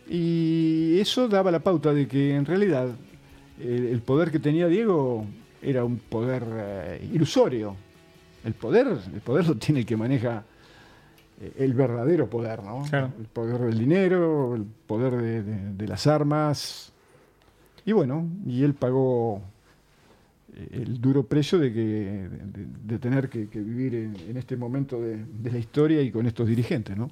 Y 0.10 1.00
eso 1.00 1.28
daba 1.28 1.52
la 1.52 1.60
pauta 1.60 1.94
de 1.94 2.08
que 2.08 2.36
en 2.36 2.46
realidad 2.46 2.88
el, 3.62 3.88
el 3.88 4.02
poder 4.02 4.32
que 4.32 4.40
tenía 4.40 4.68
Diego 4.68 5.26
era 5.62 5.84
un 5.84 5.98
poder 5.98 6.44
eh, 6.54 7.10
ilusorio. 7.14 7.76
El 8.46 8.54
poder, 8.54 8.88
el 9.14 9.22
poder 9.22 9.48
lo 9.48 9.56
tiene 9.56 9.82
el 9.82 9.86
que 9.86 9.96
maneja 9.98 10.44
eh, 11.42 11.54
el 11.60 11.74
verdadero 11.74 12.30
poder, 12.30 12.64
¿no? 12.64 12.84
Claro. 12.90 13.12
El 13.20 13.26
poder 13.26 13.60
del 13.60 13.78
dinero, 13.80 14.56
el 14.56 14.64
poder 14.64 15.16
de, 15.18 15.44
de- 15.44 15.74
de 15.74 15.88
las 15.88 16.08
armas. 16.08 16.93
Y 17.86 17.92
bueno, 17.92 18.28
y 18.46 18.64
él 18.64 18.74
pagó 18.74 19.42
eh, 20.56 20.70
el 20.72 21.02
duro 21.02 21.24
precio 21.24 21.60
de, 21.60 21.74
que, 21.74 22.30
de, 22.84 23.00
tener 23.00 23.30
que, 23.30 23.50
que 23.50 23.60
vivir 23.60 23.96
en, 23.96 24.16
en 24.30 24.38
este 24.38 24.56
momento 24.56 25.02
de, 25.02 25.26
de 25.26 25.52
la 25.52 25.58
historia 25.58 26.02
y 26.02 26.12
con 26.12 26.26
estos 26.26 26.48
dirigentes, 26.48 26.96
¿no? 26.96 27.10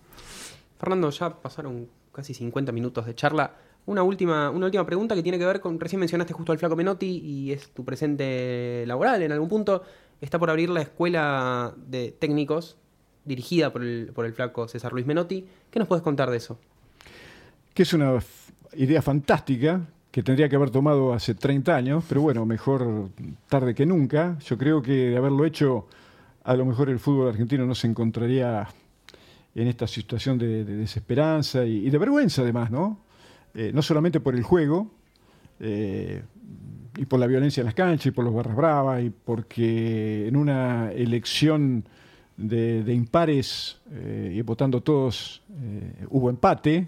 Fernando, 0.80 1.09
ya 1.09 1.30
pasaron 1.30 1.88
casi 2.11 2.34
50 2.34 2.72
minutos 2.72 3.05
de 3.05 3.15
charla. 3.15 3.53
Una 3.86 4.03
última, 4.03 4.49
una 4.49 4.67
última 4.67 4.86
pregunta 4.86 5.15
que 5.15 5.24
tiene 5.24 5.39
que 5.39 5.45
ver 5.45 5.59
con, 5.59 5.80
recién 5.80 5.99
mencionaste 5.99 6.34
justo 6.34 6.51
al 6.51 6.59
Flaco 6.59 6.76
Menotti 6.76 7.19
y 7.24 7.51
es 7.51 7.69
tu 7.69 7.84
presente 7.84 8.84
laboral 8.86 9.22
en 9.24 9.32
algún 9.32 9.49
punto. 9.49 9.84
Está 10.22 10.38
por 10.38 10.49
abrir 10.49 10.69
la 10.69 10.82
escuela 10.82 11.74
de 11.88 12.11
técnicos 12.11 12.78
dirigida 13.26 13.72
por 13.72 13.84
el, 13.84 14.11
por 14.13 14.26
el 14.26 14.34
Flaco 14.34 14.67
César 14.67 14.93
Luis 14.93 15.05
Menotti. 15.05 15.45
¿Qué 15.69 15.80
nos 15.80 15.88
puedes 15.88 16.03
contar 16.03 16.30
de 16.30 16.38
eso? 16.38 16.59
que 17.74 17.84
es 17.84 17.93
una 17.93 18.19
idea 18.74 19.01
fantástica 19.01 19.82
que 20.12 20.24
tendría 20.24 20.49
que 20.49 20.57
haber 20.57 20.72
tomado 20.72 21.14
hace 21.14 21.36
30 21.36 21.74
años, 21.74 22.03
pero 22.07 22.22
bueno, 22.22 22.45
mejor 22.45 23.09
tarde 23.47 23.74
que 23.74 23.86
nunca. 23.86 24.38
Yo 24.39 24.57
creo 24.57 24.82
que 24.82 25.09
de 25.09 25.18
haberlo 25.18 25.45
hecho, 25.45 25.88
a 26.43 26.53
lo 26.55 26.66
mejor 26.66 26.89
el 26.89 26.99
fútbol 26.99 27.30
argentino 27.30 27.66
no 27.66 27.74
se 27.74 27.88
encontraría 27.88 28.68
en 29.55 29.68
esta 29.68 29.88
situación 29.88 30.38
de, 30.38 30.66
de 30.66 30.76
desesperanza 30.76 31.66
y, 31.66 31.89
de 31.89 31.97
vergüenza 31.97 32.41
además, 32.41 32.72
¿no? 32.72 32.99
Eh, 33.53 33.72
no 33.74 33.82
solamente 33.82 34.20
por 34.20 34.36
el 34.36 34.43
juego, 34.43 34.91
eh, 35.59 36.24
y 36.97 37.05
por 37.05 37.20
la 37.20 37.28
violencia 37.28 37.62
en 37.62 37.66
las 37.66 37.74
canchas, 37.74 38.07
y 38.07 38.12
por 38.12 38.26
los 38.26 38.34
barras 38.34 38.55
bravas, 38.55 39.03
y 39.03 39.09
porque 39.09 40.28
en 40.28 40.36
una 40.36 40.91
elección 40.91 41.86
de, 42.36 42.84
de 42.84 42.93
impares, 42.93 43.80
eh, 43.91 44.34
y 44.36 44.41
votando 44.41 44.82
todos, 44.82 45.41
hubo 46.09 46.30
empate, 46.30 46.88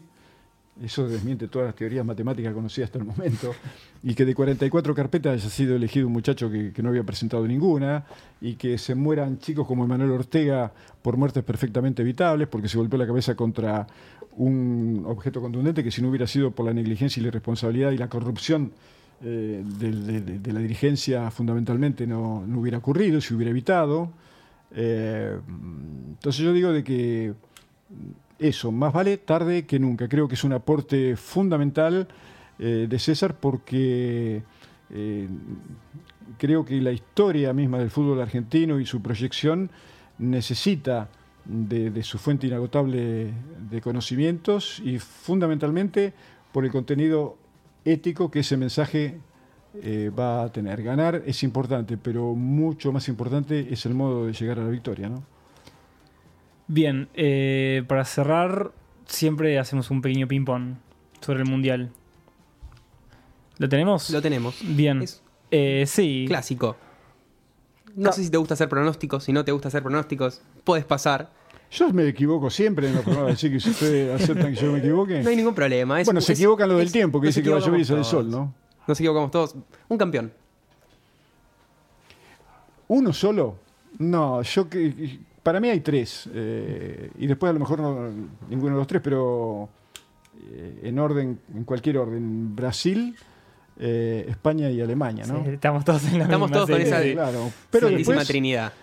eso 0.81 1.07
desmiente 1.07 1.47
todas 1.47 1.67
las 1.67 1.75
teorías 1.75 2.05
matemáticas 2.05 2.53
conocidas 2.53 2.87
hasta 2.87 2.99
el 2.99 3.05
momento, 3.05 3.53
y 4.01 4.15
que 4.15 4.25
de 4.25 4.33
44 4.33 4.95
carpetas 4.95 5.33
haya 5.33 5.49
sido 5.49 5.75
elegido 5.75 6.07
un 6.07 6.13
muchacho 6.13 6.49
que, 6.49 6.73
no 6.81 6.89
había 6.89 7.03
presentado 7.03 7.47
ninguna, 7.47 8.05
y 8.41 8.55
que 8.55 8.77
se 8.77 8.95
mueran 8.95 9.37
chicos 9.39 9.67
como 9.67 9.85
Emanuel 9.85 10.11
Ortega 10.11 10.71
por 11.01 11.17
muertes 11.17 11.43
perfectamente 11.43 12.01
evitables, 12.01 12.47
porque 12.47 12.67
se 12.67 12.77
golpeó 12.77 12.97
la 12.97 13.07
cabeza 13.07 13.35
contra 13.35 13.87
un 14.35 15.03
objeto 15.05 15.41
contundente 15.41 15.83
que 15.83 15.91
si 15.91 16.01
no 16.01 16.09
hubiera 16.09 16.25
sido 16.25 16.51
por 16.51 16.65
la 16.65 16.73
negligencia 16.73 17.19
y 17.19 17.23
la 17.23 17.27
irresponsabilidad 17.27 17.91
y 17.91 17.97
la 17.97 18.09
corrupción 18.09 18.71
eh, 19.23 19.63
de, 19.63 20.51
la 20.53 20.59
dirigencia 20.59 21.29
fundamentalmente 21.29 22.07
no, 22.07 22.43
no 22.47 22.59
hubiera 22.59 22.79
ocurrido, 22.79 23.21
se 23.21 23.35
hubiera 23.35 23.51
evitado. 23.51 24.11
Eh, 24.75 25.37
entonces 26.09 26.43
yo 26.43 26.51
digo 26.51 26.71
de 26.71 26.83
que 26.83 27.33
eso, 28.39 28.71
más 28.71 28.93
vale 28.93 29.17
tarde 29.17 29.65
que 29.65 29.79
nunca. 29.79 30.07
Creo 30.07 30.27
que 30.27 30.35
es 30.35 30.43
un 30.43 30.53
aporte 30.53 31.15
fundamental 31.15 32.07
eh, 32.59 32.87
de 32.89 32.99
César 32.99 33.35
porque 33.39 34.43
eh, 34.89 35.27
creo 36.37 36.65
que 36.65 36.79
la 36.81 36.91
historia 36.91 37.53
misma 37.53 37.79
del 37.79 37.89
fútbol 37.89 38.21
argentino 38.21 38.79
y 38.79 38.85
su 38.85 39.01
proyección 39.01 39.69
necesita 40.17 41.09
de, 41.45 42.03
su 42.03 42.17
fuente 42.17 42.47
inagotable 42.47 43.33
de 43.69 43.81
conocimientos 43.81 44.79
y 44.83 44.99
fundamentalmente 44.99 46.13
por 46.51 46.63
el 46.63 46.71
contenido 46.71 47.37
ético 47.83 48.31
que 48.31 48.39
ese 48.39 48.55
mensaje 48.55 49.19
eh, 49.81 50.11
va 50.17 50.43
a 50.43 50.51
tener. 50.51 50.83
Ganar 50.83 51.23
es 51.25 51.43
importante, 51.43 51.97
pero 51.97 52.33
mucho 52.35 52.91
más 52.91 53.07
importante 53.07 53.73
es 53.73 53.85
el 53.85 53.93
modo 53.93 54.27
de 54.27 54.33
llegar 54.33 54.59
a 54.59 54.63
la 54.63 54.69
victoria, 54.69 55.09
¿no? 55.09 55.32
Bien, 56.67 57.09
eh, 57.13 57.83
para 57.87 58.05
cerrar, 58.05 58.71
siempre 59.05 59.59
hacemos 59.59 59.91
un 59.91 60.01
pequeño 60.01 60.27
ping-pong 60.27 60.75
sobre 61.21 61.41
el 61.41 61.49
mundial. 61.49 61.91
¿Lo 63.57 63.69
tenemos? 63.69 64.09
Lo 64.09 64.21
tenemos. 64.21 64.55
Bien. 64.63 65.01
Es 65.01 65.21
Eh, 65.51 65.83
sí. 65.87 66.25
clásico. 66.27 66.75
No 67.95 68.11
sé 68.11 68.23
si 68.23 68.31
te 68.31 68.37
gusta 68.37 68.55
hacer 68.55 68.69
pronósticos, 68.69 69.23
si 69.25 69.33
no 69.33 69.45
te 69.45 69.51
gusta 69.51 69.67
hacer 69.67 69.83
pronósticos, 69.83 70.41
puedes 70.63 70.83
pasar. 70.85 71.31
Yo 71.69 71.91
me 71.93 72.07
equivoco 72.07 72.49
siempre 72.49 72.87
en 72.87 72.95
los 72.95 73.03
programas, 73.03 73.33
así 73.33 73.51
que 73.51 73.59
si 73.59 73.69
ustedes 73.69 74.21
aceptan 74.21 74.53
que 74.55 74.61
yo 74.61 74.71
me 74.71 74.79
equivoque. 74.79 75.21
No 75.21 75.29
hay 75.29 75.35
ningún 75.35 75.53
problema. 75.53 75.99
Es- 76.01 76.05
bueno, 76.07 76.21
se 76.21 76.33
equivocan 76.33 76.69
lo 76.69 76.77
del 76.77 76.87
es- 76.87 76.93
tiempo, 76.93 77.21
que 77.21 77.27
dice 77.27 77.43
que 77.43 77.49
va 77.49 77.57
a 77.57 77.59
llover 77.59 77.81
y 77.81 77.85
sale 77.85 77.99
el 77.99 78.05
sol. 78.05 78.29
¿no? 78.31 78.53
Nos 78.87 78.99
equivocamos 78.99 79.29
todos. 79.31 79.55
Un 79.89 79.97
campeón. 79.97 80.33
¿Uno 82.87 83.13
solo? 83.13 83.57
No, 83.99 84.41
yo 84.41 84.69
que 84.69 85.19
para 85.43 85.59
mí 85.59 85.67
hay 85.69 85.81
tres. 85.81 86.29
eh, 86.33 87.11
y 87.19 87.27
después 87.27 87.49
a 87.49 87.53
lo 87.53 87.59
mejor 87.59 87.79
no, 87.79 88.09
ninguno 88.49 88.75
de 88.75 88.79
los 88.79 88.87
tres, 88.87 89.01
pero 89.03 89.69
eh, 90.51 90.79
en 90.83 90.99
orden, 90.99 91.39
en 91.53 91.63
cualquier 91.63 91.97
orden. 91.97 92.55
Brasil, 92.55 93.15
eh, 93.79 94.25
España 94.29 94.69
y 94.69 94.81
Alemania, 94.81 95.25
¿no? 95.27 95.43
Sí, 95.43 95.51
estamos 95.51 95.83
todos 95.83 96.03
en 96.05 96.17
la 96.19 96.25
Estamos 96.25 96.49
misma 96.49 96.65
todos 96.65 96.69
con 96.69 96.81
esa- 96.81 97.01
sí. 97.01 97.13
claro. 97.13 97.51
Pero 97.71 97.87
Santísima 97.87 98.15
después, 98.15 98.27
Trinidad. 98.27 98.73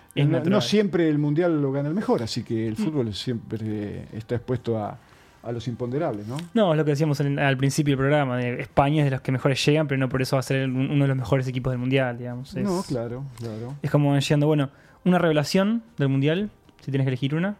No, 0.45 0.59
siempre 0.61 1.07
el 1.07 1.17
mundial 1.17 1.61
lo 1.61 1.71
gana 1.71 1.87
el 1.89 1.95
mejor, 1.95 2.21
así 2.23 2.43
que 2.43 2.67
el 2.67 2.75
fútbol 2.75 3.13
siempre 3.13 4.05
está 4.13 4.35
expuesto 4.35 4.77
a, 4.77 4.97
a 5.43 5.51
los 5.53 5.67
imponderables, 5.69 6.27
¿no? 6.27 6.35
No, 6.53 6.73
es 6.73 6.77
lo 6.77 6.83
que 6.83 6.91
decíamos 6.91 7.19
en- 7.21 7.39
al 7.39 7.55
principio 7.57 7.91
del 7.93 7.99
programa. 7.99 8.37
de 8.37 8.59
España 8.61 8.99
es 8.99 9.05
de 9.05 9.11
los 9.11 9.21
que 9.21 9.31
mejores 9.31 9.65
llegan, 9.65 9.87
pero 9.87 9.97
no 9.99 10.09
por 10.09 10.21
eso 10.21 10.35
va 10.35 10.41
a 10.41 10.43
ser 10.43 10.65
un- 10.67 10.91
uno 10.91 11.05
de 11.05 11.07
los 11.07 11.17
mejores 11.17 11.47
equipos 11.47 11.71
del 11.71 11.79
mundial, 11.79 12.17
digamos. 12.17 12.53
Es, 12.55 12.63
No, 12.63 12.83
claro, 12.83 13.23
claro. 13.37 13.75
es 13.81 13.89
como 13.89 14.17
llegando, 14.19 14.47
bueno, 14.47 14.69
una 15.05 15.17
revelación 15.17 15.83
del 15.97 16.09
mundial, 16.09 16.49
si 16.81 16.91
tienes 16.91 17.05
que 17.05 17.09
elegir 17.09 17.35
una. 17.35 17.57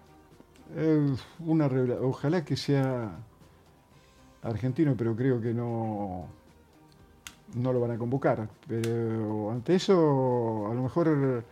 Eh, 0.76 1.16
una 1.40 1.68
revela- 1.68 2.00
ojalá 2.02 2.46
que 2.46 2.56
sea 2.56 3.12
argentino, 4.44 4.96
pero 4.98 5.16
creo 5.16 5.42
que 5.42 5.54
no 5.54 6.28
no 7.54 7.74
lo 7.74 7.82
van 7.82 7.92
a 7.92 7.98
convocar. 7.98 8.48
Pero 8.68 9.52
ante 9.52 9.76
eso, 9.76 10.68
a 10.72 10.74
lo 10.74 10.84
mejor 10.84 11.44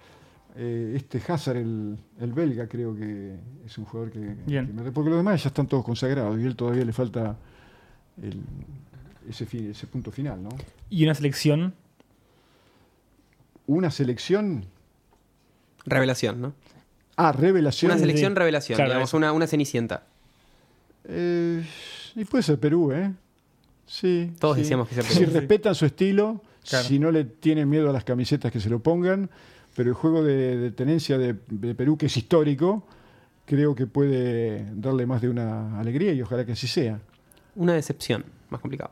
eh, 0.55 0.93
este 0.95 1.21
Hazard, 1.27 1.57
el, 1.57 1.97
el 2.19 2.31
belga, 2.33 2.67
creo 2.67 2.95
que 2.95 3.35
es 3.65 3.77
un 3.77 3.83
jugador 3.85 4.09
que, 4.11 4.19
Bien. 4.45 4.67
que 4.67 4.73
me- 4.73 4.91
porque 4.93 5.09
los 5.09 5.19
demás 5.19 5.43
ya 5.43 5.49
están 5.49 5.67
todos 5.67 5.83
consagrados 5.83 6.39
y 6.39 6.43
él 6.45 6.55
todavía 6.55 6.85
le 6.85 6.93
falta 6.93 7.35
el- 8.21 8.41
ese, 9.27 9.45
ese 9.71 9.87
punto 9.87 10.09
final, 10.11 10.41
¿no? 10.41 10.49
Y 10.89 11.03
una 11.03 11.13
selección. 11.13 11.73
Una 13.67 13.91
selección, 13.91 14.65
Revelación, 15.85 16.41
¿no? 16.41 16.53
ah, 17.17 17.31
revelación. 17.31 17.91
Una 17.91 17.99
selección 17.99 18.35
revelación, 18.35 18.75
Claro, 18.77 18.91
digamos, 18.91 19.13
una, 19.13 19.31
una 19.33 19.45
cenicienta. 19.47 20.03
Eh, 21.05 21.63
y 22.15 22.25
puede 22.25 22.43
ser 22.43 22.59
Perú, 22.59 22.91
¿eh? 22.91 23.11
Sí. 23.85 24.31
Todos 24.39 24.55
sí. 24.55 24.61
decíamos 24.61 24.87
que 24.87 24.95
sea 24.95 25.03
Si 25.03 25.19
Perú. 25.19 25.31
respetan 25.33 25.75
su 25.75 25.85
estilo, 25.85 26.41
Claro. 26.69 26.85
si 26.87 26.99
no 26.99 27.11
le 27.11 27.23
tienen 27.25 27.67
miedo 27.69 27.89
a 27.89 27.93
las 27.93 28.03
camisetas 28.03 28.51
que 28.51 28.59
se 28.59 28.69
lo 28.69 28.79
pongan, 28.79 29.29
pero 29.75 29.89
el 29.89 29.95
juego 29.95 30.23
de, 30.23 30.57
de 30.57 30.71
tenencia 30.71 31.17
de, 31.17 31.35
de 31.47 31.73
Perú, 31.75 31.97
que 31.97 32.05
es 32.07 32.15
histórico, 32.17 32.85
creo 33.45 33.73
que 33.75 33.87
puede 33.87 34.65
darle 34.75 35.05
más 35.05 35.21
de 35.21 35.29
una 35.29 35.79
alegría 35.79 36.13
y 36.13 36.21
ojalá 36.21 36.45
que 36.45 36.51
así 36.51 36.67
sea. 36.67 36.99
Una 37.55 37.73
decepción, 37.73 38.25
más 38.49 38.61
complicado. 38.61 38.91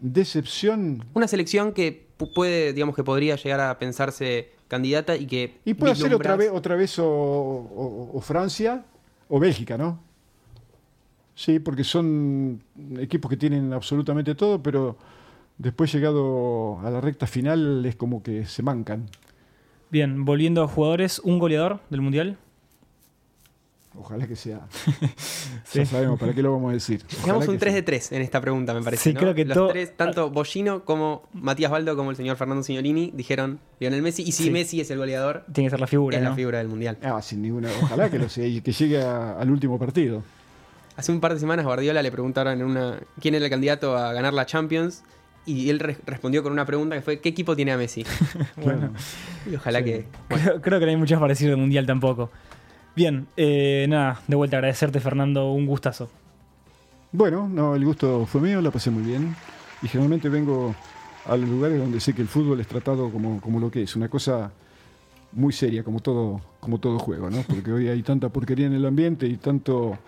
Decepción. 0.00 1.04
Una 1.12 1.28
selección 1.28 1.72
que 1.72 2.06
pu- 2.18 2.32
puede, 2.32 2.72
digamos 2.72 2.96
que 2.96 3.04
podría 3.04 3.36
llegar 3.36 3.60
a 3.60 3.78
pensarse 3.78 4.50
candidata 4.70 5.16
y 5.16 5.26
que. 5.26 5.58
Y 5.66 5.74
puede 5.74 5.94
ser 5.96 6.14
otra 6.14 6.36
vez, 6.36 6.50
otra 6.52 6.76
vez 6.76 6.98
o, 6.98 7.04
o- 7.06 8.10
o 8.14 8.20
Francia 8.22 8.84
o 9.28 9.38
Bélgica, 9.38 9.76
¿no? 9.76 9.98
Sí, 11.34 11.58
porque 11.58 11.84
son 11.84 12.62
equipos 12.98 13.28
que 13.30 13.36
tienen 13.36 13.72
absolutamente 13.72 14.34
todo, 14.34 14.62
pero 14.62 14.96
después 15.58 15.92
llegado 15.92 16.78
a 16.80 16.90
la 16.90 17.00
recta 17.00 17.26
final 17.26 17.84
es 17.84 17.96
como 17.96 18.22
que 18.22 18.44
se 18.46 18.62
mancan. 18.62 19.06
Bien, 19.90 20.24
volviendo 20.24 20.62
a 20.62 20.68
jugadores, 20.68 21.18
un 21.18 21.38
goleador 21.38 21.80
del 21.90 22.00
mundial. 22.00 22.36
Ojalá 24.00 24.26
que 24.26 24.36
sea. 24.36 24.60
Sí. 25.64 25.78
Ya 25.80 25.86
sabemos, 25.86 26.18
¿para 26.18 26.32
qué 26.32 26.42
lo 26.42 26.52
vamos 26.52 26.70
a 26.70 26.72
decir? 26.74 27.04
Ojalá 27.22 27.34
un 27.38 27.46
que 27.46 27.58
3 27.58 27.60
sea. 27.60 27.72
de 27.74 27.82
3 27.82 28.12
en 28.12 28.22
esta 28.22 28.40
pregunta, 28.40 28.74
me 28.74 28.82
parece. 28.82 29.04
Sí, 29.04 29.12
¿no? 29.14 29.20
creo 29.20 29.34
que 29.34 29.44
Los 29.44 29.54
todo- 29.56 29.68
tres, 29.68 29.96
tanto 29.96 30.30
Bollino 30.30 30.84
como 30.84 31.22
Matías 31.32 31.70
Baldo 31.70 31.94
como 31.96 32.10
el 32.10 32.16
señor 32.16 32.36
Fernando 32.36 32.64
Signorini, 32.64 33.12
dijeron 33.14 33.60
Lionel 33.78 34.02
Messi. 34.02 34.22
Y 34.22 34.32
si 34.32 34.44
Sí. 34.44 34.50
Messi 34.50 34.80
es 34.80 34.90
el 34.90 34.98
goleador, 34.98 35.44
Tiene 35.52 35.66
que 35.68 35.70
ser 35.70 35.80
la 35.80 35.86
figura, 35.86 36.16
es 36.16 36.22
¿no? 36.24 36.30
la 36.30 36.34
figura 36.36 36.58
del 36.58 36.68
mundial. 36.68 36.98
Ah, 37.02 37.20
sin 37.22 37.42
ninguna. 37.42 37.68
Ojalá 37.82 38.10
que 38.10 38.18
lo 38.18 38.28
sea 38.28 38.46
y 38.46 38.60
que 38.62 38.72
llegue 38.72 39.00
a- 39.02 39.38
al 39.38 39.50
último 39.50 39.78
partido. 39.78 40.22
Hace 40.96 41.12
un 41.12 41.20
par 41.20 41.34
de 41.34 41.40
semanas 41.40 41.64
Guardiola 41.64 42.02
le 42.02 42.10
preguntaron 42.10 42.54
en 42.60 42.64
una 42.66 42.98
quién 43.20 43.34
era 43.36 43.44
el 43.44 43.50
candidato 43.50 43.96
a 43.96 44.12
ganar 44.12 44.34
la 44.34 44.46
Champions 44.46 45.04
y 45.46 45.70
él 45.70 45.78
re- 45.78 45.98
respondió 46.04 46.42
con 46.42 46.52
una 46.52 46.66
pregunta 46.66 46.96
que 46.96 47.02
fue 47.02 47.20
¿qué 47.20 47.28
equipo 47.28 47.54
tiene 47.54 47.72
a 47.72 47.76
Messi? 47.76 48.04
Bueno. 48.56 48.92
Y 49.50 49.54
ojalá 49.54 49.78
Sí. 49.78 49.84
que 49.84 50.04
Creo, 50.28 50.60
creo 50.60 50.78
que 50.80 50.86
no 50.86 50.90
hay 50.90 50.96
muchas 50.96 51.20
parecidas 51.20 51.50
del 51.52 51.60
mundial 51.60 51.86
tampoco. 51.86 52.30
Bien, 52.96 53.26
eh, 53.36 53.86
nada, 53.88 54.20
de 54.26 54.36
vuelta 54.36 54.56
agradecerte, 54.56 55.00
Fernando, 55.00 55.52
un 55.52 55.66
gustazo. 55.66 56.10
Bueno, 57.12 57.48
no, 57.48 57.74
el 57.74 57.84
gusto 57.84 58.26
fue 58.26 58.40
mío, 58.40 58.60
la 58.60 58.70
pasé 58.70 58.90
muy 58.90 59.02
bien. 59.02 59.34
Y 59.82 59.88
generalmente 59.88 60.28
vengo 60.28 60.74
a 61.26 61.36
los 61.36 61.48
lugares 61.48 61.78
donde 61.78 62.00
sé 62.00 62.14
que 62.14 62.22
el 62.22 62.28
fútbol 62.28 62.60
es 62.60 62.66
tratado 62.66 63.10
como, 63.10 63.40
como 63.40 63.60
lo 63.60 63.70
que 63.70 63.82
es, 63.82 63.96
una 63.96 64.08
cosa 64.08 64.52
muy 65.32 65.52
seria, 65.52 65.84
como 65.84 66.00
todo, 66.00 66.40
como 66.60 66.78
todo 66.78 66.98
juego, 66.98 67.30
¿no? 67.30 67.42
Porque 67.42 67.72
hoy 67.72 67.88
hay 67.88 68.02
tanta 68.02 68.28
porquería 68.28 68.66
en 68.66 68.72
el 68.72 68.84
ambiente 68.84 69.26
y 69.26 69.36
tanto 69.36 69.98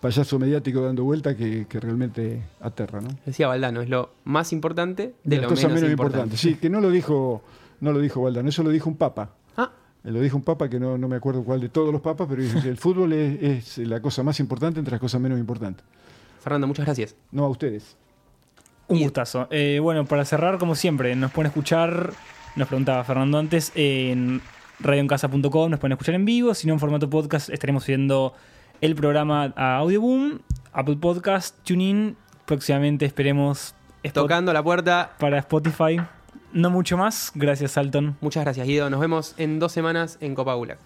payaso 0.00 0.38
mediático 0.38 0.80
dando 0.80 1.04
vuelta 1.04 1.36
que, 1.36 1.66
que 1.68 1.80
realmente 1.80 2.42
aterra, 2.60 3.00
¿no? 3.00 3.08
decía 3.26 3.48
Valdano, 3.48 3.82
es 3.82 3.90
lo 3.90 4.10
más 4.24 4.52
importante 4.52 5.14
de, 5.24 5.36
las 5.36 5.42
lo 5.42 5.48
cosas 5.50 5.64
menos, 5.64 5.82
menos 5.82 5.90
importante. 5.92 6.18
importantes. 6.18 6.40
Sí, 6.40 6.54
que 6.54 6.70
no 6.70 6.80
lo 6.80 6.90
dijo, 6.90 7.42
no 7.80 7.92
lo 7.92 8.00
dijo 8.00 8.22
Valdano, 8.22 8.48
eso 8.48 8.62
lo 8.62 8.70
dijo 8.70 8.88
un 8.88 8.96
papa. 8.96 9.30
Lo 10.04 10.20
dijo 10.20 10.36
un 10.36 10.42
papa 10.42 10.68
que 10.70 10.80
no, 10.80 10.96
no 10.96 11.08
me 11.08 11.16
acuerdo 11.16 11.44
cuál 11.44 11.60
de 11.60 11.68
todos 11.68 11.92
los 11.92 12.00
papas, 12.00 12.26
pero 12.30 12.40
dice 12.42 12.60
que 12.62 12.68
el 12.68 12.78
fútbol 12.78 13.12
es, 13.12 13.76
es 13.78 13.86
la 13.86 14.00
cosa 14.00 14.22
más 14.22 14.40
importante 14.40 14.78
entre 14.78 14.92
las 14.92 15.00
cosas 15.00 15.20
menos 15.20 15.38
importantes. 15.38 15.84
Fernando, 16.42 16.66
muchas 16.66 16.86
gracias. 16.86 17.14
No 17.30 17.44
a 17.44 17.48
ustedes. 17.50 17.96
Un 18.88 18.96
Y- 18.96 19.02
gustazo. 19.04 19.46
Eh, 19.50 19.78
bueno, 19.82 20.06
para 20.06 20.24
cerrar, 20.24 20.56
como 20.58 20.74
siempre, 20.74 21.14
nos 21.16 21.30
pueden 21.32 21.48
escuchar, 21.48 22.12
nos 22.56 22.66
preguntaba 22.66 23.04
Fernando 23.04 23.38
antes, 23.38 23.72
en 23.74 24.40
radioencasa.com, 24.80 25.70
nos 25.70 25.78
pueden 25.78 25.92
escuchar 25.92 26.14
en 26.14 26.24
vivo, 26.24 26.54
si 26.54 26.66
no 26.66 26.72
en 26.72 26.80
formato 26.80 27.10
podcast 27.10 27.50
estaremos 27.50 27.84
subiendo 27.84 28.32
el 28.80 28.94
programa 28.94 29.52
a 29.54 29.76
Audioboom, 29.76 30.38
Apple 30.72 30.96
Podcast, 30.96 31.56
TuneIn, 31.64 32.16
próximamente 32.46 33.04
esperemos 33.04 33.74
Spot- 34.02 34.14
Tocando 34.22 34.52
la 34.54 34.62
puerta. 34.62 35.14
para 35.18 35.38
Spotify. 35.40 36.00
No 36.52 36.70
mucho 36.70 36.96
más, 36.96 37.32
gracias 37.34 37.78
Alton. 37.78 38.16
Muchas 38.20 38.44
gracias, 38.44 38.66
Guido. 38.66 38.90
Nos 38.90 39.00
vemos 39.00 39.34
en 39.36 39.58
dos 39.58 39.72
semanas 39.72 40.18
en 40.20 40.34
Copa 40.34 40.54
Gulag. 40.54 40.78